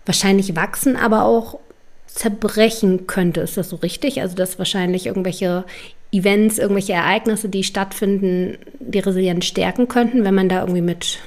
wahrscheinlich 0.05 0.55
wachsen, 0.55 0.95
aber 0.95 1.25
auch 1.25 1.59
zerbrechen 2.07 3.07
könnte. 3.07 3.41
Ist 3.41 3.57
das 3.57 3.69
so 3.69 3.77
richtig? 3.77 4.21
Also, 4.21 4.35
dass 4.35 4.57
wahrscheinlich 4.57 5.05
irgendwelche 5.05 5.63
Events, 6.11 6.59
irgendwelche 6.59 6.93
Ereignisse, 6.93 7.49
die 7.49 7.63
stattfinden, 7.63 8.57
die 8.79 8.99
Resilienz 8.99 9.45
stärken 9.45 9.87
könnten, 9.87 10.23
wenn 10.23 10.35
man 10.35 10.49
da 10.49 10.61
irgendwie 10.61 10.81
mit 10.81 11.19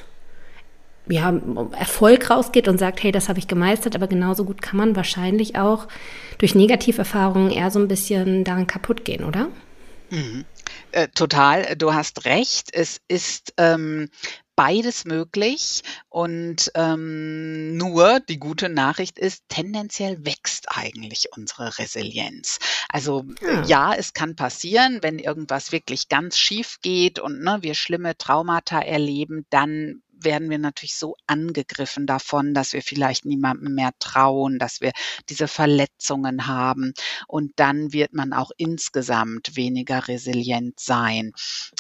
ja, 1.09 1.33
Erfolg 1.79 2.31
rausgeht 2.31 2.69
und 2.69 2.79
sagt, 2.79 3.03
hey, 3.03 3.13
das 3.13 3.29
habe 3.29 3.39
ich 3.39 3.49
gemeistert, 3.49 3.95
aber 3.95 4.09
genauso 4.09 4.45
gut 4.45 4.61
kann 4.63 4.77
man 4.77 4.97
wahrscheinlich 4.97 5.57
auch 5.57 5.89
durch 6.39 6.55
Negativerfahrungen 6.55 7.51
eher 7.51 7.71
so 7.71 7.79
ein 7.79 7.89
bisschen 7.89 8.45
daran 8.45 8.67
kaputt 8.67 9.05
gehen, 9.05 9.25
oder? 9.25 9.49
Mhm. 10.11 10.45
Äh, 10.93 11.09
total, 11.09 11.77
du 11.77 11.95
hast 11.95 12.25
recht. 12.25 12.71
Es 12.73 13.01
ist 13.09 13.55
ähm, 13.57 14.09
beides 14.57 15.05
möglich 15.05 15.83
und 16.09 16.73
ähm, 16.75 17.77
nur 17.77 18.21
die 18.21 18.39
gute 18.39 18.69
Nachricht 18.71 19.19
ist, 19.19 19.45
tendenziell 19.49 20.25
wächst 20.25 20.67
eigentlich 20.69 21.29
unsere 21.37 21.79
Resilienz. 21.79 22.59
Also 22.89 23.25
ja. 23.43 23.63
ja, 23.65 23.95
es 23.95 24.15
kann 24.15 24.35
passieren, 24.35 25.01
wenn 25.03 25.19
irgendwas 25.19 25.73
wirklich 25.73 26.09
ganz 26.09 26.39
schief 26.39 26.79
geht 26.81 27.19
und 27.19 27.43
ne, 27.43 27.59
wir 27.61 27.75
schlimme 27.75 28.17
Traumata 28.17 28.81
erleben, 28.81 29.45
dann 29.51 30.03
werden 30.27 30.51
wir 30.51 30.59
natürlich 30.59 30.97
so 30.97 31.17
angegriffen 31.29 32.05
davon, 32.07 32.53
dass 32.53 32.73
wir 32.73 32.83
vielleicht 32.83 33.25
niemandem 33.25 33.75
mehr 33.75 33.93
trauen, 34.01 34.59
dass 34.59 34.81
wir 34.81 34.91
diese 35.29 35.47
Verletzungen 35.47 36.49
haben. 36.49 36.95
Und 37.29 37.53
dann 37.57 37.93
wird 37.93 38.13
man 38.13 38.33
auch 38.33 38.51
insgesamt 38.57 39.55
weniger 39.55 40.09
resilient 40.09 40.81
sein. 40.81 41.33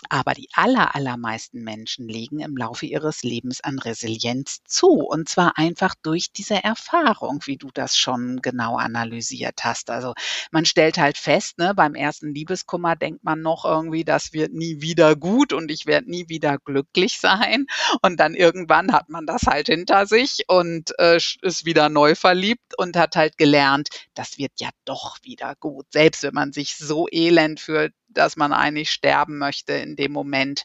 Aber 0.09 0.35
die 0.35 0.48
aller, 0.52 0.94
allermeisten 0.94 1.64
Menschen 1.64 2.09
legen 2.09 2.38
im 2.38 2.56
Laufe 2.56 2.87
ihres 2.87 3.24
Lebens 3.24 3.61
an 3.62 3.80
Resilienz 3.80 4.61
zu. 4.64 4.90
Und 4.90 5.28
zwar 5.28 5.59
einfach 5.59 5.96
durch 6.02 6.30
diese 6.30 6.62
Erfahrung, 6.62 7.40
wie 7.46 7.56
du 7.56 7.68
das 7.74 7.96
schon 7.96 8.40
genau 8.42 8.76
analysiert 8.76 9.64
hast. 9.64 9.90
Also 9.90 10.14
man 10.52 10.64
stellt 10.66 10.98
halt 10.98 11.18
fest, 11.18 11.59
ne, 11.59 11.74
beim 11.74 11.96
ersten 11.96 12.32
Liebeskummer 12.32 12.94
denkt 12.94 13.24
man 13.24 13.42
noch 13.42 13.64
irgendwie, 13.64 14.04
das 14.04 14.32
wird 14.32 14.52
nie 14.52 14.80
wieder 14.80 15.16
gut 15.16 15.52
und 15.52 15.68
ich 15.70 15.87
werde 15.87 16.09
nie 16.09 16.28
wieder 16.28 16.59
glücklich 16.59 17.18
sein. 17.18 17.66
Und 18.02 18.20
dann 18.20 18.26
dann 18.26 18.35
irgendwann 18.37 18.92
hat 18.92 19.09
man 19.09 19.27
das 19.27 19.42
halt 19.42 19.66
hinter 19.66 20.07
sich 20.07 20.44
und 20.49 20.92
äh, 20.99 21.16
ist 21.16 21.64
wieder 21.64 21.88
neu 21.88 22.14
verliebt 22.14 22.79
und 22.79 22.96
hat 22.96 23.16
halt 23.16 23.38
gelernt, 23.38 23.88
das 24.14 24.38
wird 24.38 24.53
ja 24.59 24.70
doch 24.85 25.18
wieder 25.22 25.55
gut. 25.59 25.87
Selbst 25.92 26.22
wenn 26.22 26.35
man 26.35 26.53
sich 26.53 26.77
so 26.77 27.07
elend 27.11 27.61
fühlt, 27.61 27.94
dass 28.09 28.37
man 28.37 28.53
eigentlich 28.53 28.90
sterben 28.90 29.38
möchte 29.38 29.72
in 29.72 29.96
dem 29.96 30.12
Moment 30.12 30.64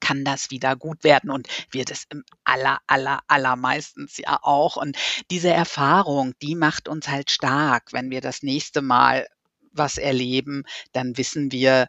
kann 0.00 0.24
das 0.24 0.50
wieder 0.50 0.76
gut 0.76 1.02
werden 1.02 1.30
und 1.30 1.48
wird 1.70 1.90
es 1.90 2.04
im 2.10 2.24
aller, 2.44 2.78
aller, 2.86 3.20
allermeistens 3.26 4.18
ja 4.18 4.38
auch. 4.42 4.76
Und 4.76 4.98
diese 5.30 5.50
Erfahrung, 5.50 6.34
die 6.42 6.54
macht 6.54 6.88
uns 6.88 7.08
halt 7.08 7.30
stark. 7.30 7.92
Wenn 7.92 8.10
wir 8.10 8.20
das 8.20 8.42
nächste 8.42 8.82
Mal 8.82 9.26
was 9.72 9.96
erleben, 9.96 10.64
dann 10.92 11.16
wissen 11.16 11.52
wir, 11.52 11.88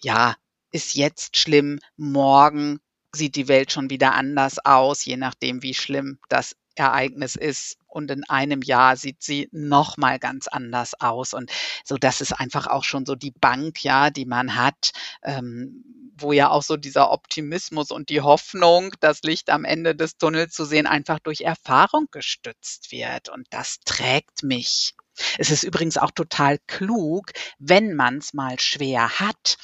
ja, 0.00 0.36
ist 0.72 0.94
jetzt 0.94 1.36
schlimm, 1.36 1.80
morgen 1.96 2.80
sieht 3.14 3.36
die 3.36 3.48
Welt 3.48 3.72
schon 3.72 3.90
wieder 3.90 4.14
anders 4.14 4.58
aus, 4.64 5.04
je 5.04 5.16
nachdem, 5.16 5.62
wie 5.62 5.74
schlimm 5.74 6.18
das 6.28 6.56
Ereignis 6.76 7.36
ist. 7.36 7.76
Und 7.86 8.10
in 8.10 8.24
einem 8.24 8.62
Jahr 8.62 8.96
sieht 8.96 9.22
sie 9.22 9.48
noch 9.52 9.96
mal 9.96 10.18
ganz 10.18 10.48
anders 10.48 10.94
aus. 11.00 11.34
Und 11.34 11.50
so, 11.84 11.96
das 11.96 12.20
ist 12.20 12.32
einfach 12.32 12.66
auch 12.66 12.84
schon 12.84 13.04
so 13.04 13.14
die 13.14 13.32
Bank, 13.32 13.82
ja, 13.82 14.10
die 14.10 14.26
man 14.26 14.56
hat, 14.56 14.92
ähm, 15.22 15.84
wo 16.16 16.32
ja 16.32 16.50
auch 16.50 16.62
so 16.62 16.76
dieser 16.76 17.10
Optimismus 17.10 17.90
und 17.90 18.08
die 18.08 18.20
Hoffnung, 18.20 18.92
das 19.00 19.22
Licht 19.22 19.50
am 19.50 19.64
Ende 19.64 19.94
des 19.94 20.18
Tunnels 20.18 20.54
zu 20.54 20.64
sehen, 20.64 20.86
einfach 20.86 21.18
durch 21.18 21.40
Erfahrung 21.40 22.06
gestützt 22.10 22.92
wird. 22.92 23.28
Und 23.28 23.46
das 23.50 23.80
trägt 23.84 24.42
mich. 24.42 24.94
Es 25.38 25.50
ist 25.50 25.64
übrigens 25.64 25.98
auch 25.98 26.12
total 26.12 26.58
klug, 26.66 27.32
wenn 27.58 27.94
man 27.94 28.18
es 28.18 28.32
mal 28.32 28.58
schwer 28.58 29.18
hat, 29.18 29.58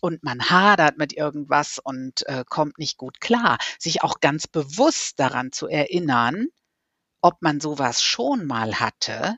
und 0.00 0.22
man 0.22 0.50
hadert 0.50 0.98
mit 0.98 1.12
irgendwas 1.12 1.78
und 1.82 2.26
äh, 2.26 2.44
kommt 2.48 2.78
nicht 2.78 2.96
gut 2.96 3.20
klar, 3.20 3.58
sich 3.78 4.02
auch 4.02 4.20
ganz 4.20 4.46
bewusst 4.46 5.20
daran 5.20 5.52
zu 5.52 5.66
erinnern, 5.68 6.46
ob 7.22 7.42
man 7.42 7.60
sowas 7.60 8.02
schon 8.02 8.46
mal 8.46 8.80
hatte 8.80 9.36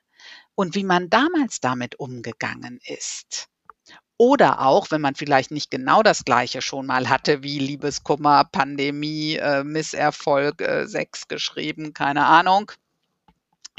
und 0.55 0.75
wie 0.75 0.85
man 0.85 1.11
damals 1.11 1.61
damit 1.61 1.99
umgegangen 1.99 2.79
ist. 2.85 3.49
Oder 4.19 4.61
auch, 4.61 4.91
wenn 4.91 5.01
man 5.01 5.17
vielleicht 5.17 5.51
nicht 5.51 5.71
genau 5.71 6.03
das 6.03 6.25
Gleiche 6.25 6.63
schon 6.63 6.87
mal 6.87 7.09
hatte, 7.09 7.43
wie 7.43 7.59
Liebeskummer, 7.59 8.45
Pandemie, 8.45 9.35
äh, 9.35 9.65
Misserfolg, 9.65 10.61
äh, 10.61 10.87
Sex 10.87 11.27
geschrieben, 11.27 11.93
keine 11.93 12.27
Ahnung, 12.27 12.71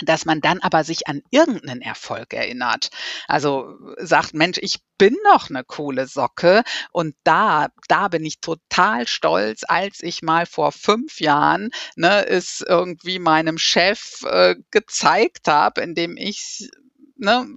dass 0.06 0.26
man 0.26 0.42
dann 0.42 0.60
aber 0.60 0.84
sich 0.84 1.08
an 1.08 1.22
irgendeinen 1.32 1.82
Erfolg 1.82 2.34
erinnert. 2.34 2.90
Also 3.28 3.78
sagt, 3.98 4.34
Mensch, 4.34 4.58
ich 4.62 4.80
bin 4.98 5.16
noch 5.26 5.50
eine 5.50 5.64
coole 5.64 6.08
Socke 6.08 6.64
und 6.92 7.16
da, 7.24 7.68
da 7.88 8.08
bin 8.08 8.24
ich 8.26 8.40
total 8.40 9.08
stolz, 9.08 9.64
als 9.68 10.02
ich 10.02 10.22
mal 10.22 10.46
vor 10.46 10.72
fünf 10.72 11.20
Jahren 11.20 11.72
ne, 11.96 12.26
es 12.28 12.64
irgendwie 12.66 13.20
meinem 13.20 13.58
Chef 13.58 14.24
äh, 14.26 14.56
gezeigt 14.72 15.48
habe, 15.48 15.82
indem 15.82 16.18
ich 16.18 16.70
ne, 17.18 17.48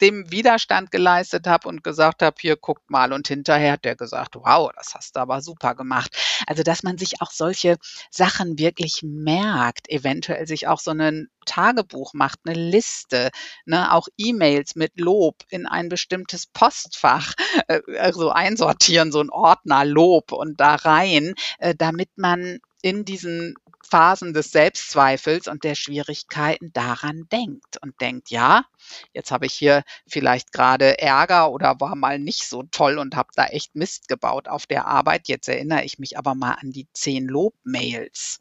dem 0.00 0.30
Widerstand 0.30 0.90
geleistet 0.90 1.46
habe 1.46 1.68
und 1.68 1.82
gesagt 1.84 2.22
habe, 2.22 2.36
hier 2.40 2.56
guckt 2.56 2.90
mal. 2.90 3.12
Und 3.12 3.28
hinterher 3.28 3.72
hat 3.72 3.84
der 3.84 3.96
gesagt, 3.96 4.36
wow, 4.36 4.70
das 4.76 4.94
hast 4.94 5.16
du 5.16 5.20
aber 5.20 5.40
super 5.40 5.74
gemacht. 5.74 6.16
Also, 6.46 6.62
dass 6.62 6.82
man 6.82 6.98
sich 6.98 7.20
auch 7.20 7.30
solche 7.30 7.76
Sachen 8.10 8.58
wirklich 8.58 9.02
merkt, 9.02 9.88
eventuell 9.90 10.46
sich 10.46 10.66
auch 10.68 10.80
so 10.80 10.92
ein 10.92 11.28
Tagebuch 11.46 12.12
macht, 12.14 12.40
eine 12.44 12.58
Liste, 12.58 13.30
ne, 13.64 13.92
auch 13.92 14.08
E-Mails 14.16 14.74
mit 14.74 14.98
Lob 15.00 15.44
in 15.48 15.66
ein 15.66 15.88
bestimmtes 15.88 16.46
Postfach, 16.46 17.34
äh, 17.68 17.80
also 17.98 18.30
einsortieren, 18.30 19.12
so 19.12 19.20
ein 19.20 19.30
Ordner 19.30 19.84
Lob 19.84 20.32
und 20.32 20.60
da 20.60 20.74
rein, 20.74 21.34
äh, 21.58 21.74
damit 21.74 22.10
man 22.16 22.58
in 22.82 23.04
diesen 23.04 23.54
Phasen 23.86 24.34
des 24.34 24.50
Selbstzweifels 24.50 25.48
und 25.48 25.64
der 25.64 25.74
Schwierigkeiten 25.74 26.72
daran 26.72 27.26
denkt 27.32 27.78
und 27.82 28.00
denkt, 28.00 28.30
ja, 28.30 28.64
jetzt 29.12 29.30
habe 29.30 29.46
ich 29.46 29.54
hier 29.54 29.82
vielleicht 30.06 30.52
gerade 30.52 30.98
Ärger 30.98 31.50
oder 31.50 31.80
war 31.80 31.96
mal 31.96 32.18
nicht 32.18 32.48
so 32.48 32.62
toll 32.64 32.98
und 32.98 33.16
habe 33.16 33.30
da 33.34 33.46
echt 33.46 33.74
Mist 33.74 34.08
gebaut 34.08 34.48
auf 34.48 34.66
der 34.66 34.86
Arbeit. 34.86 35.28
Jetzt 35.28 35.48
erinnere 35.48 35.84
ich 35.84 35.98
mich 35.98 36.18
aber 36.18 36.34
mal 36.34 36.52
an 36.60 36.72
die 36.72 36.88
zehn 36.92 37.26
Lobmails. 37.26 38.38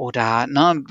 Oder 0.00 0.46
ne, 0.46 0.82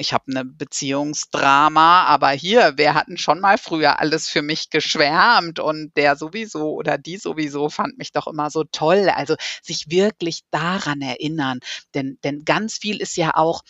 ich 0.00 0.12
habe 0.12 0.24
eine 0.28 0.44
Beziehungsdrama, 0.44 2.04
aber 2.04 2.28
hier, 2.28 2.74
wer 2.76 2.92
hatten 2.92 3.16
schon 3.16 3.40
mal 3.40 3.56
früher 3.56 4.00
alles 4.00 4.28
für 4.28 4.42
mich 4.42 4.68
geschwärmt 4.68 5.60
und 5.60 5.96
der 5.96 6.14
sowieso 6.14 6.74
oder 6.74 6.98
die 6.98 7.16
sowieso 7.16 7.70
fand 7.70 7.96
mich 7.96 8.12
doch 8.12 8.26
immer 8.26 8.50
so 8.50 8.64
toll. 8.64 9.08
Also 9.08 9.34
sich 9.62 9.90
wirklich 9.90 10.42
daran 10.50 11.00
erinnern, 11.00 11.60
denn, 11.94 12.18
denn 12.22 12.44
ganz 12.44 12.76
viel 12.76 13.00
ist 13.00 13.16
ja 13.16 13.34
auch, 13.34 13.62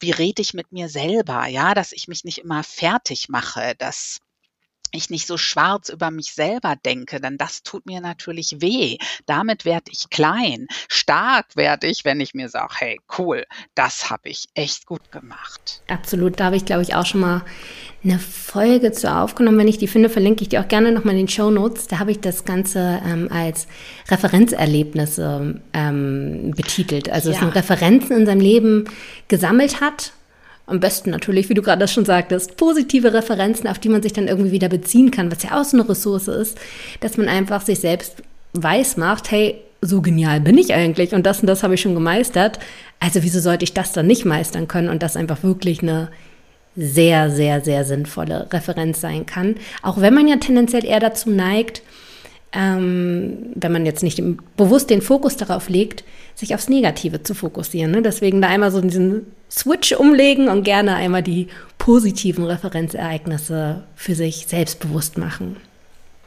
wie 0.00 0.12
rede 0.12 0.40
ich 0.40 0.54
mit 0.54 0.72
mir 0.72 0.88
selber, 0.88 1.46
ja, 1.46 1.74
dass 1.74 1.92
ich 1.92 2.08
mich 2.08 2.24
nicht 2.24 2.38
immer 2.38 2.64
fertig 2.64 3.28
mache, 3.28 3.74
dass 3.76 4.20
ich 4.92 5.10
nicht 5.10 5.26
so 5.26 5.36
schwarz 5.36 5.88
über 5.88 6.10
mich 6.10 6.32
selber 6.32 6.74
denke, 6.76 7.20
denn 7.20 7.38
das 7.38 7.62
tut 7.62 7.86
mir 7.86 8.00
natürlich 8.00 8.56
weh. 8.60 8.98
Damit 9.26 9.64
werde 9.64 9.90
ich 9.90 10.10
klein. 10.10 10.66
Stark 10.88 11.56
werde 11.56 11.86
ich, 11.86 12.04
wenn 12.04 12.20
ich 12.20 12.34
mir 12.34 12.48
sage, 12.48 12.74
hey, 12.78 13.00
cool, 13.18 13.44
das 13.74 14.10
habe 14.10 14.28
ich 14.28 14.46
echt 14.54 14.86
gut 14.86 15.12
gemacht. 15.12 15.82
Absolut, 15.88 16.40
da 16.40 16.46
habe 16.46 16.56
ich, 16.56 16.64
glaube 16.64 16.82
ich, 16.82 16.94
auch 16.94 17.06
schon 17.06 17.20
mal 17.20 17.44
eine 18.04 18.18
Folge 18.18 18.92
zu 18.92 19.12
aufgenommen. 19.12 19.58
Wenn 19.58 19.68
ich 19.68 19.78
die 19.78 19.88
finde, 19.88 20.08
verlinke 20.08 20.42
ich 20.42 20.48
die 20.48 20.58
auch 20.58 20.68
gerne 20.68 20.92
nochmal 20.92 21.14
in 21.14 21.26
den 21.26 21.28
Show 21.28 21.50
Notes. 21.50 21.88
Da 21.88 21.98
habe 21.98 22.12
ich 22.12 22.20
das 22.20 22.44
Ganze 22.44 23.02
ähm, 23.04 23.28
als 23.32 23.66
Referenzerlebnisse 24.08 25.60
ähm, 25.72 26.52
betitelt. 26.56 27.10
Also 27.10 27.30
ja. 27.30 27.34
es 27.34 27.40
sind 27.40 27.54
Referenzen 27.54 28.16
in 28.16 28.26
seinem 28.26 28.40
Leben 28.40 28.84
gesammelt 29.26 29.80
hat 29.80 30.12
am 30.68 30.80
besten 30.80 31.10
natürlich, 31.10 31.48
wie 31.48 31.54
du 31.54 31.62
gerade 31.62 31.88
schon 31.88 32.04
sagtest, 32.04 32.56
positive 32.56 33.12
Referenzen, 33.12 33.68
auf 33.68 33.78
die 33.78 33.88
man 33.88 34.02
sich 34.02 34.12
dann 34.12 34.28
irgendwie 34.28 34.52
wieder 34.52 34.68
beziehen 34.68 35.10
kann, 35.10 35.32
was 35.32 35.42
ja 35.42 35.58
auch 35.58 35.64
so 35.64 35.76
eine 35.76 35.88
Ressource 35.88 36.28
ist, 36.28 36.58
dass 37.00 37.16
man 37.16 37.28
einfach 37.28 37.62
sich 37.62 37.80
selbst 37.80 38.22
weiß 38.52 38.96
macht, 38.96 39.30
hey, 39.30 39.62
so 39.80 40.02
genial 40.02 40.40
bin 40.40 40.58
ich 40.58 40.74
eigentlich 40.74 41.12
und 41.12 41.24
das 41.24 41.40
und 41.40 41.46
das 41.46 41.62
habe 41.62 41.74
ich 41.74 41.80
schon 41.80 41.94
gemeistert. 41.94 42.58
Also 43.00 43.22
wieso 43.22 43.40
sollte 43.40 43.64
ich 43.64 43.74
das 43.74 43.92
dann 43.92 44.06
nicht 44.06 44.24
meistern 44.24 44.68
können 44.68 44.88
und 44.88 45.02
das 45.02 45.16
einfach 45.16 45.42
wirklich 45.42 45.82
eine 45.82 46.08
sehr, 46.76 47.30
sehr, 47.30 47.60
sehr 47.60 47.84
sinnvolle 47.84 48.48
Referenz 48.52 49.00
sein 49.00 49.26
kann. 49.26 49.56
Auch 49.82 50.00
wenn 50.00 50.14
man 50.14 50.28
ja 50.28 50.36
tendenziell 50.36 50.84
eher 50.84 51.00
dazu 51.00 51.30
neigt, 51.30 51.82
ähm, 52.52 53.52
wenn 53.54 53.72
man 53.72 53.86
jetzt 53.86 54.02
nicht 54.02 54.22
bewusst 54.56 54.90
den 54.90 55.02
Fokus 55.02 55.36
darauf 55.36 55.68
legt, 55.68 56.04
sich 56.34 56.54
aufs 56.54 56.68
Negative 56.68 57.22
zu 57.22 57.34
fokussieren. 57.34 57.90
Ne? 57.90 58.02
Deswegen 58.02 58.40
da 58.40 58.48
einmal 58.48 58.70
so 58.70 58.80
diesen 58.80 59.26
Switch 59.50 59.92
umlegen 59.92 60.48
und 60.48 60.62
gerne 60.62 60.94
einmal 60.94 61.22
die 61.22 61.48
positiven 61.78 62.44
Referenzereignisse 62.44 63.82
für 63.94 64.14
sich 64.14 64.46
selbstbewusst 64.46 65.18
machen. 65.18 65.56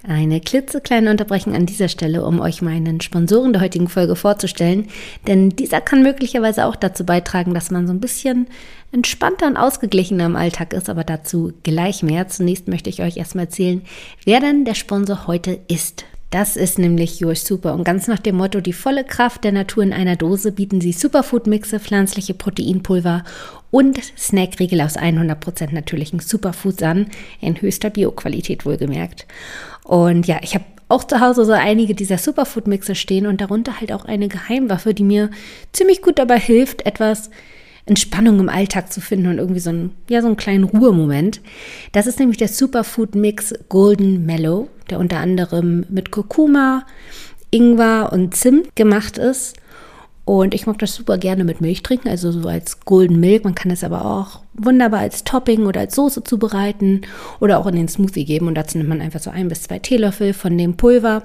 Eine 0.08 0.42
klitzekleine 0.42 1.12
Unterbrechung 1.12 1.54
an 1.54 1.68
dieser 1.68 1.88
Stelle, 1.88 2.26
um 2.26 2.40
euch 2.40 2.64
meinen 2.64 3.02
Sponsoren 3.02 3.54
der 3.54 3.62
heutigen 3.62 3.88
Folge 3.88 4.16
vorzustellen, 4.16 4.88
denn 5.28 5.52
dieser 5.52 5.80
kann 5.80 6.02
möglicherweise 6.02 6.66
auch 6.66 6.76
dazu 6.76 7.06
beitragen, 7.06 7.54
dass 7.54 7.70
man 7.70 7.86
so 7.86 7.94
ein 7.94 8.00
bisschen 8.00 8.48
entspannter 8.92 9.46
und 9.46 9.58
ausgeglichener 9.58 10.26
im 10.26 10.36
Alltag 10.36 10.74
ist, 10.74 10.90
aber 10.90 11.04
dazu 11.04 11.54
gleich 11.62 12.02
mehr. 12.02 12.28
Zunächst 12.28 12.68
möchte 12.68 12.90
ich 12.90 13.04
euch 13.04 13.18
erstmal 13.18 13.46
erzählen, 13.46 13.84
wer 14.26 14.40
denn 14.40 14.66
der 14.66 14.74
Sponsor 14.74 15.28
heute 15.28 15.60
ist. 15.68 16.04
Das 16.32 16.56
ist 16.56 16.80
nämlich 16.80 17.24
Your 17.24 17.36
Super 17.36 17.74
und 17.74 17.84
ganz 17.84 18.08
nach 18.08 18.20
dem 18.20 18.38
Motto 18.38 18.62
die 18.62 18.74
volle 18.74 19.04
Kraft 19.04 19.44
der 19.44 19.52
Natur 19.52 19.84
in 19.84 19.92
einer 19.92 20.16
Dose 20.16 20.54
bieten 20.54 20.80
sie 20.80 20.94
Superfood-Mixe, 20.94 21.80
pflanzliche 21.80 22.34
Proteinpulver 22.34 23.26
und 23.72 24.00
Snackriegel 24.18 24.82
aus 24.82 24.98
100% 24.98 25.74
natürlichen 25.74 26.20
Superfoods 26.20 26.84
an, 26.84 27.08
in 27.40 27.60
höchster 27.60 27.90
Bioqualität 27.90 28.66
wohlgemerkt. 28.66 29.26
Und 29.84 30.28
ja, 30.28 30.40
ich 30.44 30.54
habe 30.54 30.66
auch 30.90 31.06
zu 31.06 31.22
Hause 31.22 31.46
so 31.46 31.54
einige 31.54 31.96
dieser 31.96 32.18
Superfood-Mixe 32.18 32.96
stehen 32.96 33.26
und 33.26 33.40
darunter 33.40 33.80
halt 33.80 33.94
auch 33.94 34.06
eine 34.06 34.28
Geheimwaffe, 34.28 34.94
die 34.94 35.04
mir 35.04 35.32
ziemlich 35.72 36.02
gut 36.02 36.20
dabei 36.20 36.38
hilft, 36.38 36.86
etwas 36.86 37.32
Entspannung 37.86 38.40
im 38.40 38.50
Alltag 38.50 38.92
zu 38.92 39.02
finden 39.02 39.28
und 39.28 39.38
irgendwie 39.38 39.60
so 39.60 39.70
einen, 39.70 39.96
ja, 40.10 40.22
so 40.22 40.28
einen 40.28 40.38
kleinen 40.38 40.66
Ruhemoment. 40.66 41.42
Das 41.94 42.08
ist 42.08 42.20
nämlich 42.20 42.38
der 42.38 42.50
Superfood 42.50 43.16
Mix 43.16 43.54
Golden 43.70 44.26
Mellow, 44.26 44.70
der 44.90 45.00
unter 45.00 45.18
anderem 45.18 45.86
mit 45.90 46.12
Kurkuma, 46.12 46.86
Ingwer 47.50 48.12
und 48.12 48.36
Zimt 48.36 48.76
gemacht 48.76 49.18
ist. 49.18 49.56
Und 50.24 50.54
ich 50.54 50.68
mag 50.68 50.78
das 50.78 50.94
super 50.94 51.18
gerne 51.18 51.44
mit 51.44 51.62
Milch 51.62 51.82
trinken, 51.82 52.08
also 52.08 52.32
so 52.32 52.48
als 52.48 52.82
Golden 52.82 53.20
Milk. 53.20 53.44
Man 53.44 53.56
kann 53.56 53.72
es 53.72 53.84
aber 53.84 54.06
auch 54.06 54.42
wunderbar 54.54 55.00
als 55.00 55.24
Topping 55.24 55.66
oder 55.66 55.82
als 55.82 55.96
Soße 55.96 56.24
zubereiten 56.24 57.02
oder 57.40 57.60
auch 57.60 57.66
in 57.68 57.76
den 57.76 57.88
Smoothie 57.88 58.26
geben. 58.26 58.48
Und 58.48 58.56
dazu 58.56 58.78
nimmt 58.78 58.90
man 58.90 59.02
einfach 59.02 59.20
so 59.20 59.32
ein 59.32 59.48
bis 59.48 59.64
zwei 59.64 59.80
Teelöffel 59.80 60.34
von 60.34 60.58
dem 60.58 60.78
Pulver 60.78 61.24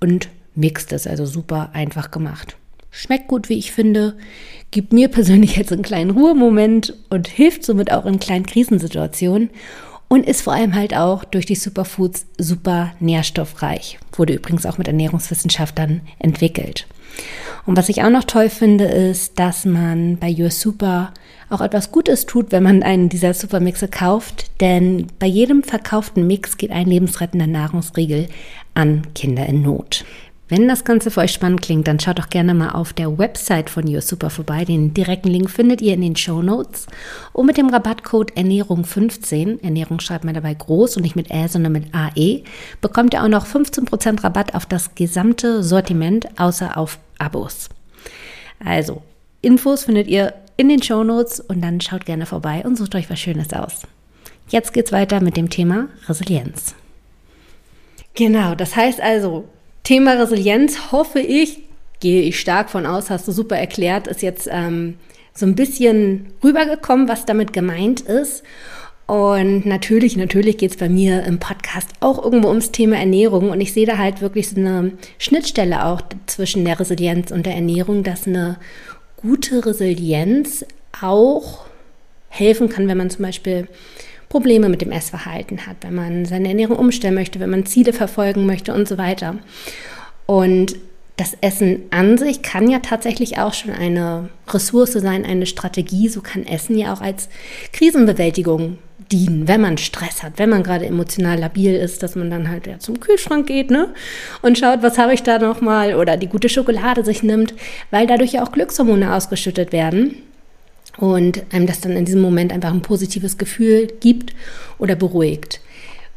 und 0.00 0.28
mixt 0.54 0.92
es. 0.92 1.06
Also 1.06 1.26
super 1.26 1.70
einfach 1.74 2.10
gemacht. 2.10 2.56
Schmeckt 2.90 3.28
gut, 3.28 3.48
wie 3.48 3.58
ich 3.58 3.72
finde, 3.72 4.16
gibt 4.70 4.92
mir 4.92 5.08
persönlich 5.10 5.56
jetzt 5.56 5.72
einen 5.72 5.82
kleinen 5.82 6.10
Ruhemoment 6.10 6.94
und 7.10 7.28
hilft 7.28 7.64
somit 7.64 7.92
auch 7.92 8.06
in 8.06 8.20
kleinen 8.20 8.46
Krisensituationen 8.46 9.50
und 10.08 10.26
ist 10.26 10.42
vor 10.42 10.54
allem 10.54 10.74
halt 10.74 10.94
auch 10.96 11.24
durch 11.24 11.46
die 11.46 11.54
Superfoods 11.54 12.26
super 12.36 12.92
nährstoffreich. 12.98 13.98
Wurde 14.12 14.34
übrigens 14.34 14.66
auch 14.66 14.76
mit 14.76 14.88
Ernährungswissenschaftlern 14.88 16.00
entwickelt. 16.18 16.86
Und 17.66 17.76
was 17.76 17.88
ich 17.88 18.02
auch 18.02 18.10
noch 18.10 18.24
toll 18.24 18.48
finde, 18.48 18.84
ist, 18.84 19.38
dass 19.38 19.64
man 19.64 20.16
bei 20.18 20.34
Your 20.36 20.50
Super 20.50 21.12
auch 21.50 21.60
etwas 21.60 21.92
Gutes 21.92 22.26
tut, 22.26 22.52
wenn 22.52 22.62
man 22.62 22.82
einen 22.82 23.08
dieser 23.08 23.34
Supermixe 23.34 23.88
kauft, 23.88 24.50
denn 24.60 25.08
bei 25.18 25.26
jedem 25.26 25.62
verkauften 25.62 26.26
Mix 26.26 26.56
geht 26.56 26.70
ein 26.70 26.86
lebensrettender 26.86 27.46
Nahrungsriegel 27.46 28.28
an 28.74 29.02
Kinder 29.14 29.46
in 29.46 29.62
Not. 29.62 30.04
Wenn 30.50 30.66
das 30.66 30.82
Ganze 30.82 31.12
für 31.12 31.20
euch 31.20 31.32
spannend 31.32 31.62
klingt, 31.62 31.86
dann 31.86 32.00
schaut 32.00 32.18
doch 32.18 32.28
gerne 32.28 32.54
mal 32.54 32.70
auf 32.70 32.92
der 32.92 33.18
Website 33.18 33.70
von 33.70 33.86
Your 33.86 34.00
Super 34.00 34.30
vorbei. 34.30 34.64
Den 34.64 34.92
direkten 34.92 35.28
Link 35.28 35.48
findet 35.48 35.80
ihr 35.80 35.94
in 35.94 36.00
den 36.00 36.16
Show 36.16 36.42
Notes. 36.42 36.88
Und 37.32 37.46
mit 37.46 37.56
dem 37.56 37.68
Rabattcode 37.68 38.32
Ernährung15, 38.32 39.62
Ernährung 39.62 40.00
schreibt 40.00 40.24
man 40.24 40.34
dabei 40.34 40.54
groß 40.54 40.96
und 40.96 41.04
nicht 41.04 41.14
mit 41.14 41.30
Ä, 41.30 41.46
sondern 41.46 41.70
mit 41.70 41.94
AE, 41.94 42.42
bekommt 42.80 43.14
ihr 43.14 43.22
auch 43.22 43.28
noch 43.28 43.46
15% 43.46 44.24
Rabatt 44.24 44.56
auf 44.56 44.66
das 44.66 44.96
gesamte 44.96 45.62
Sortiment, 45.62 46.26
außer 46.36 46.76
auf 46.76 46.98
Abos. 47.20 47.68
Also, 48.64 49.02
Infos 49.42 49.84
findet 49.84 50.08
ihr 50.08 50.34
in 50.56 50.68
den 50.68 50.82
Show 50.82 51.04
Notes 51.04 51.40
und 51.40 51.62
dann 51.62 51.80
schaut 51.80 52.04
gerne 52.04 52.26
vorbei 52.26 52.62
und 52.64 52.76
sucht 52.76 52.94
euch 52.94 53.08
was 53.08 53.18
Schönes 53.18 53.52
aus. 53.52 53.82
Jetzt 54.48 54.72
geht's 54.72 54.92
weiter 54.92 55.20
mit 55.20 55.36
dem 55.36 55.48
Thema 55.48 55.88
Resilienz. 56.08 56.74
Genau, 58.14 58.54
das 58.54 58.76
heißt 58.76 59.00
also, 59.00 59.48
Thema 59.84 60.14
Resilienz 60.14 60.92
hoffe 60.92 61.20
ich, 61.20 61.60
gehe 62.00 62.22
ich 62.22 62.40
stark 62.40 62.68
von 62.68 62.84
aus, 62.84 63.10
hast 63.10 63.28
du 63.28 63.32
super 63.32 63.56
erklärt, 63.56 64.08
ist 64.08 64.22
jetzt 64.22 64.48
ähm, 64.50 64.98
so 65.32 65.46
ein 65.46 65.54
bisschen 65.54 66.32
rübergekommen, 66.42 67.08
was 67.08 67.24
damit 67.24 67.52
gemeint 67.52 68.00
ist. 68.00 68.42
Und 69.10 69.66
natürlich, 69.66 70.16
natürlich 70.16 70.56
geht 70.56 70.70
es 70.70 70.76
bei 70.76 70.88
mir 70.88 71.24
im 71.24 71.40
Podcast 71.40 71.90
auch 71.98 72.22
irgendwo 72.22 72.46
ums 72.46 72.70
Thema 72.70 72.96
Ernährung 72.96 73.50
und 73.50 73.60
ich 73.60 73.72
sehe 73.72 73.84
da 73.84 73.98
halt 73.98 74.20
wirklich 74.20 74.48
so 74.48 74.54
eine 74.54 74.92
Schnittstelle 75.18 75.84
auch 75.84 76.00
zwischen 76.26 76.64
der 76.64 76.78
Resilienz 76.78 77.32
und 77.32 77.44
der 77.44 77.56
Ernährung, 77.56 78.04
dass 78.04 78.28
eine 78.28 78.58
gute 79.16 79.66
Resilienz 79.66 80.64
auch 81.02 81.64
helfen 82.28 82.68
kann, 82.68 82.86
wenn 82.86 82.98
man 82.98 83.10
zum 83.10 83.24
Beispiel 83.24 83.66
Probleme 84.28 84.68
mit 84.68 84.80
dem 84.80 84.92
Essverhalten 84.92 85.66
hat, 85.66 85.78
wenn 85.80 85.96
man 85.96 86.24
seine 86.24 86.46
Ernährung 86.46 86.76
umstellen 86.76 87.16
möchte, 87.16 87.40
wenn 87.40 87.50
man 87.50 87.66
Ziele 87.66 87.92
verfolgen 87.92 88.46
möchte 88.46 88.72
und 88.72 88.86
so 88.86 88.96
weiter. 88.96 89.38
Und 90.26 90.76
das 91.16 91.36
Essen 91.40 91.82
an 91.90 92.16
sich 92.16 92.42
kann 92.42 92.70
ja 92.70 92.78
tatsächlich 92.78 93.38
auch 93.38 93.54
schon 93.54 93.72
eine 93.72 94.28
Ressource 94.46 94.92
sein, 94.92 95.26
eine 95.26 95.46
Strategie. 95.46 96.08
So 96.08 96.20
kann 96.20 96.46
Essen 96.46 96.78
ja 96.78 96.94
auch 96.94 97.00
als 97.00 97.28
Krisenbewältigung 97.72 98.78
dienen, 99.12 99.48
wenn 99.48 99.60
man 99.60 99.78
Stress 99.78 100.22
hat, 100.22 100.34
wenn 100.36 100.50
man 100.50 100.62
gerade 100.62 100.86
emotional 100.86 101.38
labil 101.38 101.74
ist, 101.74 102.02
dass 102.02 102.14
man 102.14 102.30
dann 102.30 102.48
halt 102.48 102.66
ja 102.66 102.78
zum 102.78 103.00
Kühlschrank 103.00 103.46
geht, 103.46 103.70
ne? 103.70 103.88
Und 104.42 104.58
schaut, 104.58 104.82
was 104.82 104.98
habe 104.98 105.14
ich 105.14 105.22
da 105.22 105.38
noch 105.38 105.60
mal 105.60 105.94
oder 105.94 106.16
die 106.16 106.28
gute 106.28 106.48
Schokolade 106.48 107.04
sich 107.04 107.22
nimmt, 107.22 107.54
weil 107.90 108.06
dadurch 108.06 108.32
ja 108.32 108.42
auch 108.42 108.52
Glückshormone 108.52 109.14
ausgeschüttet 109.14 109.72
werden 109.72 110.16
und 110.98 111.42
einem 111.52 111.66
das 111.66 111.80
dann 111.80 111.92
in 111.92 112.04
diesem 112.04 112.20
Moment 112.20 112.52
einfach 112.52 112.72
ein 112.72 112.82
positives 112.82 113.38
Gefühl 113.38 113.88
gibt 114.00 114.34
oder 114.78 114.94
beruhigt. 114.94 115.60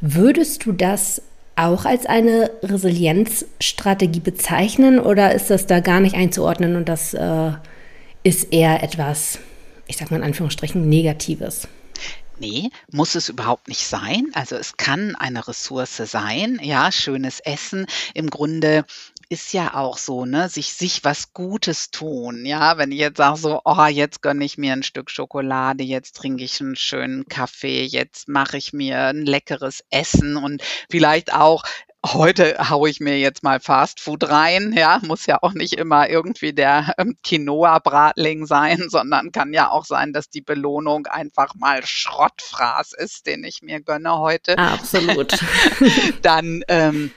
Würdest 0.01 0.65
du 0.65 0.71
das 0.71 1.21
auch 1.55 1.85
als 1.85 2.05
eine 2.05 2.49
Resilienzstrategie 2.63 4.19
bezeichnen 4.19 4.99
oder 4.99 5.33
ist 5.33 5.49
das 5.49 5.67
da 5.67 5.79
gar 5.79 5.99
nicht 5.99 6.15
einzuordnen 6.15 6.75
und 6.75 6.89
das 6.89 7.13
äh, 7.13 7.51
ist 8.23 8.51
eher 8.51 8.83
etwas, 8.83 9.39
ich 9.87 9.97
sag 9.97 10.11
mal 10.11 10.17
in 10.17 10.23
Anführungsstrichen, 10.23 10.87
Negatives? 10.89 11.67
Nee, 12.39 12.69
muss 12.91 13.13
es 13.15 13.29
überhaupt 13.29 13.67
nicht 13.67 13.85
sein. 13.85 14.27
Also 14.33 14.55
es 14.55 14.75
kann 14.77 15.15
eine 15.15 15.47
Ressource 15.47 15.97
sein, 15.97 16.59
ja, 16.63 16.91
schönes 16.91 17.39
Essen. 17.39 17.85
Im 18.15 18.29
Grunde 18.29 18.85
ist 19.29 19.53
ja 19.53 19.75
auch 19.75 19.97
so, 19.97 20.25
ne, 20.25 20.49
sich 20.49 20.73
sich 20.73 21.03
was 21.03 21.33
Gutes 21.33 21.91
tun, 21.91 22.45
ja. 22.45 22.77
Wenn 22.77 22.91
ich 22.91 22.99
jetzt 22.99 23.17
sage 23.17 23.37
so: 23.37 23.61
„Oh, 23.65 23.85
jetzt 23.85 24.21
gönne 24.23 24.45
ich 24.45 24.57
mir 24.57 24.73
ein 24.73 24.83
Stück 24.83 25.09
Schokolade, 25.11 25.83
jetzt 25.83 26.15
trinke 26.15 26.43
ich 26.43 26.59
einen 26.59 26.75
schönen 26.75 27.25
Kaffee, 27.27 27.85
jetzt 27.85 28.27
mache 28.27 28.57
ich 28.57 28.73
mir 28.73 28.99
ein 29.07 29.25
leckeres 29.25 29.83
Essen“ 29.91 30.35
und 30.37 30.61
vielleicht 30.89 31.33
auch 31.33 31.63
heute 32.05 32.69
haue 32.69 32.89
ich 32.89 32.99
mir 32.99 33.17
jetzt 33.17 33.43
mal 33.43 33.59
Fastfood 33.59 34.29
rein, 34.29 34.73
ja, 34.73 34.99
muss 35.03 35.25
ja 35.25 35.39
auch 35.41 35.53
nicht 35.53 35.73
immer 35.73 36.09
irgendwie 36.09 36.53
der 36.53 36.93
ähm, 36.97 37.17
Quinoa-Bratling 37.23 38.45
sein, 38.45 38.85
sondern 38.89 39.31
kann 39.31 39.53
ja 39.53 39.69
auch 39.69 39.85
sein, 39.85 40.13
dass 40.13 40.29
die 40.29 40.41
Belohnung 40.41 41.07
einfach 41.07 41.55
mal 41.55 41.85
Schrottfraß 41.85 42.93
ist, 42.93 43.27
den 43.27 43.43
ich 43.43 43.61
mir 43.61 43.81
gönne 43.81 44.17
heute. 44.19 44.57
Absolut. 44.57 45.33
Dann 46.21 46.63
ähm, 46.67 47.11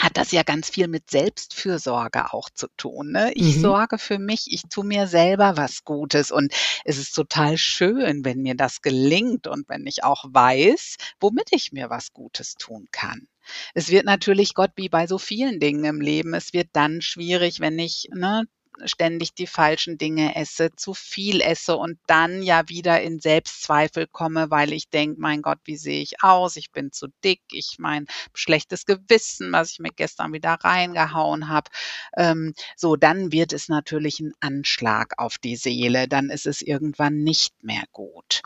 hat 0.00 0.16
das 0.16 0.32
ja 0.32 0.42
ganz 0.42 0.70
viel 0.70 0.88
mit 0.88 1.10
Selbstfürsorge 1.10 2.32
auch 2.32 2.48
zu 2.50 2.68
tun. 2.76 3.12
Ne? 3.12 3.32
Ich 3.34 3.56
mhm. 3.56 3.60
sorge 3.60 3.98
für 3.98 4.18
mich, 4.18 4.46
ich 4.50 4.62
tue 4.70 4.84
mir 4.84 5.06
selber 5.06 5.56
was 5.56 5.84
Gutes 5.84 6.30
und 6.30 6.52
es 6.84 6.98
ist 6.98 7.14
total 7.14 7.58
schön, 7.58 8.24
wenn 8.24 8.40
mir 8.40 8.54
das 8.54 8.82
gelingt 8.82 9.46
und 9.46 9.68
wenn 9.68 9.86
ich 9.86 10.02
auch 10.02 10.24
weiß, 10.28 10.96
womit 11.20 11.48
ich 11.52 11.72
mir 11.72 11.90
was 11.90 12.12
Gutes 12.12 12.54
tun 12.54 12.88
kann. 12.90 13.28
Es 13.74 13.90
wird 13.90 14.04
natürlich 14.04 14.54
Gott 14.54 14.72
wie 14.76 14.88
bei 14.88 15.06
so 15.06 15.18
vielen 15.18 15.60
Dingen 15.60 15.84
im 15.84 16.00
Leben, 16.00 16.34
es 16.34 16.52
wird 16.52 16.68
dann 16.72 17.02
schwierig, 17.02 17.60
wenn 17.60 17.78
ich 17.78 18.08
ne, 18.12 18.46
ständig 18.84 19.34
die 19.34 19.46
falschen 19.46 19.98
Dinge 19.98 20.36
esse, 20.36 20.70
zu 20.74 20.94
viel 20.94 21.40
esse 21.40 21.76
und 21.76 21.98
dann 22.06 22.42
ja 22.42 22.68
wieder 22.68 23.00
in 23.00 23.20
Selbstzweifel 23.20 24.06
komme, 24.06 24.50
weil 24.50 24.72
ich 24.72 24.88
denke, 24.88 25.20
mein 25.20 25.42
Gott, 25.42 25.58
wie 25.64 25.76
sehe 25.76 26.00
ich 26.00 26.22
aus? 26.22 26.56
Ich 26.56 26.72
bin 26.72 26.92
zu 26.92 27.08
dick, 27.24 27.42
ich 27.50 27.76
mein 27.78 28.06
schlechtes 28.34 28.86
Gewissen, 28.86 29.52
was 29.52 29.72
ich 29.72 29.78
mir 29.80 29.90
gestern 29.94 30.32
wieder 30.32 30.54
reingehauen 30.54 31.48
habe. 31.48 31.70
Ähm, 32.16 32.54
so, 32.76 32.96
dann 32.96 33.32
wird 33.32 33.52
es 33.52 33.68
natürlich 33.68 34.20
ein 34.20 34.32
Anschlag 34.40 35.14
auf 35.18 35.38
die 35.38 35.56
Seele, 35.56 36.08
dann 36.08 36.30
ist 36.30 36.46
es 36.46 36.62
irgendwann 36.62 37.22
nicht 37.22 37.62
mehr 37.62 37.84
gut. 37.92 38.42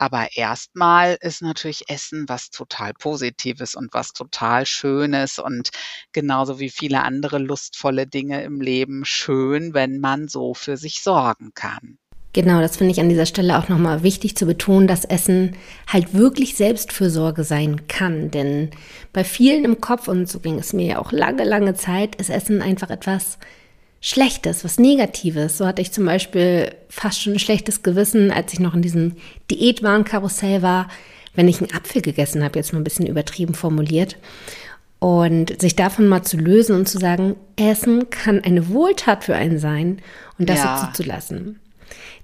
Aber 0.00 0.28
erstmal 0.34 1.18
ist 1.20 1.42
natürlich 1.42 1.90
Essen 1.90 2.24
was 2.26 2.48
total 2.48 2.94
Positives 2.94 3.74
und 3.74 3.92
was 3.92 4.14
total 4.14 4.64
Schönes 4.64 5.38
und 5.38 5.68
genauso 6.12 6.58
wie 6.58 6.70
viele 6.70 7.02
andere 7.02 7.36
lustvolle 7.36 8.06
Dinge 8.06 8.42
im 8.42 8.62
Leben 8.62 9.04
schön, 9.04 9.74
wenn 9.74 10.00
man 10.00 10.26
so 10.26 10.54
für 10.54 10.78
sich 10.78 11.02
sorgen 11.02 11.50
kann. 11.54 11.98
Genau, 12.32 12.62
das 12.62 12.78
finde 12.78 12.92
ich 12.92 13.00
an 13.00 13.10
dieser 13.10 13.26
Stelle 13.26 13.58
auch 13.58 13.68
nochmal 13.68 14.02
wichtig 14.02 14.36
zu 14.36 14.46
betonen, 14.46 14.86
dass 14.86 15.04
Essen 15.04 15.54
halt 15.86 16.14
wirklich 16.14 16.56
Selbstfürsorge 16.56 17.44
sein 17.44 17.86
kann. 17.86 18.30
Denn 18.30 18.70
bei 19.12 19.22
vielen 19.22 19.66
im 19.66 19.82
Kopf, 19.82 20.08
und 20.08 20.30
so 20.30 20.40
ging 20.40 20.58
es 20.58 20.72
mir 20.72 20.86
ja 20.86 20.98
auch 20.98 21.12
lange, 21.12 21.44
lange 21.44 21.74
Zeit, 21.74 22.14
ist 22.14 22.30
Essen 22.30 22.62
einfach 22.62 22.88
etwas, 22.88 23.38
Schlechtes, 24.00 24.64
was 24.64 24.78
Negatives. 24.78 25.58
So 25.58 25.66
hatte 25.66 25.82
ich 25.82 25.92
zum 25.92 26.06
Beispiel 26.06 26.74
fast 26.88 27.22
schon 27.22 27.34
ein 27.34 27.38
schlechtes 27.38 27.82
Gewissen, 27.82 28.30
als 28.30 28.52
ich 28.52 28.60
noch 28.60 28.74
in 28.74 28.82
diesem 28.82 29.16
Diätwarenkarussell 29.50 30.62
war, 30.62 30.88
wenn 31.34 31.48
ich 31.48 31.60
einen 31.60 31.72
Apfel 31.72 32.02
gegessen 32.02 32.42
habe, 32.42 32.58
jetzt 32.58 32.72
mal 32.72 32.80
ein 32.80 32.84
bisschen 32.84 33.06
übertrieben 33.06 33.54
formuliert. 33.54 34.16
Und 34.98 35.60
sich 35.60 35.76
davon 35.76 36.08
mal 36.08 36.22
zu 36.22 36.36
lösen 36.36 36.76
und 36.76 36.88
zu 36.88 36.98
sagen, 36.98 37.36
Essen 37.56 38.10
kann 38.10 38.40
eine 38.40 38.68
Wohltat 38.68 39.24
für 39.24 39.34
einen 39.34 39.58
sein 39.58 40.02
und 40.38 40.48
das 40.48 40.58
ja. 40.58 40.90
zuzulassen. 40.92 41.58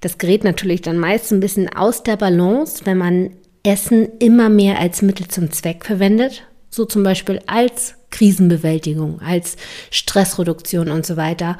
Das 0.00 0.18
gerät 0.18 0.44
natürlich 0.44 0.82
dann 0.82 0.98
meist 0.98 1.32
ein 1.32 1.40
bisschen 1.40 1.74
aus 1.74 2.02
der 2.02 2.16
Balance, 2.16 2.84
wenn 2.84 2.98
man 2.98 3.30
Essen 3.62 4.08
immer 4.18 4.48
mehr 4.48 4.78
als 4.78 5.02
Mittel 5.02 5.28
zum 5.28 5.50
Zweck 5.50 5.84
verwendet. 5.84 6.44
So 6.68 6.84
zum 6.84 7.02
Beispiel 7.02 7.40
als 7.46 7.94
Krisenbewältigung, 8.16 9.20
als 9.20 9.56
Stressreduktion 9.90 10.88
und 10.88 11.04
so 11.04 11.18
weiter. 11.18 11.58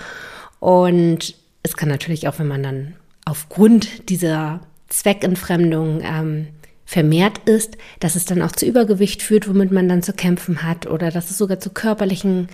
Und 0.59 1.35
es 1.63 1.77
kann 1.77 1.91
natürlich 1.91 2.29
auch, 2.29 2.39
wenn 2.39 2.49
man 2.49 2.63
dann 2.63 2.95
aufgrund 3.27 4.09
dieser 4.09 4.61
Zweckentfremdung 4.89 6.01
ähm, 6.03 6.47
vermehrt 6.87 7.41
ist, 7.47 7.77
dass 8.01 8.15
es 8.15 8.25
dann 8.25 8.41
auch 8.41 8.53
zu 8.53 8.65
Übergewicht 8.65 9.23
führt, 9.23 9.49
womit 9.49 9.71
man 9.71 9.89
dann 9.89 10.03
zu 10.03 10.15
kämpfen 10.15 10.63
hat 10.63 10.87
oder 10.87 11.11
dass 11.11 11.31
es 11.31 11.37
sogar 11.37 11.61
zu 11.61 11.71
körperlichen 11.71 12.49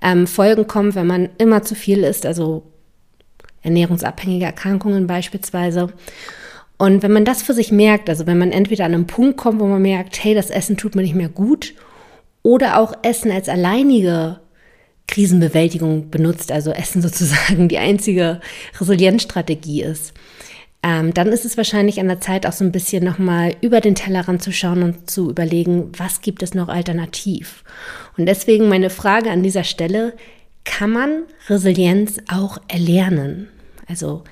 ähm, 0.00 0.26
Folgen 0.26 0.66
kommt, 0.66 0.94
wenn 0.94 1.06
man 1.06 1.28
immer 1.36 1.62
zu 1.64 1.74
viel 1.74 2.02
isst, 2.02 2.24
also 2.24 2.62
ernährungsabhängige 3.62 4.46
Erkrankungen 4.46 5.06
beispielsweise. 5.06 5.92
Und 6.78 7.02
wenn 7.02 7.12
man 7.12 7.26
das 7.26 7.42
für 7.42 7.52
sich 7.52 7.72
merkt, 7.72 8.08
also 8.08 8.26
wenn 8.26 8.38
man 8.38 8.52
entweder 8.52 8.86
an 8.86 8.94
einen 8.94 9.06
Punkt 9.06 9.36
kommt, 9.36 9.60
wo 9.60 9.66
man 9.66 9.82
merkt, 9.82 10.22
hey, 10.24 10.34
das 10.34 10.50
Essen 10.50 10.78
tut 10.78 10.94
mir 10.94 11.02
nicht 11.02 11.14
mehr 11.14 11.28
gut 11.28 11.74
oder 12.44 12.78
auch 12.78 12.92
Essen 13.02 13.32
als 13.32 13.48
alleinige 13.48 14.38
Krisenbewältigung 15.08 16.10
benutzt, 16.10 16.52
also 16.52 16.70
Essen 16.70 17.02
sozusagen 17.02 17.68
die 17.68 17.78
einzige 17.78 18.40
Resilienzstrategie 18.78 19.82
ist, 19.82 20.14
ähm, 20.84 21.14
dann 21.14 21.28
ist 21.28 21.46
es 21.46 21.56
wahrscheinlich 21.56 21.98
an 21.98 22.08
der 22.08 22.20
Zeit, 22.20 22.46
auch 22.46 22.52
so 22.52 22.62
ein 22.62 22.72
bisschen 22.72 23.02
nochmal 23.02 23.56
über 23.62 23.80
den 23.80 23.94
Tellerrand 23.94 24.42
zu 24.42 24.52
schauen 24.52 24.82
und 24.82 25.10
zu 25.10 25.30
überlegen, 25.30 25.90
was 25.96 26.20
gibt 26.20 26.42
es 26.42 26.54
noch 26.54 26.68
alternativ. 26.68 27.64
Und 28.18 28.26
deswegen 28.26 28.68
meine 28.68 28.90
Frage 28.90 29.30
an 29.30 29.42
dieser 29.42 29.64
Stelle, 29.64 30.12
kann 30.64 30.90
man 30.90 31.22
Resilienz 31.48 32.18
auch 32.30 32.58
erlernen? 32.68 33.48
Also 33.88 34.24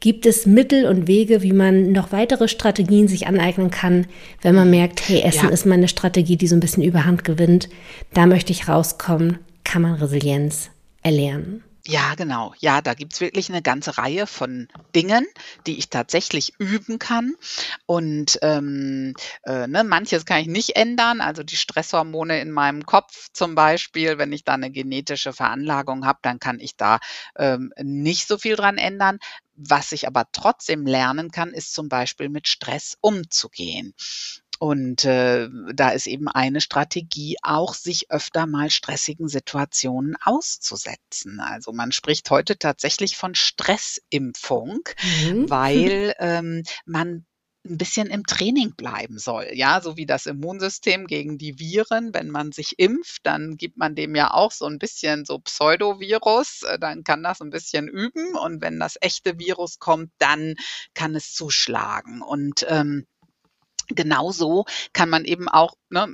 Gibt 0.00 0.26
es 0.26 0.46
Mittel 0.46 0.86
und 0.86 1.06
Wege, 1.06 1.42
wie 1.42 1.52
man 1.52 1.92
noch 1.92 2.12
weitere 2.12 2.48
Strategien 2.48 3.08
sich 3.08 3.26
aneignen 3.26 3.70
kann, 3.70 4.06
wenn 4.42 4.54
man 4.54 4.68
merkt, 4.70 5.08
hey, 5.08 5.22
Essen 5.22 5.46
ja. 5.46 5.50
ist 5.50 5.66
meine 5.66 5.88
Strategie, 5.88 6.36
die 6.36 6.46
so 6.46 6.56
ein 6.56 6.60
bisschen 6.60 6.82
Überhand 6.82 7.24
gewinnt, 7.24 7.68
da 8.12 8.26
möchte 8.26 8.52
ich 8.52 8.68
rauskommen, 8.68 9.38
kann 9.64 9.82
man 9.82 9.94
Resilienz 9.94 10.70
erlernen? 11.02 11.62
Ja, 11.86 12.14
genau. 12.14 12.54
Ja, 12.60 12.80
da 12.80 12.94
gibt's 12.94 13.20
wirklich 13.20 13.50
eine 13.50 13.60
ganze 13.60 13.98
Reihe 13.98 14.26
von 14.26 14.68
Dingen, 14.94 15.26
die 15.66 15.76
ich 15.78 15.90
tatsächlich 15.90 16.54
üben 16.58 16.98
kann. 16.98 17.34
Und 17.84 18.38
ähm, 18.40 19.14
äh, 19.44 19.66
ne, 19.66 19.84
manches 19.84 20.24
kann 20.24 20.40
ich 20.40 20.46
nicht 20.46 20.76
ändern. 20.76 21.20
Also 21.20 21.42
die 21.42 21.56
Stresshormone 21.56 22.40
in 22.40 22.52
meinem 22.52 22.86
Kopf 22.86 23.28
zum 23.34 23.54
Beispiel, 23.54 24.16
wenn 24.16 24.32
ich 24.32 24.44
da 24.44 24.54
eine 24.54 24.70
genetische 24.70 25.34
Veranlagung 25.34 26.06
habe, 26.06 26.20
dann 26.22 26.38
kann 26.38 26.58
ich 26.58 26.74
da 26.76 27.00
ähm, 27.36 27.70
nicht 27.82 28.28
so 28.28 28.38
viel 28.38 28.56
dran 28.56 28.78
ändern. 28.78 29.18
Was 29.56 29.92
ich 29.92 30.06
aber 30.06 30.24
trotzdem 30.32 30.86
lernen 30.86 31.30
kann, 31.30 31.50
ist 31.52 31.74
zum 31.74 31.88
Beispiel 31.90 32.30
mit 32.30 32.48
Stress 32.48 32.96
umzugehen. 33.02 33.94
Und 34.58 35.04
äh, 35.04 35.48
da 35.74 35.90
ist 35.90 36.06
eben 36.06 36.28
eine 36.28 36.60
Strategie 36.60 37.36
auch, 37.42 37.74
sich 37.74 38.10
öfter 38.10 38.46
mal 38.46 38.70
stressigen 38.70 39.28
Situationen 39.28 40.16
auszusetzen. 40.22 41.40
Also 41.40 41.72
man 41.72 41.92
spricht 41.92 42.30
heute 42.30 42.58
tatsächlich 42.58 43.16
von 43.16 43.34
Stressimpfung, 43.34 44.80
mhm. 45.24 45.50
weil 45.50 46.14
ähm, 46.18 46.62
man 46.86 47.26
ein 47.66 47.78
bisschen 47.78 48.08
im 48.08 48.24
Training 48.24 48.74
bleiben 48.76 49.18
soll. 49.18 49.48
Ja, 49.52 49.80
so 49.80 49.96
wie 49.96 50.06
das 50.06 50.26
Immunsystem 50.26 51.06
gegen 51.06 51.38
die 51.38 51.58
Viren. 51.58 52.12
Wenn 52.12 52.30
man 52.30 52.52
sich 52.52 52.78
impft, 52.78 53.20
dann 53.24 53.56
gibt 53.56 53.78
man 53.78 53.94
dem 53.94 54.14
ja 54.14 54.32
auch 54.32 54.52
so 54.52 54.66
ein 54.66 54.78
bisschen 54.78 55.24
so 55.24 55.38
Pseudovirus. 55.38 56.62
Äh, 56.64 56.78
dann 56.78 57.04
kann 57.04 57.22
das 57.22 57.40
ein 57.40 57.50
bisschen 57.50 57.88
üben. 57.88 58.36
Und 58.36 58.60
wenn 58.60 58.78
das 58.78 58.96
echte 59.00 59.38
Virus 59.38 59.78
kommt, 59.78 60.10
dann 60.18 60.56
kann 60.92 61.14
es 61.14 61.32
zuschlagen. 61.32 62.20
Und 62.20 62.66
ähm, 62.68 63.06
genauso 63.88 64.64
kann 64.92 65.08
man 65.08 65.24
eben 65.24 65.48
auch 65.48 65.74
ne, 65.90 66.08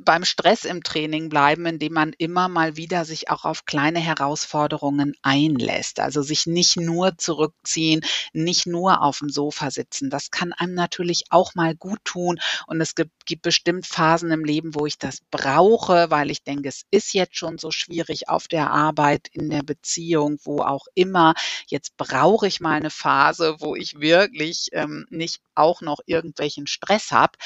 beim 0.00 0.24
Stress 0.24 0.64
im 0.64 0.82
Training 0.82 1.28
bleiben, 1.28 1.66
indem 1.66 1.92
man 1.92 2.12
immer 2.18 2.48
mal 2.48 2.76
wieder 2.76 3.04
sich 3.04 3.30
auch 3.30 3.44
auf 3.44 3.64
kleine 3.64 3.98
Herausforderungen 3.98 5.14
einlässt. 5.22 6.00
Also 6.00 6.22
sich 6.22 6.46
nicht 6.46 6.76
nur 6.76 7.16
zurückziehen, 7.18 8.02
nicht 8.32 8.66
nur 8.66 9.02
auf 9.02 9.18
dem 9.18 9.28
Sofa 9.28 9.70
sitzen. 9.70 10.10
Das 10.10 10.30
kann 10.30 10.52
einem 10.52 10.74
natürlich 10.74 11.24
auch 11.30 11.54
mal 11.54 11.74
gut 11.74 12.00
tun. 12.04 12.40
Und 12.66 12.80
es 12.80 12.94
gibt, 12.94 13.26
gibt 13.26 13.42
bestimmt 13.42 13.86
Phasen 13.86 14.30
im 14.30 14.44
Leben, 14.44 14.74
wo 14.74 14.86
ich 14.86 14.98
das 14.98 15.18
brauche, 15.30 16.10
weil 16.10 16.30
ich 16.30 16.42
denke, 16.42 16.68
es 16.68 16.82
ist 16.90 17.12
jetzt 17.14 17.36
schon 17.36 17.58
so 17.58 17.70
schwierig 17.70 18.28
auf 18.28 18.48
der 18.48 18.70
Arbeit, 18.70 19.28
in 19.32 19.50
der 19.50 19.62
Beziehung, 19.62 20.38
wo 20.44 20.60
auch 20.60 20.86
immer. 20.94 21.34
Jetzt 21.66 21.96
brauche 21.96 22.46
ich 22.46 22.60
mal 22.60 22.74
eine 22.74 22.90
Phase, 22.90 23.56
wo 23.60 23.74
ich 23.74 24.00
wirklich 24.00 24.68
ähm, 24.72 25.06
nicht 25.10 25.40
auch 25.54 25.80
noch 25.80 26.00
irgendwelchen 26.06 26.66
Stress 26.66 27.10
habe 27.10 27.36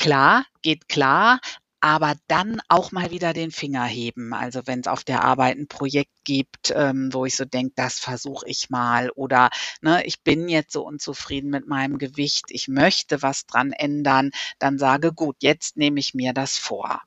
klar, 0.00 0.46
geht 0.62 0.88
klar, 0.88 1.40
aber 1.80 2.14
dann 2.28 2.60
auch 2.68 2.92
mal 2.92 3.10
wieder 3.10 3.32
den 3.32 3.50
Finger 3.50 3.84
heben. 3.84 4.34
Also 4.34 4.62
wenn 4.66 4.80
es 4.80 4.86
auf 4.86 5.02
der 5.02 5.24
Arbeit 5.24 5.56
ein 5.56 5.68
Projekt 5.68 6.12
gibt, 6.24 6.72
ähm, 6.74 7.08
wo 7.12 7.24
ich 7.24 7.36
so 7.36 7.44
denke, 7.44 7.72
das 7.76 7.98
versuche 7.98 8.46
ich 8.46 8.68
mal 8.70 9.10
oder 9.10 9.50
ne, 9.80 10.04
ich 10.04 10.22
bin 10.22 10.48
jetzt 10.48 10.72
so 10.72 10.84
unzufrieden 10.84 11.50
mit 11.50 11.66
meinem 11.66 11.98
Gewicht, 11.98 12.46
ich 12.50 12.68
möchte 12.68 13.22
was 13.22 13.46
dran 13.46 13.72
ändern, 13.72 14.30
dann 14.58 14.78
sage, 14.78 15.12
gut, 15.12 15.36
jetzt 15.40 15.76
nehme 15.76 16.00
ich 16.00 16.14
mir 16.14 16.34
das 16.34 16.58
vor. 16.58 17.02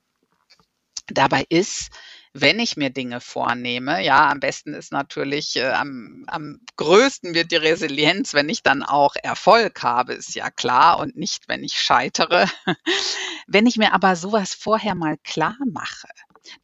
Dabei 1.06 1.44
ist 1.48 1.90
wenn 2.36 2.58
ich 2.58 2.76
mir 2.76 2.90
Dinge 2.90 3.20
vornehme, 3.20 4.04
ja, 4.04 4.28
am 4.28 4.40
besten 4.40 4.74
ist 4.74 4.90
natürlich, 4.90 5.54
äh, 5.54 5.70
am, 5.70 6.24
am 6.26 6.60
größten 6.76 7.32
wird 7.32 7.52
die 7.52 7.56
Resilienz, 7.56 8.34
wenn 8.34 8.48
ich 8.48 8.64
dann 8.64 8.82
auch 8.82 9.14
Erfolg 9.22 9.84
habe, 9.84 10.14
ist 10.14 10.34
ja 10.34 10.50
klar, 10.50 10.98
und 10.98 11.16
nicht, 11.16 11.48
wenn 11.48 11.62
ich 11.62 11.80
scheitere. 11.80 12.46
wenn 13.46 13.66
ich 13.66 13.76
mir 13.76 13.94
aber 13.94 14.16
sowas 14.16 14.52
vorher 14.52 14.96
mal 14.96 15.16
klar 15.22 15.56
mache, 15.72 16.08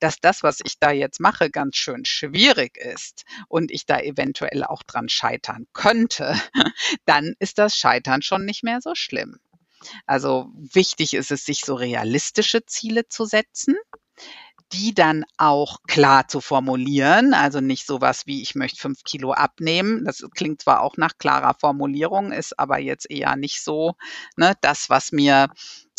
dass 0.00 0.18
das, 0.20 0.42
was 0.42 0.58
ich 0.64 0.80
da 0.80 0.90
jetzt 0.90 1.20
mache, 1.20 1.50
ganz 1.50 1.76
schön 1.76 2.04
schwierig 2.04 2.76
ist 2.76 3.24
und 3.46 3.70
ich 3.70 3.86
da 3.86 4.00
eventuell 4.00 4.64
auch 4.64 4.82
dran 4.82 5.08
scheitern 5.08 5.68
könnte, 5.72 6.34
dann 7.06 7.34
ist 7.38 7.58
das 7.58 7.76
Scheitern 7.76 8.22
schon 8.22 8.44
nicht 8.44 8.64
mehr 8.64 8.80
so 8.80 8.96
schlimm. 8.96 9.38
Also 10.04 10.50
wichtig 10.54 11.14
ist 11.14 11.30
es, 11.30 11.44
sich 11.44 11.60
so 11.60 11.74
realistische 11.74 12.66
Ziele 12.66 13.08
zu 13.08 13.24
setzen 13.24 13.76
die 14.72 14.94
dann 14.94 15.24
auch 15.36 15.78
klar 15.86 16.28
zu 16.28 16.40
formulieren. 16.40 17.34
Also 17.34 17.60
nicht 17.60 17.86
sowas 17.86 18.26
wie, 18.26 18.42
ich 18.42 18.54
möchte 18.54 18.80
fünf 18.80 19.02
Kilo 19.04 19.32
abnehmen. 19.32 20.04
Das 20.04 20.24
klingt 20.34 20.62
zwar 20.62 20.80
auch 20.82 20.96
nach 20.96 21.18
klarer 21.18 21.54
Formulierung, 21.58 22.32
ist 22.32 22.58
aber 22.58 22.78
jetzt 22.78 23.10
eher 23.10 23.36
nicht 23.36 23.62
so 23.62 23.94
ne, 24.36 24.54
das, 24.60 24.90
was 24.90 25.12
mir 25.12 25.48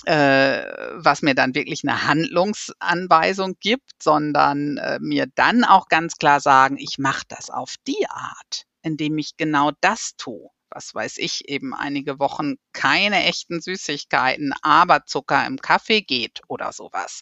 äh, 0.05 0.63
was 0.95 1.21
mir 1.21 1.35
dann 1.35 1.53
wirklich 1.53 1.83
eine 1.83 2.07
Handlungsanweisung 2.07 3.57
gibt, 3.59 4.01
sondern 4.01 4.77
äh, 4.77 4.97
mir 4.99 5.27
dann 5.35 5.63
auch 5.63 5.89
ganz 5.89 6.15
klar 6.15 6.39
sagen, 6.39 6.77
ich 6.79 6.97
mache 6.97 7.23
das 7.27 7.51
auf 7.51 7.75
die 7.87 8.07
Art, 8.09 8.65
indem 8.81 9.19
ich 9.19 9.37
genau 9.37 9.71
das 9.79 10.15
tue 10.17 10.49
was 10.71 10.95
weiß 10.95 11.17
ich, 11.17 11.49
eben 11.49 11.73
einige 11.73 12.19
Wochen 12.19 12.55
keine 12.73 13.25
echten 13.25 13.61
Süßigkeiten, 13.61 14.53
aber 14.61 15.05
Zucker 15.05 15.45
im 15.45 15.57
Kaffee 15.57 16.01
geht 16.01 16.41
oder 16.47 16.71
sowas. 16.71 17.21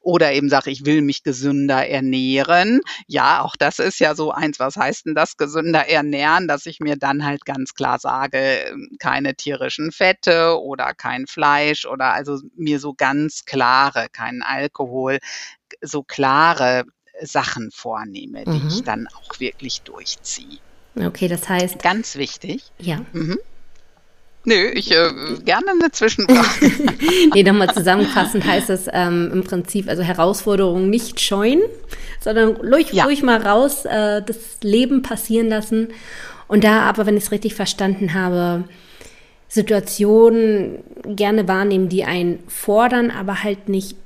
Oder 0.00 0.32
eben 0.32 0.48
sage, 0.48 0.70
ich 0.70 0.86
will 0.86 1.02
mich 1.02 1.22
gesünder 1.22 1.86
ernähren. 1.86 2.80
Ja, 3.06 3.42
auch 3.42 3.56
das 3.56 3.78
ist 3.78 4.00
ja 4.00 4.14
so 4.14 4.32
eins. 4.32 4.58
Was 4.58 4.76
heißt 4.76 5.06
denn 5.06 5.14
das 5.14 5.36
gesünder 5.36 5.88
ernähren? 5.88 6.48
Dass 6.48 6.66
ich 6.66 6.80
mir 6.80 6.96
dann 6.96 7.24
halt 7.24 7.44
ganz 7.44 7.74
klar 7.74 7.98
sage, 7.98 8.38
ähm, 8.38 8.90
keine 8.98 9.34
tierischen 9.34 9.92
Fette 9.92 10.60
oder 10.60 10.94
kein 10.94 11.26
Fleisch 11.26 11.84
oder 11.86 12.12
also 12.12 12.40
mir 12.56 12.80
so 12.80 12.94
ganz 12.94 13.44
klare, 13.44 14.08
keinen 14.10 14.42
Alkohol, 14.42 15.18
so 15.82 16.02
klare 16.02 16.84
Sachen 17.20 17.70
vornehme, 17.72 18.44
die 18.44 18.50
mhm. 18.50 18.68
ich 18.68 18.82
dann 18.82 19.08
auch 19.08 19.40
wirklich 19.40 19.82
durchziehe. 19.82 20.58
Okay, 20.98 21.28
das 21.28 21.48
heißt. 21.48 21.82
Ganz 21.82 22.16
wichtig. 22.16 22.64
Ja. 22.78 23.00
Mhm. 23.12 23.38
Nö, 24.48 24.68
ich 24.74 24.92
äh, 24.92 25.10
gerne 25.44 25.72
eine 25.72 25.90
Zwischenfrage. 25.90 26.94
nee, 27.34 27.42
nochmal 27.42 27.74
zusammenfassend 27.74 28.44
heißt 28.44 28.70
es 28.70 28.86
ähm, 28.92 29.30
im 29.32 29.42
Prinzip, 29.42 29.88
also 29.88 30.04
Herausforderungen 30.04 30.88
nicht 30.88 31.20
scheuen, 31.20 31.62
sondern 32.20 32.54
ruhig, 32.54 32.92
ja. 32.92 33.04
ruhig 33.04 33.24
mal 33.24 33.42
raus, 33.42 33.84
äh, 33.86 34.22
das 34.22 34.58
Leben 34.62 35.02
passieren 35.02 35.48
lassen. 35.48 35.88
Und 36.46 36.62
da 36.62 36.82
aber, 36.82 37.06
wenn 37.06 37.16
ich 37.16 37.24
es 37.24 37.32
richtig 37.32 37.56
verstanden 37.56 38.14
habe, 38.14 38.64
Situationen 39.48 40.78
gerne 41.04 41.48
wahrnehmen, 41.48 41.88
die 41.88 42.04
einen 42.04 42.38
fordern, 42.46 43.10
aber 43.10 43.42
halt 43.42 43.68
nicht 43.68 43.96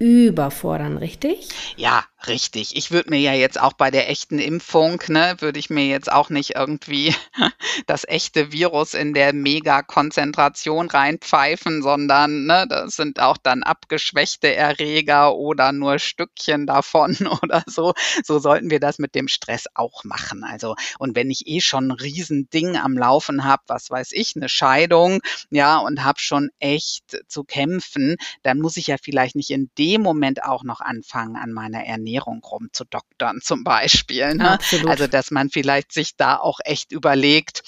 überfordern, 0.00 0.98
richtig? 0.98 1.48
Ja, 1.76 2.04
Richtig. 2.26 2.76
Ich 2.76 2.90
würde 2.92 3.10
mir 3.10 3.18
ja 3.18 3.32
jetzt 3.34 3.60
auch 3.60 3.72
bei 3.72 3.90
der 3.90 4.08
echten 4.08 4.38
Impfung, 4.38 5.02
ne, 5.08 5.34
würde 5.40 5.58
ich 5.58 5.68
mir 5.68 5.86
jetzt 5.86 6.10
auch 6.10 6.30
nicht 6.30 6.54
irgendwie 6.54 7.14
das 7.86 8.04
echte 8.06 8.52
Virus 8.52 8.94
in 8.94 9.14
der 9.14 9.32
Megakonzentration 9.32 10.88
reinpfeifen, 10.88 11.82
sondern 11.82 12.46
ne, 12.46 12.66
das 12.68 12.94
sind 12.96 13.20
auch 13.20 13.36
dann 13.36 13.62
abgeschwächte 13.62 14.54
Erreger 14.54 15.34
oder 15.34 15.72
nur 15.72 15.98
Stückchen 15.98 16.66
davon 16.66 17.16
oder 17.42 17.62
so. 17.66 17.94
So 18.24 18.38
sollten 18.38 18.70
wir 18.70 18.80
das 18.80 18.98
mit 18.98 19.14
dem 19.14 19.28
Stress 19.28 19.64
auch 19.74 20.04
machen. 20.04 20.44
Also, 20.44 20.76
und 20.98 21.16
wenn 21.16 21.30
ich 21.30 21.46
eh 21.46 21.60
schon 21.60 21.88
ein 21.88 21.90
Riesending 21.92 22.76
am 22.76 22.96
Laufen 22.96 23.44
habe, 23.44 23.62
was 23.66 23.90
weiß 23.90 24.12
ich, 24.12 24.34
eine 24.36 24.48
Scheidung, 24.48 25.20
ja, 25.50 25.78
und 25.78 26.04
habe 26.04 26.20
schon 26.20 26.50
echt 26.60 27.18
zu 27.28 27.44
kämpfen, 27.44 28.16
dann 28.42 28.60
muss 28.60 28.76
ich 28.76 28.86
ja 28.86 28.96
vielleicht 29.02 29.36
nicht 29.36 29.50
in 29.50 29.70
dem 29.78 30.00
Moment 30.02 30.44
auch 30.44 30.62
noch 30.62 30.80
anfangen 30.80 31.36
an 31.36 31.52
meiner 31.52 31.84
Ernährung 31.84 32.13
Ernährung 32.14 32.42
rumzudoktern 32.44 33.40
zum 33.42 33.64
Beispiel. 33.64 34.34
Ne? 34.34 34.58
Also 34.86 35.06
dass 35.06 35.30
man 35.30 35.50
vielleicht 35.50 35.92
sich 35.92 36.16
da 36.16 36.36
auch 36.36 36.60
echt 36.64 36.92
überlegt, 36.92 37.62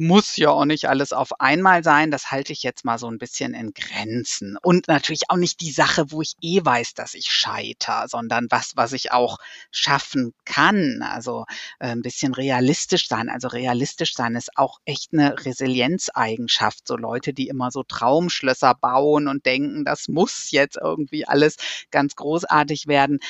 muss 0.00 0.38
ja 0.38 0.48
auch 0.48 0.64
nicht 0.64 0.88
alles 0.88 1.12
auf 1.12 1.40
einmal 1.40 1.84
sein. 1.84 2.10
Das 2.10 2.30
halte 2.30 2.54
ich 2.54 2.62
jetzt 2.62 2.86
mal 2.86 2.98
so 2.98 3.06
ein 3.06 3.18
bisschen 3.18 3.52
in 3.52 3.72
Grenzen. 3.74 4.56
Und 4.62 4.88
natürlich 4.88 5.28
auch 5.28 5.36
nicht 5.36 5.60
die 5.60 5.72
Sache, 5.72 6.10
wo 6.10 6.22
ich 6.22 6.36
eh 6.40 6.64
weiß, 6.64 6.94
dass 6.94 7.12
ich 7.12 7.30
scheiter, 7.30 8.06
sondern 8.08 8.46
was, 8.48 8.72
was 8.76 8.92
ich 8.92 9.12
auch 9.12 9.36
schaffen 9.70 10.32
kann. 10.46 11.02
Also 11.02 11.44
äh, 11.80 11.88
ein 11.88 12.00
bisschen 12.00 12.32
realistisch 12.32 13.08
sein. 13.08 13.28
Also 13.28 13.48
realistisch 13.48 14.14
sein 14.14 14.36
ist 14.36 14.56
auch 14.56 14.78
echt 14.86 15.12
eine 15.12 15.44
Resilienzeigenschaft. 15.44 16.88
So 16.88 16.96
Leute, 16.96 17.34
die 17.34 17.48
immer 17.48 17.70
so 17.70 17.82
Traumschlösser 17.82 18.74
bauen 18.74 19.28
und 19.28 19.44
denken, 19.44 19.84
das 19.84 20.08
muss 20.08 20.50
jetzt 20.50 20.78
irgendwie 20.82 21.28
alles 21.28 21.56
ganz 21.90 22.16
großartig 22.16 22.86
werden 22.86 23.20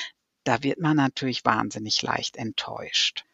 da 0.43 0.63
wird 0.63 0.79
man 0.79 0.97
natürlich 0.97 1.45
wahnsinnig 1.45 2.01
leicht 2.01 2.37
enttäuscht. 2.37 3.25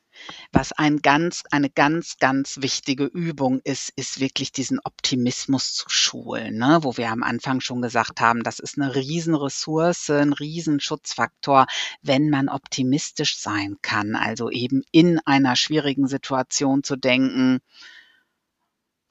Was 0.52 0.72
ein 0.72 1.02
ganz, 1.02 1.43
eine 1.52 1.70
ganz, 1.70 2.17
ganz 2.17 2.58
wichtige 2.62 3.06
Übung 3.06 3.62
ist, 3.63 3.91
ist 3.96 4.20
wirklich 4.20 4.52
diesen 4.52 4.80
Optimismus 4.80 5.74
zu 5.74 5.89
schulen, 5.89 6.58
ne? 6.58 6.80
wo 6.82 6.98
wir 6.98 7.10
am 7.12 7.24
Anfang 7.24 7.62
schon 7.62 7.82
gesagt 7.82 8.20
haben, 8.20 8.43
das 8.43 8.60
ist 8.60 8.78
eine 8.80 8.96
Riesenressource, 8.96 10.10
ein 10.10 10.34
Riesenschutzfaktor, 10.34 11.67
wenn 12.02 12.30
man 12.30 12.50
optimistisch 12.50 13.38
sein 13.38 13.78
kann. 13.82 14.15
Also 14.15 14.50
eben 14.50 14.84
in 14.91 15.20
einer 15.20 15.56
schwierigen 15.56 16.08
Situation 16.08 16.84
zu 16.84 16.96
denken, 16.96 17.60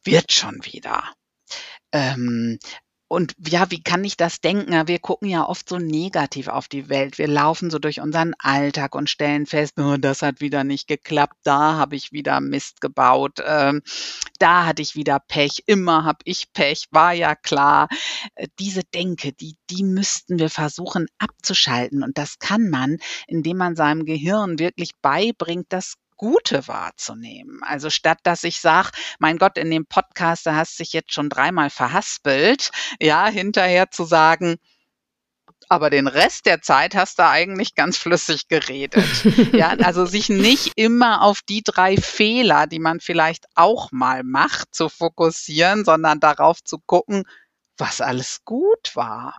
wird 0.02 0.32
schon 0.32 0.64
wieder. 0.64 1.12
Ähm, 1.92 2.58
und 3.08 3.34
ja, 3.38 3.70
wie 3.70 3.82
kann 3.82 4.02
ich 4.02 4.16
das 4.16 4.40
denken? 4.40 4.88
Wir 4.88 4.98
gucken 4.98 5.28
ja 5.28 5.46
oft 5.48 5.68
so 5.68 5.78
negativ 5.78 6.48
auf 6.48 6.66
die 6.66 6.88
Welt. 6.88 7.18
Wir 7.18 7.28
laufen 7.28 7.70
so 7.70 7.78
durch 7.78 8.00
unseren 8.00 8.34
Alltag 8.38 8.96
und 8.96 9.08
stellen 9.08 9.46
fest, 9.46 9.74
oh, 9.78 9.96
das 9.96 10.22
hat 10.22 10.40
wieder 10.40 10.64
nicht 10.64 10.88
geklappt, 10.88 11.36
da 11.44 11.76
habe 11.76 11.94
ich 11.94 12.10
wieder 12.10 12.40
Mist 12.40 12.80
gebaut, 12.80 13.40
ähm, 13.46 13.82
da 14.40 14.66
hatte 14.66 14.82
ich 14.82 14.96
wieder 14.96 15.20
Pech, 15.20 15.62
immer 15.66 16.04
habe 16.04 16.18
ich 16.24 16.52
Pech, 16.52 16.86
war 16.90 17.12
ja 17.12 17.36
klar. 17.36 17.88
Äh, 18.34 18.48
diese 18.58 18.82
Denke, 18.82 19.32
die, 19.32 19.56
die 19.70 19.84
müssten 19.84 20.38
wir 20.40 20.50
versuchen 20.50 21.06
abzuschalten. 21.18 22.02
Und 22.02 22.18
das 22.18 22.38
kann 22.40 22.68
man, 22.70 22.98
indem 23.28 23.58
man 23.58 23.76
seinem 23.76 24.04
Gehirn 24.04 24.58
wirklich 24.58 24.90
beibringt, 25.00 25.66
das 25.68 25.94
Gute 26.16 26.66
wahrzunehmen. 26.68 27.60
Also 27.62 27.90
statt 27.90 28.18
dass 28.22 28.44
ich 28.44 28.60
sage, 28.60 28.90
mein 29.18 29.38
Gott, 29.38 29.58
in 29.58 29.70
dem 29.70 29.86
Podcast, 29.86 30.46
da 30.46 30.54
hast 30.54 30.78
du 30.78 30.82
dich 30.82 30.92
jetzt 30.92 31.12
schon 31.12 31.28
dreimal 31.28 31.70
verhaspelt, 31.70 32.70
ja, 33.00 33.26
hinterher 33.28 33.90
zu 33.90 34.04
sagen, 34.04 34.56
aber 35.68 35.90
den 35.90 36.06
Rest 36.06 36.46
der 36.46 36.62
Zeit 36.62 36.94
hast 36.94 37.18
du 37.18 37.26
eigentlich 37.26 37.74
ganz 37.74 37.96
flüssig 37.96 38.48
geredet. 38.48 39.04
ja, 39.52 39.70
also 39.70 40.06
sich 40.06 40.28
nicht 40.28 40.72
immer 40.76 41.22
auf 41.22 41.40
die 41.48 41.62
drei 41.62 41.96
Fehler, 41.96 42.66
die 42.66 42.78
man 42.78 43.00
vielleicht 43.00 43.46
auch 43.54 43.90
mal 43.90 44.22
macht, 44.22 44.74
zu 44.74 44.88
fokussieren, 44.88 45.84
sondern 45.84 46.20
darauf 46.20 46.62
zu 46.62 46.78
gucken, 46.78 47.24
was 47.78 48.00
alles 48.00 48.44
gut 48.44 48.94
war. 48.94 49.36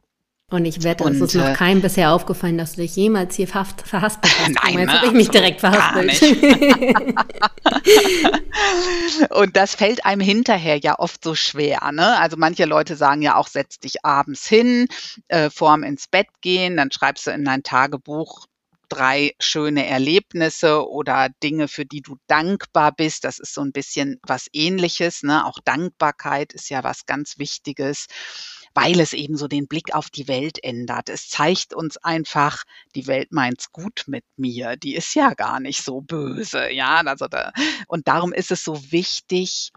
Und 0.50 0.64
ich 0.64 0.82
wette, 0.82 1.04
es 1.04 1.20
ist 1.20 1.36
noch 1.36 1.50
äh, 1.50 1.54
keinem 1.54 1.82
bisher 1.82 2.14
aufgefallen, 2.14 2.58
dass 2.58 2.76
du 2.76 2.82
dich 2.82 2.96
jemals 2.96 3.36
hier 3.36 3.50
verhaspelt 3.50 3.92
hast. 3.92 4.24
Nein, 4.64 4.80
jetzt 4.80 4.94
habe 4.94 5.08
ich 5.08 5.12
mich 5.12 5.30
direkt 5.30 5.60
verhaspelt. 5.60 6.22
und 9.32 9.58
das 9.58 9.76
fällt 9.76 10.06
einem 10.06 10.22
hinterher 10.22 10.78
ja 10.78 11.00
oft 11.00 11.22
so 11.22 11.36
schwer. 11.36 11.92
Ne? 11.92 12.18
Also 12.18 12.38
manche 12.38 12.64
Leute 12.64 12.96
sagen 12.96 13.22
ja 13.22 13.36
auch, 13.36 13.50
setz 13.50 13.80
dich 13.80 14.06
abends 14.06 14.48
hin, 14.48 14.88
äh, 15.28 15.50
vorm 15.50 15.84
ins 15.84 16.08
Bett 16.08 16.28
gehen, 16.40 16.78
dann 16.78 16.94
schreibst 16.94 17.28
du 17.28 17.32
in 17.32 17.44
dein 17.44 17.64
Tagebuch 17.64 18.46
drei 18.88 19.34
schöne 19.42 19.86
Erlebnisse 19.86 20.90
oder 20.90 21.28
Dinge, 21.44 21.68
für 21.68 21.86
die 21.86 22.02
du 22.02 22.16
dankbar 22.28 22.94
bist. 22.94 23.26
Das 23.26 23.40
ist 23.40 23.54
so 23.54 23.60
ein 23.60 23.74
bisschen 23.74 24.22
was 24.26 24.48
ähnliches. 24.54 25.24
Ne? 25.24 25.46
Auch 25.46 25.60
Dankbarkeit 25.66 26.54
ist 26.54 26.70
ja 26.70 26.86
was 26.86 27.06
ganz 27.06 27.38
Wichtiges 27.38 28.08
weil 28.78 29.00
es 29.00 29.14
eben 29.14 29.38
so 29.38 29.48
den 29.48 29.68
Blick 29.68 29.96
auf 29.96 30.12
die 30.12 30.28
Welt 30.28 30.64
ändert. 30.64 31.10
Es 31.10 31.30
zeigt 31.30 31.74
uns 31.74 31.98
einfach, 31.98 32.64
die 32.94 33.08
Welt 33.08 33.32
meint's 33.32 33.72
gut 33.72 34.04
mit 34.06 34.24
mir. 34.36 34.76
Die 34.76 34.96
ist 34.96 35.16
ja 35.16 35.34
gar 35.34 35.60
nicht 35.60 35.84
so 35.84 36.02
böse, 36.02 36.72
ja. 36.72 37.02
Also 37.04 37.28
da, 37.28 37.52
und 37.88 38.08
darum 38.08 38.34
ist 38.34 38.52
es 38.52 38.64
so 38.64 38.92
wichtig, 38.92 39.72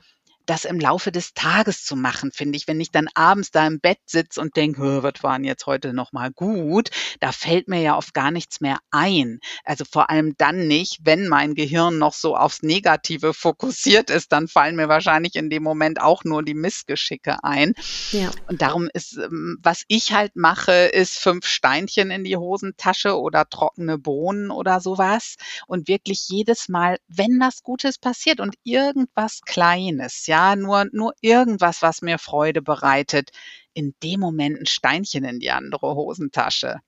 das 0.50 0.64
im 0.64 0.80
Laufe 0.80 1.12
des 1.12 1.32
Tages 1.32 1.84
zu 1.84 1.94
machen, 1.94 2.32
finde 2.32 2.56
ich. 2.56 2.66
Wenn 2.66 2.80
ich 2.80 2.90
dann 2.90 3.06
abends 3.14 3.52
da 3.52 3.64
im 3.68 3.78
Bett 3.78 4.00
sitze 4.06 4.40
und 4.40 4.56
denke, 4.56 5.04
was 5.04 5.22
war 5.22 5.36
denn 5.36 5.44
jetzt 5.44 5.66
heute 5.66 5.92
nochmal 5.92 6.32
gut, 6.32 6.90
da 7.20 7.30
fällt 7.30 7.68
mir 7.68 7.80
ja 7.80 7.96
oft 7.96 8.14
gar 8.14 8.32
nichts 8.32 8.60
mehr 8.60 8.78
ein. 8.90 9.38
Also 9.64 9.84
vor 9.84 10.10
allem 10.10 10.34
dann 10.38 10.66
nicht, 10.66 10.98
wenn 11.04 11.28
mein 11.28 11.54
Gehirn 11.54 11.98
noch 11.98 12.14
so 12.14 12.36
aufs 12.36 12.62
Negative 12.62 13.32
fokussiert 13.32 14.10
ist, 14.10 14.32
dann 14.32 14.48
fallen 14.48 14.74
mir 14.74 14.88
wahrscheinlich 14.88 15.36
in 15.36 15.50
dem 15.50 15.62
Moment 15.62 16.00
auch 16.00 16.24
nur 16.24 16.42
die 16.42 16.54
Missgeschicke 16.54 17.44
ein. 17.44 17.74
Ja. 18.10 18.32
Und 18.48 18.60
darum 18.60 18.88
ist, 18.92 19.18
ähm, 19.18 19.56
was 19.62 19.84
ich 19.86 20.12
halt 20.12 20.34
mache, 20.34 20.72
ist 20.72 21.16
fünf 21.16 21.46
Steinchen 21.46 22.10
in 22.10 22.24
die 22.24 22.36
Hosentasche 22.36 23.20
oder 23.20 23.48
trockene 23.48 23.98
Bohnen 23.98 24.50
oder 24.50 24.80
sowas. 24.80 25.36
Und 25.68 25.86
wirklich 25.86 26.26
jedes 26.26 26.68
Mal, 26.68 26.98
wenn 27.06 27.38
was 27.38 27.62
Gutes 27.62 27.98
passiert 27.98 28.40
und 28.40 28.56
irgendwas 28.64 29.42
Kleines, 29.42 30.26
ja, 30.26 30.39
nur, 30.56 30.86
nur 30.92 31.14
irgendwas, 31.20 31.82
was 31.82 32.02
mir 32.02 32.18
Freude 32.18 32.62
bereitet, 32.62 33.30
in 33.72 33.94
dem 34.02 34.20
Moment 34.20 34.60
ein 34.60 34.66
Steinchen 34.66 35.24
in 35.24 35.40
die 35.40 35.50
andere 35.50 35.94
Hosentasche. 35.94 36.80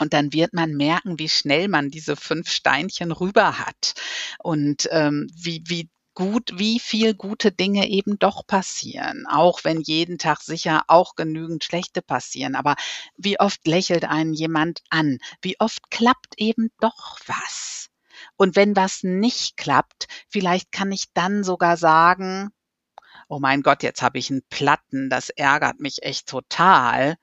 Und 0.00 0.12
dann 0.12 0.32
wird 0.32 0.52
man 0.52 0.72
merken, 0.72 1.18
wie 1.18 1.28
schnell 1.28 1.68
man 1.68 1.90
diese 1.90 2.16
fünf 2.16 2.50
Steinchen 2.50 3.12
rüber 3.12 3.58
hat 3.58 3.94
und 4.40 4.88
ähm, 4.90 5.28
wie, 5.34 5.62
wie 5.66 5.88
gut, 6.14 6.58
wie 6.58 6.78
viel 6.78 7.14
gute 7.14 7.52
Dinge 7.52 7.88
eben 7.88 8.18
doch 8.18 8.46
passieren. 8.46 9.26
Auch 9.28 9.64
wenn 9.64 9.80
jeden 9.80 10.18
Tag 10.18 10.40
sicher 10.40 10.84
auch 10.88 11.14
genügend 11.16 11.64
schlechte 11.64 12.02
passieren. 12.02 12.54
Aber 12.54 12.76
wie 13.16 13.38
oft 13.38 13.66
lächelt 13.66 14.04
einen 14.04 14.32
jemand 14.32 14.80
an? 14.90 15.18
Wie 15.42 15.58
oft 15.60 15.90
klappt 15.90 16.34
eben 16.38 16.70
doch 16.80 17.18
was? 17.26 17.90
Und 18.36 18.56
wenn 18.56 18.76
was 18.76 19.02
nicht 19.02 19.56
klappt, 19.56 20.06
vielleicht 20.28 20.72
kann 20.72 20.92
ich 20.92 21.12
dann 21.14 21.44
sogar 21.44 21.76
sagen, 21.76 22.50
oh 23.28 23.38
mein 23.38 23.62
Gott, 23.62 23.82
jetzt 23.82 24.02
habe 24.02 24.18
ich 24.18 24.30
einen 24.30 24.44
Platten, 24.48 25.10
das 25.10 25.30
ärgert 25.30 25.80
mich 25.80 26.02
echt 26.02 26.28
total. 26.28 27.16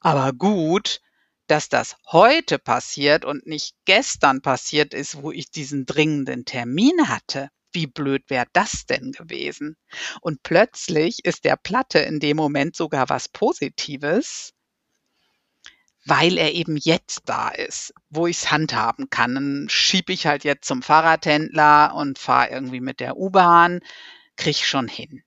Aber 0.00 0.32
gut, 0.32 1.00
dass 1.46 1.68
das 1.68 1.96
heute 2.10 2.58
passiert 2.58 3.24
und 3.24 3.46
nicht 3.46 3.74
gestern 3.84 4.40
passiert 4.42 4.94
ist, 4.94 5.22
wo 5.22 5.30
ich 5.30 5.50
diesen 5.50 5.86
dringenden 5.86 6.44
Termin 6.44 7.08
hatte. 7.08 7.50
Wie 7.72 7.86
blöd 7.86 8.22
wäre 8.28 8.46
das 8.52 8.86
denn 8.86 9.12
gewesen? 9.12 9.76
Und 10.20 10.42
plötzlich 10.42 11.24
ist 11.24 11.44
der 11.44 11.56
Platte 11.56 11.98
in 11.98 12.20
dem 12.20 12.36
Moment 12.36 12.76
sogar 12.76 13.08
was 13.08 13.28
Positives, 13.28 14.52
weil 16.06 16.38
er 16.38 16.52
eben 16.52 16.76
jetzt 16.76 17.22
da 17.26 17.48
ist, 17.48 17.94
wo 18.10 18.26
ich 18.26 18.38
es 18.38 18.50
handhaben 18.50 19.10
kann. 19.10 19.34
Dann 19.34 19.66
schiebe 19.68 20.12
ich 20.12 20.26
halt 20.26 20.44
jetzt 20.44 20.66
zum 20.66 20.82
Fahrradhändler 20.82 21.94
und 21.94 22.18
fahre 22.18 22.50
irgendwie 22.50 22.80
mit 22.80 23.00
der 23.00 23.16
U-Bahn, 23.16 23.80
krieg 24.36 24.56
schon 24.56 24.88
hin. 24.88 25.22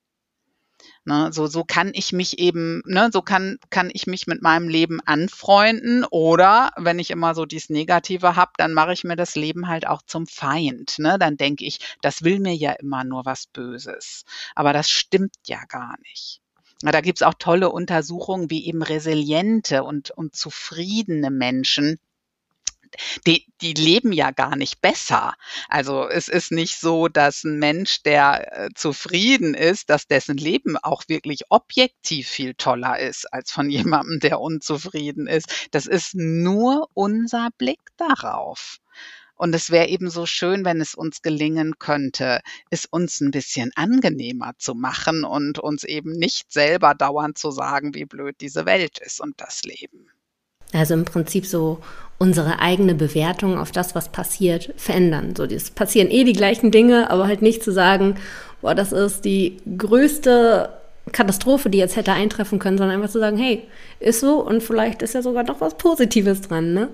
Ne, 1.05 1.31
so, 1.31 1.47
so 1.47 1.63
kann 1.63 1.91
ich 1.93 2.11
mich 2.11 2.37
eben, 2.37 2.81
ne, 2.85 3.09
so 3.13 3.21
kann, 3.21 3.59
kann 3.69 3.89
ich 3.93 4.07
mich 4.07 4.27
mit 4.27 4.41
meinem 4.41 4.67
Leben 4.67 4.99
anfreunden. 5.05 6.03
Oder 6.11 6.71
wenn 6.75 6.99
ich 6.99 7.11
immer 7.11 7.33
so 7.33 7.45
dieses 7.45 7.69
Negative 7.69 8.35
habe, 8.35 8.51
dann 8.57 8.73
mache 8.73 8.91
ich 8.91 9.05
mir 9.05 9.15
das 9.15 9.35
Leben 9.35 9.69
halt 9.69 9.87
auch 9.87 10.01
zum 10.01 10.27
Feind. 10.27 10.99
Ne? 10.99 11.17
Dann 11.17 11.37
denke 11.37 11.63
ich, 11.63 11.79
das 12.01 12.23
will 12.23 12.39
mir 12.39 12.55
ja 12.55 12.73
immer 12.73 13.05
nur 13.05 13.25
was 13.25 13.47
Böses. 13.47 14.25
Aber 14.53 14.73
das 14.73 14.89
stimmt 14.89 15.33
ja 15.45 15.63
gar 15.69 15.95
nicht. 16.01 16.41
Da 16.81 17.01
gibt's 17.01 17.23
auch 17.23 17.33
tolle 17.39 17.71
Untersuchungen, 17.71 18.49
wie 18.49 18.67
eben 18.67 18.83
resiliente 18.83 19.83
und, 19.83 20.11
und 20.11 20.35
zufriedene 20.35 21.31
Menschen 21.31 21.99
die, 23.25 23.45
die 23.61 23.73
leben 23.73 24.11
ja 24.11 24.31
gar 24.31 24.55
nicht 24.55 24.81
besser. 24.81 25.33
Also 25.69 26.07
es 26.07 26.27
ist 26.27 26.51
nicht 26.51 26.79
so, 26.79 27.07
dass 27.07 27.43
ein 27.43 27.59
Mensch, 27.59 28.03
der 28.03 28.65
äh, 28.65 28.69
zufrieden 28.75 29.53
ist, 29.53 29.89
dass 29.89 30.07
dessen 30.07 30.37
Leben 30.37 30.77
auch 30.77 31.03
wirklich 31.07 31.41
objektiv 31.49 32.27
viel 32.27 32.53
toller 32.55 32.99
ist 32.99 33.31
als 33.33 33.51
von 33.51 33.69
jemandem, 33.69 34.19
der 34.19 34.39
unzufrieden 34.39 35.27
ist. 35.27 35.67
Das 35.71 35.85
ist 35.85 36.15
nur 36.15 36.89
unser 36.93 37.49
Blick 37.57 37.81
darauf. 37.97 38.79
Und 39.37 39.53
es 39.53 39.69
wäre 39.69 39.87
eben 39.87 40.09
so 40.09 40.25
schön, 40.25 40.65
wenn 40.65 40.81
es 40.81 40.95
uns 40.95 41.21
gelingen 41.21 41.77
könnte, 41.79 42.41
es 42.69 42.85
uns 42.85 43.21
ein 43.21 43.31
bisschen 43.31 43.71
angenehmer 43.75 44.53
zu 44.57 44.73
machen 44.73 45.23
und 45.23 45.59
uns 45.59 45.83
eben 45.83 46.11
nicht 46.11 46.51
selber 46.51 46.95
dauernd 46.95 47.37
zu 47.37 47.51
sagen, 47.51 47.93
wie 47.93 48.05
blöd 48.05 48.35
diese 48.41 48.65
Welt 48.65 48.99
ist 48.99 49.21
und 49.21 49.39
das 49.39 49.63
Leben. 49.63 50.07
Also 50.73 50.95
im 50.95 51.05
Prinzip 51.05 51.45
so 51.45 51.79
unsere 52.17 52.59
eigene 52.59 52.95
Bewertung 52.95 53.57
auf 53.57 53.71
das, 53.71 53.95
was 53.95 54.09
passiert, 54.09 54.73
verändern. 54.75 55.35
So, 55.35 55.45
es 55.45 55.71
passieren 55.71 56.09
eh 56.09 56.23
die 56.23 56.33
gleichen 56.33 56.71
Dinge, 56.71 57.09
aber 57.09 57.27
halt 57.27 57.41
nicht 57.41 57.63
zu 57.63 57.71
sagen, 57.71 58.17
boah, 58.61 58.75
das 58.75 58.91
ist 58.91 59.23
die 59.23 59.57
größte 59.77 60.73
Katastrophe, 61.11 61.69
die 61.69 61.77
jetzt 61.77 61.95
hätte 61.95 62.13
eintreffen 62.13 62.59
können, 62.59 62.77
sondern 62.77 62.97
einfach 62.97 63.11
zu 63.11 63.19
sagen, 63.19 63.37
hey, 63.37 63.67
ist 63.99 64.19
so 64.19 64.39
und 64.45 64.61
vielleicht 64.61 65.01
ist 65.01 65.13
ja 65.13 65.21
sogar 65.21 65.43
noch 65.43 65.61
was 65.61 65.77
Positives 65.77 66.41
dran, 66.41 66.73
ne? 66.73 66.89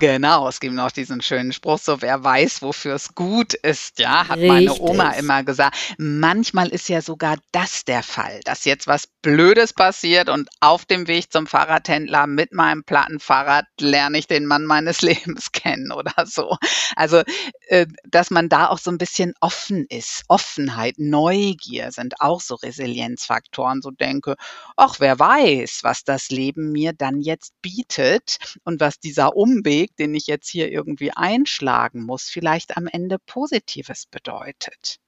Genau, 0.00 0.48
es 0.48 0.60
gibt 0.60 0.74
noch 0.74 0.90
diesen 0.90 1.20
schönen 1.20 1.52
Spruch, 1.52 1.78
so 1.78 2.02
wer 2.02 2.22
weiß, 2.24 2.62
wofür 2.62 2.94
es 2.94 3.14
gut 3.14 3.54
ist, 3.54 3.98
ja, 3.98 4.28
hat 4.28 4.38
Richtig. 4.38 4.48
meine 4.48 4.80
Oma 4.80 5.10
immer 5.12 5.44
gesagt. 5.44 5.76
Manchmal 5.98 6.68
ist 6.68 6.88
ja 6.88 7.02
sogar 7.02 7.36
das 7.52 7.84
der 7.84 8.02
Fall, 8.02 8.40
dass 8.44 8.64
jetzt 8.64 8.86
was 8.86 9.08
Blödes 9.22 9.74
passiert 9.74 10.28
und 10.28 10.48
auf 10.60 10.86
dem 10.86 11.06
Weg 11.06 11.30
zum 11.30 11.46
Fahrradhändler 11.46 12.26
mit 12.26 12.52
meinem 12.52 12.84
Plattenfahrrad 12.84 13.66
lerne 13.78 14.18
ich 14.18 14.26
den 14.26 14.46
Mann 14.46 14.64
meines 14.64 15.02
Lebens 15.02 15.52
kennen 15.52 15.92
oder 15.92 16.14
so. 16.26 16.56
Also, 16.96 17.22
äh, 17.68 17.86
dass 18.04 18.30
man 18.30 18.48
da 18.48 18.68
auch 18.68 18.78
so 18.78 18.90
ein 18.90 18.98
bisschen 18.98 19.34
offen 19.40 19.86
ist. 19.88 20.22
Offenheit, 20.28 20.94
Neugier 20.98 21.92
sind 21.92 22.14
auch 22.20 22.40
so 22.40 22.54
Resilienzfaktoren, 22.54 23.49
so 23.82 23.90
denke, 23.90 24.36
ach, 24.76 25.00
wer 25.00 25.18
weiß, 25.18 25.80
was 25.82 26.04
das 26.04 26.30
Leben 26.30 26.72
mir 26.72 26.92
dann 26.92 27.20
jetzt 27.20 27.52
bietet 27.62 28.38
und 28.64 28.80
was 28.80 29.00
dieser 29.00 29.36
Umweg, 29.36 29.96
den 29.96 30.14
ich 30.14 30.26
jetzt 30.26 30.48
hier 30.48 30.70
irgendwie 30.70 31.12
einschlagen 31.12 32.04
muss, 32.04 32.28
vielleicht 32.28 32.76
am 32.76 32.86
Ende 32.86 33.18
Positives 33.18 34.06
bedeutet. 34.06 34.98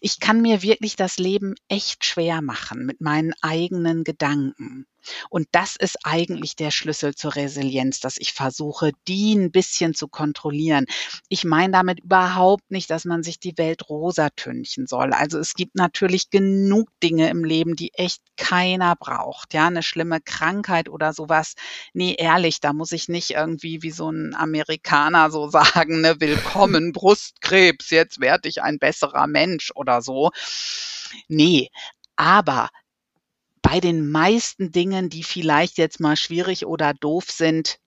Ich 0.00 0.20
kann 0.20 0.40
mir 0.42 0.62
wirklich 0.62 0.96
das 0.96 1.18
Leben 1.18 1.54
echt 1.68 2.04
schwer 2.04 2.42
machen 2.42 2.86
mit 2.86 3.00
meinen 3.00 3.34
eigenen 3.42 4.04
Gedanken. 4.04 4.86
Und 5.30 5.48
das 5.52 5.76
ist 5.76 5.98
eigentlich 6.04 6.56
der 6.56 6.70
Schlüssel 6.70 7.14
zur 7.14 7.36
Resilienz, 7.36 8.00
dass 8.00 8.16
ich 8.18 8.32
versuche, 8.32 8.92
die 9.08 9.34
ein 9.34 9.50
bisschen 9.50 9.94
zu 9.94 10.08
kontrollieren. 10.08 10.86
Ich 11.28 11.44
meine 11.44 11.72
damit 11.72 12.00
überhaupt 12.00 12.70
nicht, 12.70 12.90
dass 12.90 13.04
man 13.04 13.22
sich 13.22 13.38
die 13.38 13.56
Welt 13.58 13.88
rosa 13.88 14.30
tünchen 14.30 14.86
soll. 14.86 15.12
Also 15.12 15.38
es 15.38 15.54
gibt 15.54 15.74
natürlich 15.74 16.30
genug 16.30 16.88
Dinge 17.02 17.30
im 17.30 17.44
Leben, 17.44 17.76
die 17.76 17.92
echt 17.94 18.22
keiner 18.36 18.96
braucht. 18.96 19.54
Ja, 19.54 19.66
eine 19.66 19.82
schlimme 19.82 20.20
Krankheit 20.20 20.88
oder 20.88 21.12
sowas. 21.12 21.54
Nee, 21.92 22.14
ehrlich, 22.18 22.60
da 22.60 22.72
muss 22.72 22.92
ich 22.92 23.08
nicht 23.08 23.30
irgendwie 23.30 23.82
wie 23.82 23.90
so 23.90 24.10
ein 24.10 24.34
Amerikaner 24.34 25.30
so 25.30 25.48
sagen, 25.50 26.00
ne, 26.00 26.20
willkommen 26.20 26.92
Brustkrebs, 26.92 27.90
jetzt 27.90 28.20
werde 28.20 28.48
ich 28.48 28.62
ein 28.62 28.78
besserer 28.78 29.26
Mensch 29.26 29.70
oder 29.74 30.02
so. 30.02 30.30
Nee, 31.28 31.70
aber 32.16 32.68
bei 33.68 33.80
den 33.80 34.08
meisten 34.08 34.70
Dingen, 34.70 35.08
die 35.10 35.24
vielleicht 35.24 35.76
jetzt 35.76 35.98
mal 35.98 36.16
schwierig 36.16 36.66
oder 36.66 36.94
doof 36.94 37.24
sind, 37.28 37.80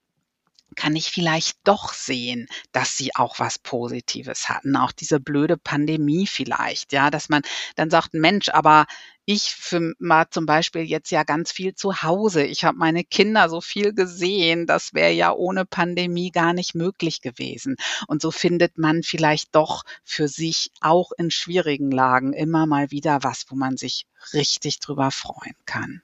kann 0.75 0.93
ich 0.97 1.09
vielleicht 1.09 1.57
doch 1.63 1.93
sehen, 1.93 2.47
dass 2.73 2.97
sie 2.97 3.15
auch 3.15 3.39
was 3.39 3.59
Positives 3.59 4.49
hatten. 4.49 4.75
Auch 4.75 4.91
diese 4.91 5.21
blöde 5.21 5.55
Pandemie 5.55 6.27
vielleicht, 6.27 6.91
ja, 6.91 7.09
dass 7.09 7.29
man 7.29 7.43
dann 7.75 7.89
sagt, 7.89 8.13
Mensch, 8.13 8.49
aber 8.49 8.87
ich 9.31 9.53
für 9.53 9.93
mal 9.99 10.25
zum 10.31 10.47
Beispiel 10.47 10.81
jetzt 10.81 11.11
ja 11.11 11.21
ganz 11.21 11.51
viel 11.51 11.75
zu 11.75 12.01
Hause. 12.01 12.43
Ich 12.43 12.63
habe 12.63 12.79
meine 12.79 13.03
Kinder 13.03 13.47
so 13.47 13.61
viel 13.61 13.93
gesehen. 13.93 14.65
Das 14.65 14.95
wäre 14.95 15.11
ja 15.11 15.31
ohne 15.31 15.65
Pandemie 15.65 16.31
gar 16.31 16.53
nicht 16.53 16.73
möglich 16.73 17.21
gewesen. 17.21 17.75
Und 18.07 18.23
so 18.23 18.31
findet 18.31 18.79
man 18.79 19.03
vielleicht 19.03 19.53
doch 19.53 19.83
für 20.03 20.27
sich 20.27 20.71
auch 20.81 21.11
in 21.15 21.29
schwierigen 21.29 21.91
Lagen 21.91 22.33
immer 22.33 22.65
mal 22.65 22.89
wieder 22.89 23.19
was, 23.21 23.45
wo 23.49 23.55
man 23.55 23.77
sich 23.77 24.07
richtig 24.33 24.79
drüber 24.79 25.11
freuen 25.11 25.55
kann. 25.67 26.01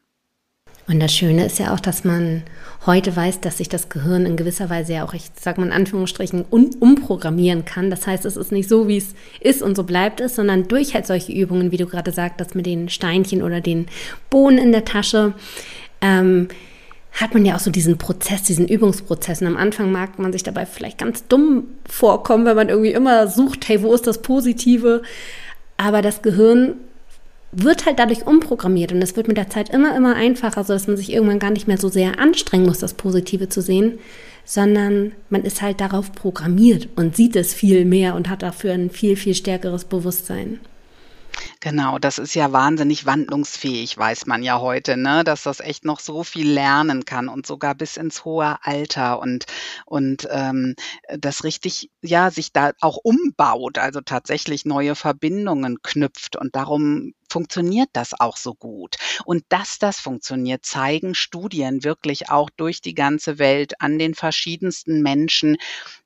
Und 0.87 0.99
das 0.99 1.13
Schöne 1.13 1.45
ist 1.45 1.57
ja 1.57 1.73
auch, 1.73 1.79
dass 1.79 2.03
man 2.03 2.43
heute 2.85 3.15
weiß, 3.15 3.41
dass 3.41 3.57
sich 3.57 3.69
das 3.69 3.89
Gehirn 3.89 4.27
in 4.27 4.35
gewisser 4.35 4.69
Weise 4.69 4.93
ja 4.93 5.05
auch, 5.05 5.15
ich 5.15 5.31
sage 5.39 5.59
mal 5.59 5.67
in 5.67 5.73
Anführungsstrichen, 5.73 6.45
um, 6.47 6.69
umprogrammieren 6.79 7.65
kann. 7.65 7.89
Das 7.89 8.05
heißt, 8.05 8.23
es 8.25 8.37
ist 8.37 8.51
nicht 8.51 8.69
so, 8.69 8.87
wie 8.87 8.97
es 8.97 9.15
ist 9.39 9.63
und 9.63 9.75
so 9.75 9.83
bleibt 9.83 10.21
es, 10.21 10.35
sondern 10.35 10.67
durch 10.67 10.93
halt 10.93 11.07
solche 11.07 11.31
Übungen, 11.31 11.71
wie 11.71 11.77
du 11.77 11.87
gerade 11.87 12.11
sagtest, 12.11 12.53
mit 12.53 12.67
den 12.67 12.89
Steinchen 12.89 13.41
oder 13.41 13.61
den 13.61 13.87
Bohnen 14.29 14.59
in 14.59 14.71
der 14.71 14.85
Tasche, 14.85 15.33
ähm, 16.01 16.49
hat 17.13 17.33
man 17.33 17.45
ja 17.45 17.55
auch 17.55 17.59
so 17.59 17.71
diesen 17.71 17.97
Prozess, 17.97 18.43
diesen 18.43 18.67
Übungsprozess. 18.67 19.41
Und 19.41 19.47
am 19.47 19.57
Anfang 19.57 19.91
mag 19.91 20.19
man 20.19 20.33
sich 20.33 20.43
dabei 20.43 20.67
vielleicht 20.67 20.99
ganz 20.99 21.27
dumm 21.27 21.63
vorkommen, 21.89 22.45
wenn 22.45 22.57
man 22.57 22.69
irgendwie 22.69 22.91
immer 22.91 23.27
sucht, 23.27 23.67
hey, 23.67 23.81
wo 23.81 23.93
ist 23.93 24.05
das 24.05 24.21
Positive? 24.21 25.01
Aber 25.77 26.01
das 26.01 26.21
Gehirn 26.21 26.75
wird 27.55 27.85
halt 27.85 27.99
dadurch 27.99 28.25
umprogrammiert 28.25 28.91
und 28.91 29.01
es 29.01 29.15
wird 29.15 29.27
mit 29.27 29.37
der 29.37 29.49
Zeit 29.49 29.69
immer, 29.69 29.95
immer 29.95 30.15
einfacher, 30.15 30.63
sodass 30.63 30.87
man 30.87 30.97
sich 30.97 31.11
irgendwann 31.11 31.39
gar 31.39 31.51
nicht 31.51 31.67
mehr 31.67 31.77
so 31.77 31.89
sehr 31.89 32.19
anstrengen 32.19 32.65
muss, 32.65 32.79
das 32.79 32.93
Positive 32.93 33.49
zu 33.49 33.61
sehen, 33.61 33.99
sondern 34.43 35.13
man 35.29 35.43
ist 35.43 35.61
halt 35.61 35.81
darauf 35.81 36.11
programmiert 36.11 36.89
und 36.95 37.15
sieht 37.15 37.35
es 37.35 37.53
viel 37.53 37.85
mehr 37.85 38.15
und 38.15 38.29
hat 38.29 38.43
dafür 38.43 38.73
ein 38.73 38.89
viel, 38.89 39.15
viel 39.15 39.33
stärkeres 39.33 39.85
Bewusstsein. 39.85 40.59
Genau, 41.59 41.99
das 41.99 42.17
ist 42.17 42.35
ja 42.35 42.51
wahnsinnig 42.51 43.05
wandlungsfähig, 43.05 43.97
weiß 43.97 44.25
man 44.25 44.43
ja 44.43 44.59
heute, 44.59 44.97
ne, 44.97 45.23
dass 45.23 45.43
das 45.43 45.59
echt 45.59 45.83
noch 45.83 45.99
so 45.99 46.23
viel 46.23 46.49
lernen 46.49 47.05
kann 47.05 47.27
und 47.27 47.45
sogar 47.45 47.75
bis 47.75 47.97
ins 47.97 48.23
hohe 48.23 48.57
Alter 48.61 49.19
und 49.19 49.45
und 49.85 50.27
ähm, 50.31 50.75
das 51.17 51.43
richtig, 51.43 51.89
ja, 52.01 52.31
sich 52.31 52.53
da 52.53 52.71
auch 52.81 52.97
umbaut, 52.97 53.77
also 53.77 54.01
tatsächlich 54.01 54.65
neue 54.65 54.95
Verbindungen 54.95 55.81
knüpft 55.81 56.35
und 56.35 56.55
darum 56.55 57.13
funktioniert 57.29 57.89
das 57.93 58.19
auch 58.19 58.37
so 58.37 58.53
gut. 58.53 58.95
Und 59.25 59.43
dass 59.49 59.79
das 59.79 59.99
funktioniert, 59.99 60.65
zeigen 60.65 61.15
Studien 61.15 61.83
wirklich 61.83 62.29
auch 62.29 62.49
durch 62.49 62.81
die 62.81 62.93
ganze 62.93 63.39
Welt 63.39 63.81
an 63.81 63.99
den 63.99 64.13
verschiedensten 64.15 65.01
Menschen, 65.01 65.57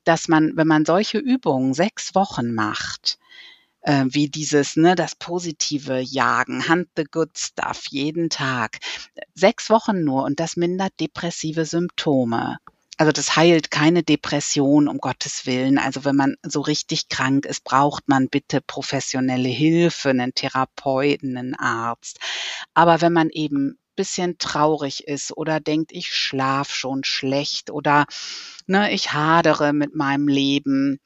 dass 0.04 0.28
man, 0.28 0.54
wenn 0.56 0.68
man 0.68 0.86
solche 0.86 1.18
Übungen 1.18 1.74
sechs 1.74 2.16
Wochen 2.16 2.54
macht, 2.54 3.18
äh, 3.82 4.06
wie 4.10 4.30
dieses, 4.30 4.76
ne, 4.76 4.96
das 4.96 5.16
positive 5.16 6.00
Jagen, 6.00 6.68
Hunt 6.68 6.90
the 6.96 7.04
good 7.04 7.38
stuff 7.38 7.86
jeden 7.90 8.30
Tag. 8.30 8.80
Sechs 9.34 9.70
Wochen 9.70 10.04
nur 10.04 10.24
und 10.24 10.40
das 10.40 10.56
mindert 10.56 11.00
depressive 11.00 11.66
Symptome. 11.66 12.58
Also 13.00 13.14
das 13.14 13.38
heilt 13.38 13.72
keine 13.72 14.04
Depression, 14.04 14.90
um 14.90 14.98
Gottes 14.98 15.46
Willen. 15.46 15.78
Also 15.78 16.04
wenn 16.04 16.18
man 16.18 16.36
so 16.44 16.60
richtig 16.60 17.08
krank 17.08 17.46
ist, 17.46 17.64
braucht 17.64 18.10
man 18.10 18.28
bitte 18.28 18.60
professionelle 18.60 19.48
Hilfe, 19.48 20.10
einen 20.10 20.34
Therapeuten, 20.34 21.38
einen 21.38 21.56
Arzt. 21.56 22.20
Aber 22.74 23.00
wenn 23.00 23.14
man 23.14 23.30
eben 23.30 23.80
bisschen 23.96 24.38
traurig 24.38 25.08
ist 25.08 25.36
oder 25.38 25.62
denkt, 25.62 25.94
ich 25.94 26.14
schlaf 26.14 26.74
schon 26.74 27.06
schlecht 27.06 27.72
oder 27.72 28.06
ne, 28.68 28.92
ich 28.92 29.14
hadere 29.14 29.72
mit 29.72 29.96
meinem 29.96 30.28
Leben, 30.28 31.00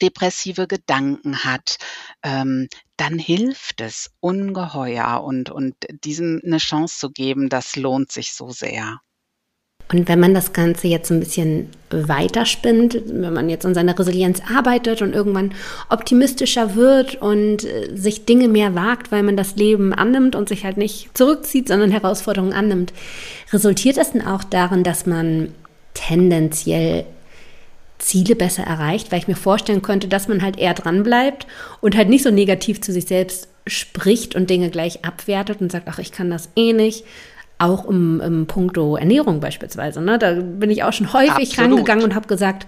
depressive 0.00 0.68
Gedanken 0.68 1.42
hat, 1.42 1.78
ähm, 2.22 2.68
dann 2.96 3.18
hilft 3.18 3.80
es 3.80 4.12
ungeheuer 4.20 5.24
und, 5.24 5.50
und 5.50 5.74
diesem 6.04 6.40
eine 6.44 6.58
Chance 6.58 6.98
zu 6.98 7.10
geben, 7.10 7.48
das 7.48 7.74
lohnt 7.74 8.12
sich 8.12 8.34
so 8.34 8.50
sehr. 8.50 9.00
Und 9.92 10.08
wenn 10.08 10.20
man 10.20 10.34
das 10.34 10.52
Ganze 10.52 10.88
jetzt 10.88 11.10
ein 11.10 11.20
bisschen 11.20 11.68
weiterspinnt, 11.90 13.02
wenn 13.06 13.32
man 13.32 13.48
jetzt 13.50 13.66
an 13.66 13.74
seiner 13.74 13.98
Resilienz 13.98 14.40
arbeitet 14.54 15.02
und 15.02 15.14
irgendwann 15.14 15.52
optimistischer 15.90 16.74
wird 16.74 17.16
und 17.16 17.64
äh, 17.64 17.94
sich 17.94 18.24
Dinge 18.24 18.48
mehr 18.48 18.74
wagt, 18.74 19.12
weil 19.12 19.22
man 19.22 19.36
das 19.36 19.56
Leben 19.56 19.92
annimmt 19.92 20.34
und 20.34 20.48
sich 20.48 20.64
halt 20.64 20.78
nicht 20.78 21.16
zurückzieht, 21.16 21.68
sondern 21.68 21.90
Herausforderungen 21.90 22.54
annimmt, 22.54 22.92
resultiert 23.52 23.98
das 23.98 24.12
dann 24.12 24.26
auch 24.26 24.44
darin, 24.44 24.84
dass 24.84 25.06
man 25.06 25.48
tendenziell 25.94 27.04
Ziele 27.98 28.34
besser 28.34 28.64
erreicht, 28.64 29.12
weil 29.12 29.20
ich 29.20 29.28
mir 29.28 29.36
vorstellen 29.36 29.82
könnte, 29.82 30.08
dass 30.08 30.26
man 30.26 30.42
halt 30.42 30.58
eher 30.58 30.74
dran 30.74 31.02
bleibt 31.02 31.46
und 31.80 31.96
halt 31.96 32.08
nicht 32.08 32.24
so 32.24 32.30
negativ 32.30 32.80
zu 32.80 32.92
sich 32.92 33.06
selbst 33.06 33.48
spricht 33.66 34.34
und 34.34 34.50
Dinge 34.50 34.70
gleich 34.70 35.04
abwertet 35.04 35.60
und 35.60 35.70
sagt, 35.70 35.86
ach, 35.88 35.98
ich 35.98 36.10
kann 36.10 36.30
das 36.30 36.48
eh 36.56 36.72
nicht. 36.72 37.04
Auch 37.62 37.84
im, 37.86 38.20
im 38.20 38.46
Punkto 38.46 38.96
Ernährung 38.96 39.38
beispielsweise. 39.38 40.00
Ne? 40.00 40.18
Da 40.18 40.32
bin 40.34 40.68
ich 40.68 40.82
auch 40.82 40.92
schon 40.92 41.12
häufig 41.12 41.50
Absolut. 41.52 41.70
rangegangen 41.70 42.04
und 42.04 42.14
habe 42.16 42.26
gesagt, 42.26 42.66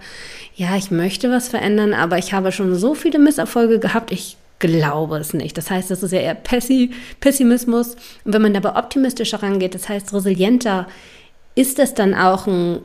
ja, 0.55 0.77
ich 0.77 0.89
möchte 0.89 1.29
was 1.29 1.49
verändern, 1.49 1.93
aber 1.93 2.17
ich 2.17 2.31
habe 2.31 2.53
schon 2.53 2.73
so 2.75 2.93
viele 2.93 3.19
Misserfolge 3.19 3.79
gehabt, 3.79 4.13
ich 4.13 4.37
glaube 4.59 5.17
es 5.17 5.33
nicht. 5.33 5.57
Das 5.57 5.69
heißt, 5.69 5.91
das 5.91 6.01
ist 6.01 6.11
ja 6.11 6.19
eher 6.19 6.35
Pessi 6.35 6.91
Pessimismus. 7.19 7.95
Und 8.23 8.33
wenn 8.33 8.41
man 8.41 8.53
dabei 8.53 8.77
optimistischer 8.79 9.43
rangeht, 9.43 9.75
das 9.75 9.89
heißt 9.89 10.13
resilienter, 10.13 10.87
ist 11.55 11.77
das 11.77 11.93
dann 11.93 12.13
auch 12.13 12.47
ein 12.47 12.79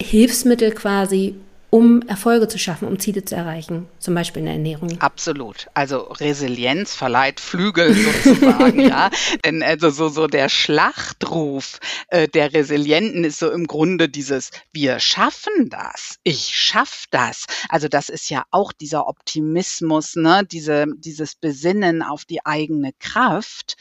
Hilfsmittel 0.00 0.70
quasi, 0.70 1.34
um 1.70 2.00
Erfolge 2.02 2.48
zu 2.48 2.58
schaffen, 2.58 2.88
um 2.88 2.98
Ziele 2.98 3.24
zu 3.24 3.34
erreichen, 3.34 3.88
zum 3.98 4.14
Beispiel 4.14 4.40
in 4.40 4.46
der 4.46 4.54
Ernährung. 4.54 5.00
Absolut. 5.00 5.68
Also 5.74 5.98
Resilienz 5.98 6.94
verleiht 6.94 7.40
Flügel 7.40 7.94
sozusagen, 7.94 8.80
ja. 8.88 9.10
Denn 9.44 9.62
also 9.62 9.90
so, 9.90 10.08
so 10.08 10.26
der 10.26 10.48
Schlachtruf 10.48 11.78
äh, 12.08 12.26
der 12.26 12.54
Resilienten 12.54 13.24
ist 13.24 13.38
so 13.38 13.50
im 13.50 13.66
Grunde 13.66 14.08
dieses, 14.08 14.50
wir 14.72 14.98
schaffen 14.98 15.68
das, 15.68 16.16
ich 16.22 16.54
schaff 16.54 17.04
das. 17.10 17.44
Also 17.68 17.88
das 17.88 18.08
ist 18.08 18.30
ja 18.30 18.44
auch 18.50 18.72
dieser 18.72 19.06
Optimismus, 19.06 20.16
ne, 20.16 20.44
diese, 20.50 20.86
dieses 20.96 21.34
Besinnen 21.34 22.02
auf 22.02 22.24
die 22.24 22.46
eigene 22.46 22.92
Kraft, 22.98 23.76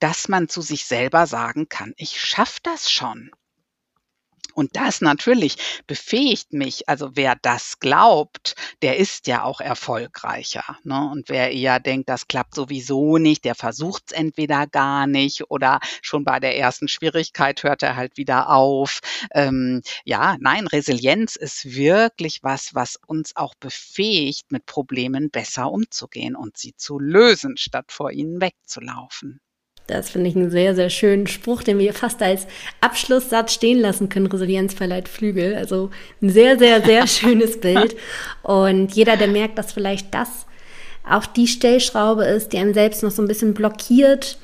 dass 0.00 0.28
man 0.28 0.48
zu 0.48 0.62
sich 0.62 0.86
selber 0.86 1.26
sagen 1.26 1.68
kann, 1.68 1.92
ich 1.96 2.20
schaff 2.20 2.58
das 2.60 2.90
schon. 2.90 3.30
Und 4.54 4.76
das 4.76 5.00
natürlich 5.00 5.56
befähigt 5.86 6.52
mich. 6.52 6.88
Also 6.88 7.10
wer 7.14 7.36
das 7.40 7.78
glaubt, 7.80 8.54
der 8.82 8.96
ist 8.96 9.26
ja 9.26 9.44
auch 9.44 9.60
erfolgreicher. 9.60 10.78
Ne? 10.84 11.08
Und 11.10 11.28
wer 11.28 11.52
eher 11.52 11.80
denkt, 11.80 12.08
das 12.08 12.28
klappt 12.28 12.54
sowieso 12.54 13.18
nicht, 13.18 13.44
der 13.44 13.54
versucht 13.54 14.04
es 14.08 14.12
entweder 14.12 14.66
gar 14.66 15.06
nicht 15.06 15.50
oder 15.50 15.80
schon 16.02 16.24
bei 16.24 16.40
der 16.40 16.56
ersten 16.56 16.88
Schwierigkeit 16.88 17.62
hört 17.62 17.82
er 17.82 17.96
halt 17.96 18.16
wieder 18.16 18.50
auf. 18.50 19.00
Ähm, 19.32 19.82
ja, 20.04 20.36
nein, 20.40 20.66
Resilienz 20.66 21.36
ist 21.36 21.74
wirklich 21.74 22.42
was, 22.42 22.74
was 22.74 22.96
uns 23.06 23.36
auch 23.36 23.54
befähigt, 23.54 24.52
mit 24.52 24.66
Problemen 24.66 25.30
besser 25.30 25.70
umzugehen 25.70 26.36
und 26.36 26.56
sie 26.56 26.74
zu 26.76 26.98
lösen, 26.98 27.56
statt 27.56 27.92
vor 27.92 28.10
ihnen 28.12 28.40
wegzulaufen. 28.40 29.40
Das 29.90 30.10
finde 30.10 30.30
ich 30.30 30.36
einen 30.36 30.50
sehr, 30.50 30.74
sehr 30.74 30.90
schönen 30.90 31.26
Spruch, 31.26 31.62
den 31.62 31.78
wir 31.78 31.92
fast 31.92 32.22
als 32.22 32.46
Abschlusssatz 32.80 33.52
stehen 33.52 33.80
lassen 33.80 34.08
können. 34.08 34.26
Resilienz 34.26 34.74
verleiht 34.74 35.08
Flügel. 35.08 35.54
Also 35.54 35.90
ein 36.22 36.30
sehr, 36.30 36.58
sehr, 36.58 36.82
sehr 36.82 37.06
schönes 37.08 37.60
Bild. 37.60 37.96
Und 38.42 38.92
jeder, 38.92 39.16
der 39.16 39.28
merkt, 39.28 39.58
dass 39.58 39.72
vielleicht 39.72 40.14
das 40.14 40.46
auch 41.08 41.26
die 41.26 41.46
Stellschraube 41.46 42.24
ist, 42.24 42.52
die 42.52 42.58
einem 42.58 42.74
selbst 42.74 43.02
noch 43.02 43.10
so 43.10 43.22
ein 43.22 43.28
bisschen 43.28 43.54
blockiert, 43.54 44.38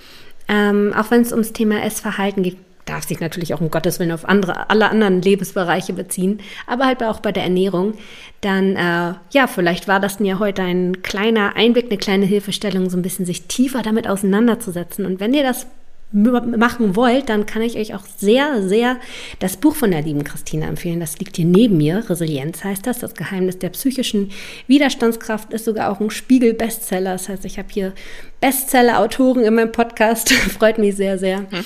ähm, 0.49 0.93
auch 0.97 1.11
wenn 1.11 1.23
es 1.23 1.33
ums 1.33 1.53
Thema 1.53 1.83
Essverhalten 1.83 2.43
geht, 2.43 2.57
darf 2.87 3.07
sich 3.07 3.21
natürlich 3.21 3.53
auch 3.53 3.61
um 3.61 3.71
Gottes 3.71 3.99
Willen 3.99 4.13
auf 4.13 4.25
andere, 4.25 4.71
alle 4.71 4.89
anderen 4.89 5.21
Lebensbereiche 5.21 5.93
beziehen, 5.93 6.41
aber 6.67 6.87
halt 6.87 7.03
auch 7.03 7.21
bei 7.21 7.33
der 7.33 7.43
Ernährung, 7.43 7.95
dann 8.41 8.77
äh, 8.77 9.15
ja, 9.31 9.47
vielleicht 9.47 9.89
war 9.89 10.01
das 10.01 10.19
ja 10.21 10.39
heute 10.39 10.63
ein 10.63 11.03
kleiner 11.03 11.57
Einblick, 11.57 11.87
eine 11.87 11.99
kleine 11.99 12.27
Hilfestellung, 12.27 12.89
so 12.89 12.97
ein 12.97 13.03
bisschen 13.03 13.27
sich 13.27 13.47
tiefer 13.47 13.83
damit 13.83 14.09
auseinanderzusetzen. 14.09 15.05
Und 15.05 15.21
wenn 15.21 15.35
ihr 15.35 15.43
das 15.43 15.67
machen 16.13 16.95
wollt, 16.95 17.29
dann 17.29 17.47
kann 17.47 17.63
ich 17.63 17.77
euch 17.77 17.95
auch 17.95 18.05
sehr, 18.17 18.63
sehr 18.63 18.99
das 19.41 19.57
Buch 19.57 19.75
von 19.75 19.91
der 19.91 20.03
lieben 20.03 20.25
Christine 20.25 20.67
empfehlen. 20.67 21.01
Das 21.01 21.19
liegt 21.19 21.37
hier 21.37 21.45
neben 21.45 21.77
mir. 21.77 22.09
Resilienz 22.09 22.63
heißt 22.63 22.87
das. 22.87 23.01
Das 23.01 23.15
Geheimnis 23.15 23.59
der 23.59 23.71
psychischen 23.71 24.31
Widerstandskraft 24.69 25.53
ist 25.53 25.65
sogar 25.65 25.91
auch 25.91 26.01
ein 26.01 26.11
Spiegel-Bestseller. 26.11 27.13
Das 27.13 27.29
heißt, 27.29 27.45
ich 27.45 27.59
habe 27.59 27.69
hier 27.71 27.93
Bestseller-Autoren 28.41 29.45
in 29.45 29.55
meinem 29.55 29.73
Podcast. 29.73 30.33
Freut 30.59 30.79
mich 30.79 30.97
sehr, 30.97 31.19
sehr. 31.19 31.41
Mhm. 31.41 31.65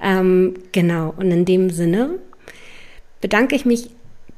Ähm, 0.00 0.54
genau. 0.72 1.12
Und 1.16 1.30
in 1.32 1.44
dem 1.44 1.70
Sinne 1.70 2.18
bedanke 3.20 3.56
ich 3.56 3.64
mich 3.64 3.90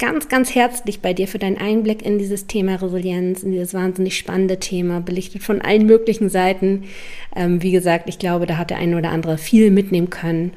ganz, 0.02 0.28
ganz 0.28 0.52
herzlich 0.52 1.00
bei 1.00 1.14
dir 1.14 1.28
für 1.28 1.38
deinen 1.38 1.58
Einblick 1.58 2.04
in 2.04 2.18
dieses 2.18 2.48
Thema 2.48 2.74
Resilienz, 2.74 3.44
in 3.44 3.52
dieses 3.52 3.72
wahnsinnig 3.72 4.18
spannende 4.18 4.58
Thema, 4.58 5.00
belichtet 5.00 5.44
von 5.44 5.62
allen 5.62 5.86
möglichen 5.86 6.28
Seiten. 6.28 6.86
Ähm, 7.36 7.62
wie 7.62 7.70
gesagt, 7.70 8.08
ich 8.08 8.18
glaube, 8.18 8.46
da 8.46 8.58
hat 8.58 8.70
der 8.70 8.78
eine 8.78 8.98
oder 8.98 9.10
andere 9.10 9.38
viel 9.38 9.70
mitnehmen 9.70 10.10
können. 10.10 10.54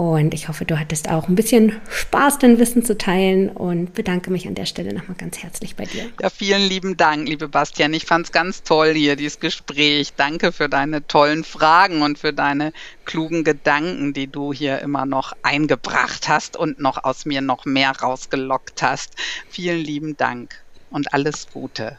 Und 0.00 0.32
ich 0.32 0.48
hoffe, 0.48 0.64
du 0.64 0.78
hattest 0.80 1.10
auch 1.10 1.28
ein 1.28 1.34
bisschen 1.34 1.78
Spaß, 1.90 2.38
dein 2.38 2.58
Wissen 2.58 2.82
zu 2.82 2.96
teilen 2.96 3.50
und 3.50 3.92
bedanke 3.92 4.30
mich 4.30 4.48
an 4.48 4.54
der 4.54 4.64
Stelle 4.64 4.94
nochmal 4.94 5.18
ganz 5.18 5.42
herzlich 5.42 5.76
bei 5.76 5.84
dir. 5.84 6.06
Ja, 6.22 6.30
vielen 6.30 6.62
lieben 6.62 6.96
Dank, 6.96 7.28
liebe 7.28 7.48
Bastian. 7.48 7.92
Ich 7.92 8.06
fand 8.06 8.24
es 8.24 8.32
ganz 8.32 8.62
toll 8.62 8.94
hier, 8.94 9.14
dieses 9.14 9.40
Gespräch. 9.40 10.14
Danke 10.16 10.52
für 10.52 10.70
deine 10.70 11.06
tollen 11.06 11.44
Fragen 11.44 12.00
und 12.00 12.18
für 12.18 12.32
deine 12.32 12.72
klugen 13.04 13.44
Gedanken, 13.44 14.14
die 14.14 14.26
du 14.26 14.54
hier 14.54 14.78
immer 14.78 15.04
noch 15.04 15.34
eingebracht 15.42 16.30
hast 16.30 16.56
und 16.56 16.80
noch 16.80 17.04
aus 17.04 17.26
mir 17.26 17.42
noch 17.42 17.66
mehr 17.66 17.90
rausgelockt 17.90 18.82
hast. 18.82 19.16
Vielen 19.50 19.84
lieben 19.84 20.16
Dank 20.16 20.62
und 20.88 21.12
alles 21.12 21.48
Gute. 21.52 21.98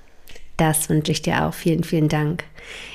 Das 0.58 0.90
wünsche 0.90 1.12
ich 1.12 1.22
dir 1.22 1.46
auch. 1.46 1.54
Vielen, 1.54 1.84
vielen 1.84 2.10
Dank. 2.10 2.46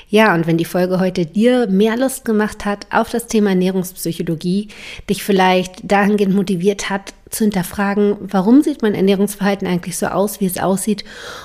Ja, 0.08 0.34
und 0.34 0.46
wenn 0.46 0.56
die 0.56 0.64
Folge 0.64 1.00
heute 1.00 1.26
dir 1.26 1.66
mehr 1.66 1.96
Lust 1.96 2.24
gemacht 2.24 2.64
hat 2.64 2.86
auf 2.90 3.10
das 3.10 3.26
Thema 3.26 3.50
Ernährungspsychologie, 3.50 4.68
dich 5.10 5.24
vielleicht 5.24 5.80
dahingehend 5.82 6.34
motiviert 6.34 6.90
hat, 6.90 7.12
zu 7.30 7.44
hinterfragen, 7.44 8.16
warum 8.20 8.62
sieht 8.62 8.82
mein 8.82 8.94
Ernährungsverhalten 8.94 9.66
eigentlich 9.66 9.96
so 9.96 10.06
aus, 10.06 10.40
wie 10.40 10.46
es 10.46 10.58
aussieht 10.58 11.04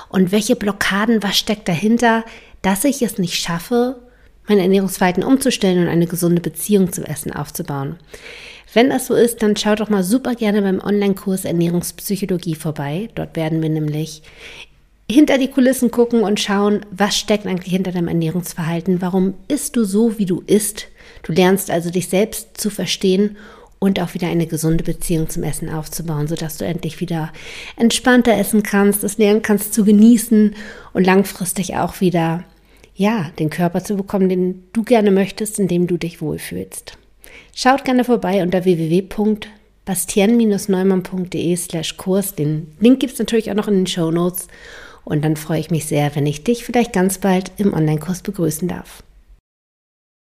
und 0.09 0.31
welche 0.31 0.55
Blockaden, 0.55 1.23
was 1.23 1.37
steckt 1.37 1.67
dahinter, 1.67 2.23
dass 2.61 2.85
ich 2.85 3.01
es 3.01 3.17
nicht 3.17 3.41
schaffe, 3.41 3.99
mein 4.47 4.59
Ernährungsverhalten 4.59 5.23
umzustellen 5.23 5.79
und 5.79 5.87
eine 5.87 6.05
gesunde 6.05 6.41
Beziehung 6.41 6.93
zum 6.93 7.03
Essen 7.05 7.33
aufzubauen. 7.33 7.97
Wenn 8.73 8.89
das 8.89 9.07
so 9.07 9.15
ist, 9.15 9.41
dann 9.41 9.57
schau 9.57 9.75
doch 9.75 9.89
mal 9.89 10.03
super 10.03 10.35
gerne 10.35 10.61
beim 10.61 10.79
Online-Kurs 10.79 11.45
Ernährungspsychologie 11.45 12.55
vorbei. 12.55 13.09
Dort 13.15 13.35
werden 13.35 13.61
wir 13.61 13.69
nämlich 13.69 14.21
hinter 15.11 15.37
die 15.37 15.49
Kulissen 15.49 15.91
gucken 15.91 16.23
und 16.23 16.39
schauen, 16.39 16.85
was 16.91 17.17
steckt 17.17 17.45
eigentlich 17.45 17.73
hinter 17.73 17.91
deinem 17.91 18.07
Ernährungsverhalten, 18.07 19.01
warum 19.01 19.33
isst 19.47 19.75
du 19.75 19.83
so, 19.83 20.17
wie 20.17 20.25
du 20.25 20.41
isst. 20.47 20.87
Du 21.23 21.33
lernst 21.33 21.69
also 21.69 21.89
dich 21.89 22.09
selbst 22.09 22.59
zu 22.59 22.69
verstehen 22.69 23.37
und 23.79 23.99
auch 23.99 24.13
wieder 24.13 24.27
eine 24.27 24.45
gesunde 24.45 24.83
Beziehung 24.83 25.27
zum 25.27 25.41
Essen 25.43 25.67
aufzubauen, 25.67 26.27
sodass 26.27 26.57
du 26.57 26.65
endlich 26.65 27.01
wieder 27.01 27.33
entspannter 27.77 28.37
essen 28.37 28.61
kannst, 28.61 29.03
es 29.03 29.17
lernen 29.17 29.41
kannst 29.41 29.73
zu 29.73 29.83
genießen 29.83 30.55
und 30.93 31.03
langfristig 31.03 31.75
auch 31.75 31.99
wieder, 31.99 32.43
ja, 32.95 33.31
den 33.39 33.49
Körper 33.49 33.83
zu 33.83 33.95
bekommen, 33.95 34.29
den 34.29 34.65
du 34.71 34.83
gerne 34.83 35.09
möchtest, 35.09 35.57
in 35.57 35.67
dem 35.67 35.87
du 35.87 35.97
dich 35.97 36.21
wohlfühlst. 36.21 36.99
Schaut 37.55 37.83
gerne 37.83 38.03
vorbei 38.03 38.43
unter 38.43 38.65
www.bastien-neumann.de 38.65 41.55
slash 41.55 41.97
Kurs. 41.97 42.35
Den 42.35 42.67
Link 42.79 42.99
gibt 42.99 43.13
es 43.13 43.19
natürlich 43.19 43.49
auch 43.49 43.55
noch 43.55 43.67
in 43.67 43.73
den 43.75 43.87
Show 43.87 44.11
Notes. 44.11 44.47
Und 45.03 45.23
dann 45.23 45.35
freue 45.35 45.59
ich 45.59 45.71
mich 45.71 45.85
sehr, 45.85 46.15
wenn 46.15 46.25
ich 46.25 46.43
dich 46.43 46.63
vielleicht 46.63 46.93
ganz 46.93 47.17
bald 47.17 47.51
im 47.57 47.73
Online-Kurs 47.73 48.21
begrüßen 48.21 48.67
darf. 48.67 49.03